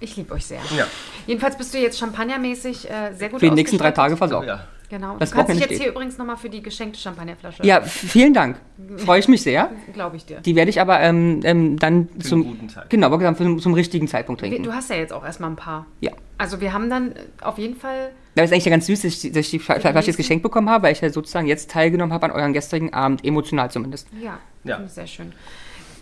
[0.00, 0.60] Ich liebe euch sehr.
[0.76, 0.86] Ja.
[1.26, 3.90] Jedenfalls bist du jetzt champagnermäßig äh, sehr gut Für die nächsten drei.
[3.92, 4.46] Tage versorgt.
[4.46, 4.66] ja.
[4.96, 5.16] Genau.
[5.18, 5.80] Das du kannst dich jetzt steht.
[5.82, 7.64] hier übrigens nochmal für die geschenkte Champagnerflasche.
[7.66, 8.56] Ja, vielen Dank.
[8.56, 9.00] Ja, f- vielen Dank.
[9.06, 9.70] Freue ich mich sehr.
[9.92, 10.38] Glaube ich dir.
[10.40, 12.88] Die werde ich aber ähm, ähm, dann Für zum guten Tag.
[12.90, 14.62] genau, zum, zum richtigen Zeitpunkt trinken.
[14.62, 15.86] Du hast ja jetzt auch erstmal ein paar.
[16.00, 16.12] Ja.
[16.38, 18.10] Also wir haben dann äh, auf jeden Fall.
[18.36, 20.44] Das ist eigentlich ja ganz süß, dass ich, dass ich die Fla- Flasche jetzt geschenkt
[20.44, 24.06] bekommen habe, weil ich ja sozusagen jetzt teilgenommen habe an euren gestrigen Abend, emotional zumindest.
[24.20, 24.86] Ja, Ja.
[24.86, 25.32] sehr schön.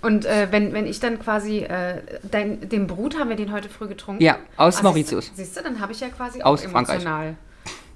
[0.02, 3.68] Und äh, wenn, wenn ich dann quasi, äh, dein, den Brut haben wir den heute
[3.70, 4.22] früh getrunken.
[4.22, 5.26] Ja, aus Ah, Mauritius.
[5.26, 7.02] Siehst, siehst du, dann habe ich ja quasi Aus auch Frankreich.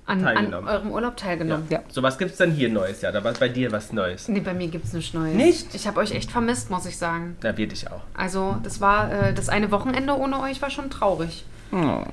[0.07, 1.66] An, an eurem Urlaub teilgenommen.
[1.68, 1.80] Ja.
[1.88, 3.02] So, was gibt's denn hier Neues?
[3.02, 4.28] Ja, da war bei dir was Neues.
[4.28, 5.34] Nee, bei mir gibt es nichts Neues.
[5.34, 5.74] Nicht?
[5.74, 7.36] Ich habe euch echt vermisst, muss ich sagen.
[7.40, 8.02] Da wird ich auch.
[8.14, 11.44] Also, das war, äh, das eine Wochenende ohne euch war schon traurig.
[11.72, 12.04] Oh.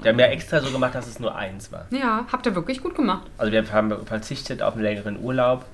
[0.00, 1.86] Wir haben ja extra so gemacht, dass es nur eins war.
[1.90, 3.26] Ja, habt ihr wirklich gut gemacht.
[3.36, 5.64] Also wir haben verzichtet auf einen längeren Urlaub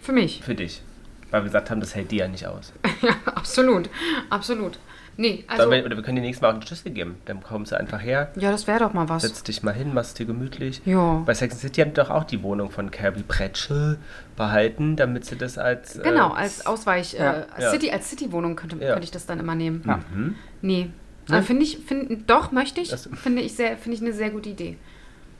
[0.00, 0.42] Für mich.
[0.44, 0.82] für dich.
[1.30, 2.72] Weil wir gesagt haben, das hält dir ja nicht aus.
[3.00, 3.88] Ja, absolut.
[4.28, 4.78] Absolut.
[5.20, 5.64] Nee, also.
[5.64, 7.16] Sollen wir, oder wir können dir nächstes Mal auch einen Schlüssel geben.
[7.24, 9.22] Dann kommst du einfach her, ja, das wäre doch mal was.
[9.22, 10.80] setzt dich mal hin, machst dir gemütlich.
[10.84, 11.22] Ja.
[11.26, 13.98] Bei Sex and City haben die doch auch die Wohnung von Kirby Pretschel
[14.36, 15.96] behalten, damit sie das als...
[15.96, 17.32] äh, Genau, als Ausweich, Ja.
[17.32, 17.70] äh, Ja.
[17.72, 18.90] City, als City-Wohnung könnte, Ja.
[18.92, 19.82] könnte ich das dann immer nehmen.
[20.14, 20.34] Mhm.
[20.62, 20.90] Nee.
[21.28, 22.88] Also finde ich, find, doch, möchte ich.
[22.90, 24.78] Das- Finde ich, sehr, finde ich eine sehr gute Idee.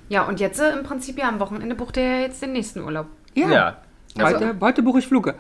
[0.09, 2.81] Ja, und jetzt äh, im Prinzip ja am Wochenende bucht er ja jetzt den nächsten
[2.83, 3.07] Urlaub.
[3.35, 3.49] Ja.
[3.49, 3.77] Ja.
[4.19, 5.37] Also- Heute, heute buche ich Fluge.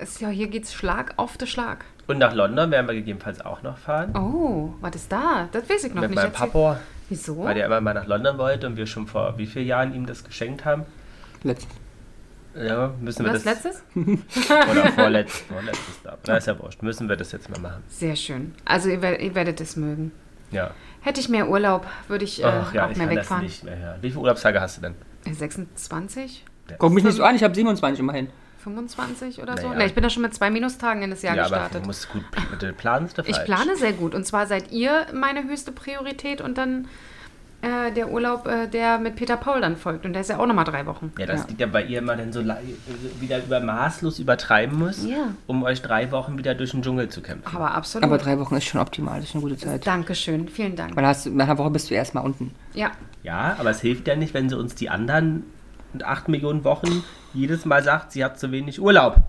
[0.00, 1.84] Ist ja, hier geht's Schlag auf den Schlag.
[2.06, 4.14] Und nach London werden wir gegebenenfalls auch noch fahren.
[4.16, 5.48] Oh, was ist da?
[5.52, 6.16] Das weiß ich noch mit nicht.
[6.16, 7.44] meinem Erzähl- Papa, Wieso?
[7.44, 10.06] weil der immer mal nach London wollte und wir schon vor wie vielen Jahren ihm
[10.06, 10.84] das geschenkt haben.
[11.42, 11.66] Letzt.
[12.54, 13.64] Ja, müssen wir Was das...
[13.64, 13.82] letztes?
[14.70, 16.16] Oder vorletztes, vorletztes da.
[16.26, 16.82] Na, ist ja wurscht.
[16.82, 17.82] Müssen wir das jetzt mal machen.
[17.88, 18.54] Sehr schön.
[18.64, 20.12] Also ihr, ihr werdet es mögen.
[20.52, 20.70] Ja.
[21.02, 23.42] Hätte ich mehr Urlaub, würde ich äh, Ach ja, auch ich mehr kann wegfahren.
[23.44, 23.98] das nicht mehr hören.
[24.00, 24.94] Wie viele Urlaubstage hast du denn?
[25.26, 26.44] Äh, 26?
[26.78, 28.28] Guck mich nicht so an, ich habe 27 immerhin.
[28.70, 29.68] 25 oder so?
[29.68, 29.78] Naja.
[29.78, 31.82] Ne, ich bin da schon mit zwei Minustagen in das Jahr ja, aber gestartet.
[31.82, 34.14] du musst gut pl- du planst du Ich plane sehr gut.
[34.14, 36.88] Und zwar seid ihr meine höchste Priorität und dann
[37.62, 40.04] äh, der Urlaub, äh, der mit Peter Paul dann folgt.
[40.04, 41.10] Und der ist ja auch nochmal drei Wochen.
[41.18, 41.46] Ja, das Ja.
[41.48, 42.58] liegt ja bei ihr immer dann so la-
[43.18, 45.28] wieder über maßlos übertreiben muss, Ja.
[45.46, 47.56] um euch drei Wochen wieder durch den Dschungel zu kämpfen.
[47.56, 48.04] Aber absolut.
[48.04, 49.86] Aber drei Wochen ist schon optimal, das ist eine gute Zeit.
[49.86, 50.94] Dankeschön, vielen Dank.
[50.96, 52.52] Weil hast, du- nach einer Woche bist du erstmal unten.
[52.74, 52.90] Ja,
[53.22, 55.42] Ja, aber es hilft ja nicht, wenn sie uns die anderen
[56.04, 59.22] acht Millionen Wochen jedes Mal sagt, sie hat zu wenig Urlaub.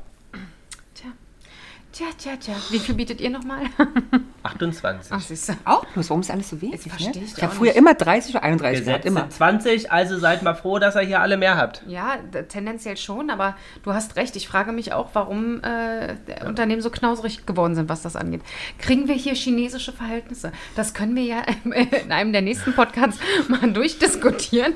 [1.98, 2.06] Tja.
[2.18, 2.54] Tja, tja.
[2.70, 3.62] Wie viel bietet ihr nochmal?
[4.43, 5.12] 28.
[5.12, 5.54] Ach, siehst du.
[5.66, 6.76] Auch bloß, warum ist alles so wenig?
[6.76, 6.91] Jetzt Ne?
[6.91, 7.78] verstehe ich Ich habe früher nicht.
[7.78, 9.22] immer 30 oder 31 gehabt, Gesetz immer.
[9.22, 11.84] sind 20, also seid mal froh, dass ihr hier alle mehr habt.
[11.88, 12.16] Ja,
[12.48, 14.36] tendenziell schon, aber du hast recht.
[14.36, 18.41] Ich frage mich auch, warum äh, der Unternehmen so knauserig geworden sind, was das angeht.
[18.80, 20.52] Kriegen wir hier chinesische Verhältnisse?
[20.76, 23.20] Das können wir ja in einem der nächsten Podcasts
[23.50, 24.76] mal durchdiskutieren.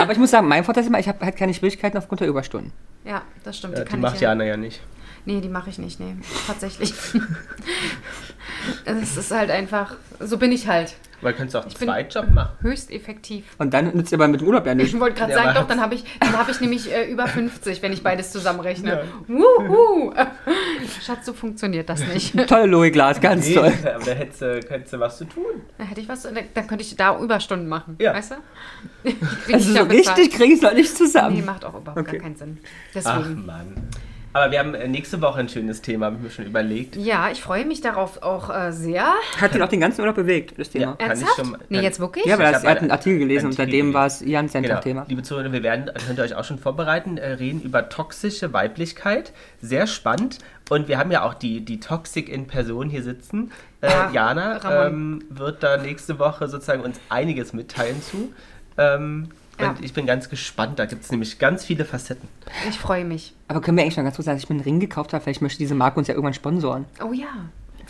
[0.00, 2.28] Aber ich muss sagen, mein Vorteil ist immer, ich habe halt keine Schwierigkeiten aufgrund der
[2.28, 2.72] Überstunden.
[3.04, 3.74] Ja, das stimmt.
[3.74, 4.28] Ja, die die kann macht ich ja.
[4.30, 4.80] Jana ja nicht.
[5.26, 6.16] Nee, die mache ich nicht, nee.
[6.46, 6.92] Tatsächlich.
[8.84, 10.94] es ist halt einfach, so bin ich halt.
[11.22, 12.52] Weil könntest du auch einen bin- Zweitjob machen.
[12.62, 13.44] Höchst effektiv.
[13.58, 14.94] Und dann nützt ihr aber mit dem Urlaub ja nicht.
[14.94, 17.82] Ich wollte gerade sagen, doch, dann habe ich, dann hab ich nämlich äh, über 50,
[17.82, 18.88] wenn ich beides zusammenrechne.
[18.90, 19.02] Ja.
[19.28, 20.14] Wuhu!
[21.04, 22.34] Schatz, so funktioniert das nicht.
[22.48, 23.72] Tolle Logik, Lars, ganz Nee, toll.
[23.94, 25.44] aber da hättest du, könntest du was zu tun.
[25.76, 27.96] Da hätte ich was, dann dann könnte ich da Überstunden machen.
[28.00, 28.14] Ja.
[28.14, 28.36] Weißt du?
[29.04, 29.16] Krieg
[29.48, 31.44] ich Also so richtig kriege ich es noch nicht Nee, zusammen.
[31.44, 32.12] macht auch überhaupt Okay.
[32.16, 32.58] gar keinen Sinn.
[32.62, 33.44] Ach Deswegen.
[33.44, 33.74] Mann.
[34.32, 36.94] Aber wir haben äh, nächste Woche ein schönes Thema, habe ich mir schon überlegt.
[36.94, 39.12] Ja, ich freue mich darauf auch äh, sehr.
[39.40, 40.92] Hat ihn auch den ganzen Urlaub bewegt, das Thema.
[40.94, 41.36] Kann ich Ernsthaft?
[41.36, 42.24] schon mal- nee, kann- jetzt wirklich?
[42.26, 44.20] Ja, weil Ich er hat einen Artikel gelesen und seitdem war es.
[44.20, 44.52] Jan Genau.
[44.52, 45.06] Center-Thema.
[45.08, 49.32] Liebe Zuhörer, wir werden, könnt ihr euch auch schon vorbereiten, äh, reden über toxische Weiblichkeit.
[49.60, 50.38] Sehr spannend.
[50.68, 53.50] Und wir haben ja auch die, die Toxik in Person hier sitzen.
[53.80, 54.86] Äh, Ja, Jana Ramon.
[54.92, 58.32] ähm, wird da nächste Woche sozusagen uns einiges mitteilen zu.
[58.78, 59.30] Ähm,
[59.62, 59.70] Ja.
[59.70, 60.78] Und ich bin ganz gespannt.
[60.78, 62.28] Da gibt es nämlich ganz viele Facetten.
[62.68, 63.34] Ich freue mich.
[63.48, 65.22] Aber können wir eigentlich noch ganz kurz sagen, dass ich mir einen Ring gekauft habe?
[65.22, 66.84] Vielleicht möchte diese Marke uns ja irgendwann sponsoren.
[67.04, 67.26] Oh ja.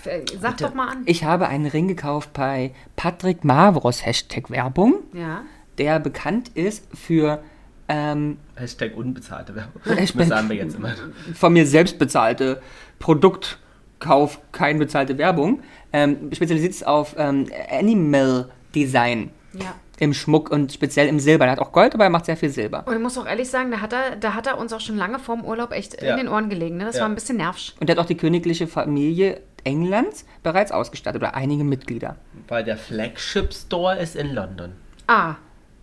[0.02, 1.02] F- Sag doch mal an.
[1.06, 5.42] Ich habe einen Ring gekauft bei Patrick Mavros, Hashtag Werbung, Ja.
[5.78, 7.42] der bekannt ist für
[7.88, 9.82] ähm, Hashtag unbezahlte Werbung.
[10.02, 10.94] Ich Das sagen wir jetzt immer.
[11.34, 12.62] von mir selbst bezahlte
[13.00, 15.62] Produktkauf, kein bezahlte Werbung.
[15.92, 19.74] Ähm, spezialisiert auf ähm, Animal Design Ja.
[20.00, 21.44] Im Schmuck und speziell im Silber.
[21.46, 22.82] Er hat auch Gold, aber er macht sehr viel Silber.
[22.86, 24.96] Und ich muss auch ehrlich sagen, da hat er, da hat er uns auch schon
[24.96, 26.12] lange vorm Urlaub echt Ja.
[26.12, 26.78] in den Ohren gelegen.
[26.78, 26.86] Ne?
[26.86, 27.02] Das Ja.
[27.02, 27.74] war ein bisschen nervig.
[27.80, 32.16] Und er hat auch die königliche Familie Englands bereits ausgestattet oder einige Mitglieder.
[32.48, 34.72] Weil der Flagship Store ist in London.
[35.06, 35.34] Ah.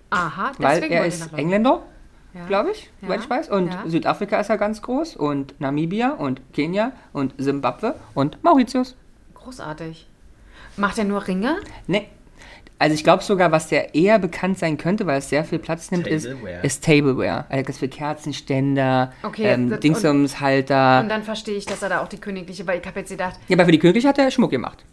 [0.09, 1.33] Aha, deswegen Weil er ist.
[1.33, 1.83] Engländer,
[2.33, 2.45] Ja.
[2.47, 3.07] glaube ich, Ja.
[3.07, 3.49] soweit ich weiß.
[3.49, 3.83] Und Ja.
[3.85, 8.95] Südafrika ist er ganz groß und Namibia und Kenia und Simbabwe und Mauritius.
[9.35, 10.07] Großartig.
[10.75, 11.57] Macht er nur Ringe?
[11.87, 12.07] Nee.
[12.79, 15.89] Also ich glaube sogar, was der eher bekannt sein könnte, weil es sehr viel Platz
[15.89, 16.59] nimmt, ist, Tableware.
[16.63, 17.45] ist Tableware.
[17.49, 20.99] Also das für Kerzenständer, Okay, ähm, das- Dingsumshalter.
[21.01, 23.39] Und dann verstehe ich, dass er da auch die königliche, weil ich habe jetzt gedacht,
[23.47, 24.83] Ja, aber für die Königliche hat er Schmuck gemacht.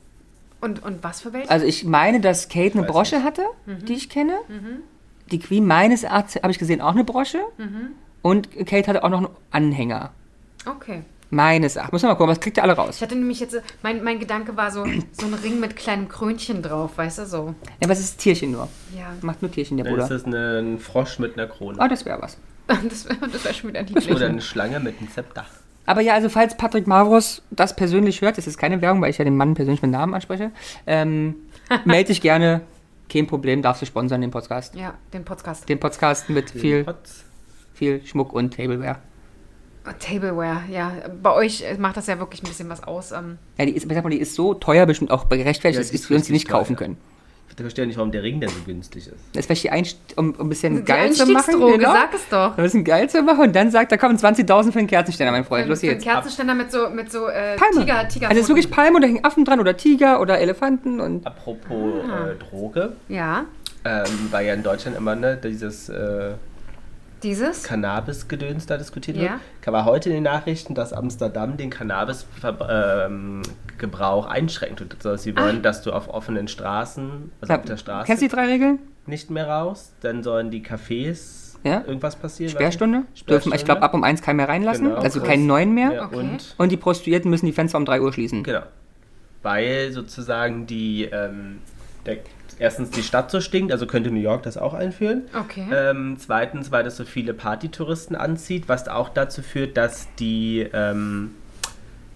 [0.60, 1.50] und, und was für welche?
[1.50, 3.24] Also ich meine, dass Kate eine weiß Brosche nicht.
[3.26, 3.84] hatte, Mhm.
[3.84, 4.34] die ich kenne.
[5.30, 7.38] die Queen meines Erachtens, habe ich gesehen, auch eine Brosche.
[7.58, 7.88] Mhm.
[8.22, 10.10] Und Kate hatte auch noch einen Anhänger.
[10.66, 11.02] Okay.
[11.34, 11.92] Meines Erachtens.
[11.92, 12.96] Muss man mal gucken, was kriegt ihr alle raus?
[12.96, 16.62] Ich hatte nämlich jetzt, mein, mein Gedanke war so, so ein Ring mit kleinem Krönchen
[16.62, 17.54] drauf, weißt du, so.
[17.82, 18.68] Ja, was ist Tierchen nur?
[18.96, 20.14] Ja, Macht nur Tierchen, der Dann ist Bruder.
[20.14, 21.78] das eine, ein Frosch mit einer Krone.
[21.80, 22.38] Oh, das wäre was.
[22.66, 24.10] das wäre das wär schon wieder niedlich.
[24.10, 25.44] Oder eine Schlange mit einem Zepter.
[25.86, 29.18] Aber ja, also falls Patrick Mavros das persönlich hört, das ist keine Werbung, weil ich
[29.18, 30.50] ja den Mann persönlich mit Namen anspreche,
[30.86, 31.34] ähm,
[31.84, 32.62] melde dich gerne.
[33.10, 34.74] Kein Problem, darfst du sponsern den Podcast.
[34.74, 35.68] Ja, den Podcast.
[35.68, 37.24] Den Podcast mit viel, Potz.
[37.74, 38.98] viel Schmuck und Tableware.
[39.98, 40.92] Tableware, ja.
[41.22, 43.12] Bei euch äh, macht das ja wirklich ein bisschen was aus.
[43.12, 46.06] Ähm, Ja, die ist, sag mal, die ist so teuer, bestimmt auch gerechtfertigt, Ja, dass
[46.06, 46.86] für uns die nicht richtig kaufen teuer.
[46.88, 46.96] können.
[47.56, 49.14] Ich verstehe nicht, warum der Ring denn so günstig ist.
[49.32, 51.60] Das ist vielleicht die Einst um, um ein bisschen die geil zu machen.
[51.60, 51.92] Genau.
[51.92, 52.48] sag es doch.
[52.52, 55.30] Um ein bisschen geil zu machen und dann sagt er, komm, 20.000 für einen Kerzenständer,
[55.30, 55.68] mein Freund.
[55.68, 56.04] Los Für einen jetzt.
[56.04, 57.80] Kerzenständer mit so, mit so äh, Palme.
[57.86, 60.40] Tiger, Tiger also es ist wirklich Palme und da hängen Affen dran oder Tiger oder
[60.40, 62.30] Elefanten und Apropos Ah.
[62.30, 63.44] äh, Droge, Ja,
[63.84, 66.32] ähm, war ja in Deutschland immer ne, dieses äh,
[67.24, 67.62] dieses.
[67.64, 69.40] Cannabis-Gedöns da diskutiert Ja.
[69.62, 69.72] wird.
[69.74, 74.80] War heute in den Nachrichten, dass Amsterdam den Cannabis-Gebrauch einschränkt.
[74.80, 78.28] Und so, sie wollen, dass du auf offenen Straßen, also auf der Straße, Kennst du
[78.28, 78.78] die drei Regeln?
[79.06, 79.92] nicht mehr raus.
[80.00, 81.82] Dann sollen die Cafés Ja.
[81.86, 82.50] irgendwas passieren.
[82.50, 83.02] Sperrstunde?
[83.10, 83.28] nicht.
[83.28, 84.86] Dürfen, ich glaube, ab um eins keinen mehr reinlassen.
[84.86, 84.96] Genau.
[85.00, 85.28] also Krass.
[85.28, 85.92] keinen neuen mehr.
[85.92, 86.16] Ja, Okay.
[86.16, 88.42] und Und die Prostituierten müssen die Fenster um 3 Uhr schließen.
[88.44, 88.62] Genau.
[89.42, 91.58] Weil sozusagen die, ähm,
[92.06, 92.18] der,
[92.58, 95.22] erstens die Stadt so stinkt, also könnte New York das auch einführen.
[95.38, 95.66] Okay.
[95.72, 101.30] Ähm, zweitens, weil das so viele Partytouristen anzieht, was auch dazu führt, dass die, ähm,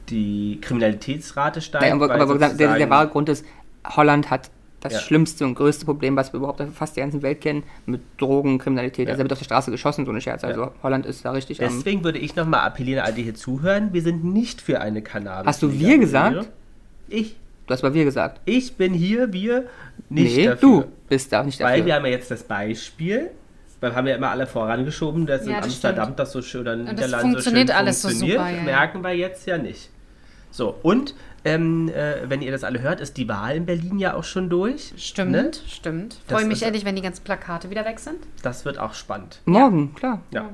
[0.08, 1.84] die Kriminalitätsrate steigt.
[1.86, 3.44] Ja, aber, weil aber der, der wahre Grund ist,
[3.86, 5.00] Holland hat das Ja.
[5.00, 8.58] schlimmste und größte Problem, was wir überhaupt auf fast der ganzen Welt kennen, mit Drogen,
[8.58, 9.08] Kriminalität.
[9.08, 9.12] Ja.
[9.12, 10.44] Also da wird auf der Straße geschossen, so eine Scherz.
[10.44, 10.72] Also Ja.
[10.82, 11.68] Holland ist da richtig am...
[11.76, 15.48] Deswegen würde ich nochmal appellieren, alle, die hier zuhören, wir sind nicht für eine Cannabis.
[15.48, 16.48] Hast du wir gesagt?
[17.08, 17.36] Ich.
[17.68, 18.40] Du hast bei wir gesagt.
[18.46, 19.66] Ich bin hier, wir
[20.08, 20.60] nicht nee, dafür.
[20.82, 21.86] du bist da nicht Weil dafür.
[21.86, 23.30] wir haben ja jetzt das Beispiel,
[23.80, 26.18] weil wir haben ja immer alle vorangeschoben, dass in Ja, das Amsterdam stimmt.
[26.18, 28.56] das so schön oder in das Niederlanden so schön funktioniert alles so funktioniert, super, ja,
[28.56, 28.62] ja.
[28.62, 29.90] merken wir jetzt ja nicht.
[30.50, 31.14] So, und
[31.44, 34.48] ähm, äh, wenn ihr das alle hört, ist die Wahl in Berlin ja auch schon
[34.48, 34.94] durch.
[34.96, 35.50] Stimmt, Ne?
[35.68, 36.16] stimmt.
[36.26, 38.16] Freue mich endlich, wenn die ganzen Plakate wieder weg sind.
[38.42, 39.40] Das wird auch spannend.
[39.44, 40.22] Morgen, klar.
[40.30, 40.48] Ja.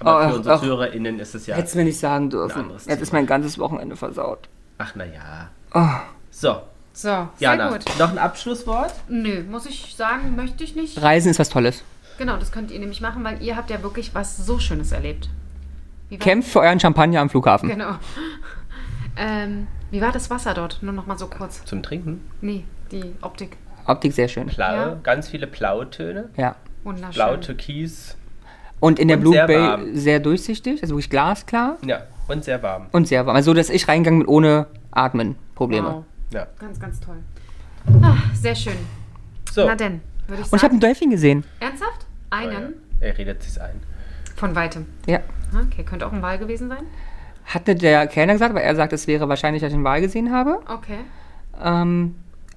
[0.00, 0.60] Aber Oh, für unsere ach.
[0.60, 1.54] ZuhörerInnen ist es ja.
[1.54, 2.70] Hättest du mir nicht sagen dürfen.
[2.88, 4.48] Jetzt ist mein ganzes Wochenende versaut.
[4.78, 5.50] Ach, naja.
[5.72, 5.80] Oh.
[6.36, 6.62] So,
[6.92, 7.84] So, sehr Jana, gut.
[7.98, 8.92] noch ein Abschlusswort?
[9.08, 11.00] Nö, muss ich sagen, möchte ich nicht.
[11.00, 11.84] Reisen ist was Tolles.
[12.18, 15.28] Genau, das könnt ihr nämlich machen, weil ihr habt ja wirklich was so Schönes erlebt.
[16.18, 17.68] Kämpft für euren Champagner am Flughafen.
[17.68, 17.92] Genau.
[19.16, 20.78] ähm, wie war das Wasser dort?
[20.82, 21.64] Nur noch mal so kurz.
[21.64, 22.20] Zum Trinken?
[22.40, 23.56] Nee, die Optik.
[23.86, 24.46] Optik sehr schön.
[24.48, 24.96] Blau, Ja.
[25.02, 26.30] ganz viele Blautöne.
[26.36, 26.56] Ja.
[26.82, 27.12] Wunderschön.
[27.12, 28.16] Blau, Türkis.
[28.80, 29.94] Und in der Und Blue sehr Bay warm.
[29.96, 32.86] sehr durchsichtig, also wirklich glasklar Ja, und sehr warm.
[32.92, 33.36] und sehr warm.
[33.36, 35.88] Also, dass ich reingegangen bin ohne Atmen Probleme.
[35.88, 36.04] Wow.
[36.34, 36.46] Ja.
[36.58, 37.18] Ganz, ganz toll.
[38.02, 38.76] Ah, sehr schön.
[39.52, 39.66] So.
[39.66, 40.70] Na denn, würde ich Und ich habe sagen.
[40.72, 41.44] einen Delfin gesehen.
[41.60, 42.06] Ernsthaft?
[42.32, 42.52] Oh Einen?
[43.00, 43.06] ja.
[43.06, 43.80] Er redet sich ein.
[44.36, 44.86] Von weitem.
[45.06, 45.20] Ja.
[45.66, 46.84] Okay, könnte auch ein Wal gewesen sein.
[47.44, 50.32] Hatte der Kellner gesagt, aber er sagt, es wäre wahrscheinlich, dass ich einen Wal gesehen
[50.32, 50.60] habe.
[50.68, 50.98] Okay.
[51.62, 52.14] Ähm,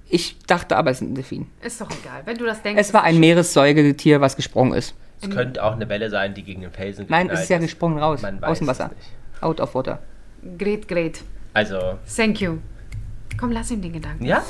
[0.09, 1.47] ich dachte aber, es ist ein Delfin.
[1.61, 2.21] Ist doch egal.
[2.25, 2.79] Wenn du das denkst.
[2.81, 4.95] Es war ist ein Meeressäugetier, was gesprungen ist.
[5.21, 7.57] Es könnte auch eine Welle sein, die gegen den Felsen Nein, geknallt es ist ja
[7.57, 8.91] gesprungen raus, Man weiß aus dem es Wasser.
[8.95, 9.11] nicht.
[9.41, 9.99] Out of water.
[10.57, 11.21] Great, great.
[11.53, 12.57] Also, Thank you.
[13.39, 14.25] Komm, lass ihm den Gedanken.
[14.25, 14.41] ja.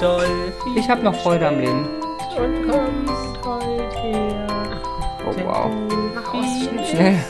[0.00, 0.76] Dolphin.
[0.76, 1.86] Ich habe noch Freude am Leben.
[2.36, 4.46] Und kommst heute her.
[5.24, 5.70] Oh, wow.
[6.14, 6.84] Mach aus, schnell.
[6.84, 7.24] Schnell.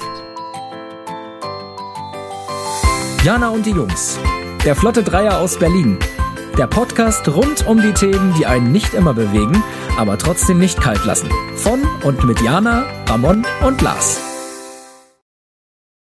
[3.22, 4.18] Jana und die Jungs.
[4.64, 5.98] Der Flotte Dreier aus Berlin.
[6.58, 9.62] Der Podcast rund um die Themen, die einen nicht immer bewegen,
[9.98, 11.28] aber trotzdem nicht kalt lassen.
[11.56, 14.20] Von und mit Jana, Ramon und Lars.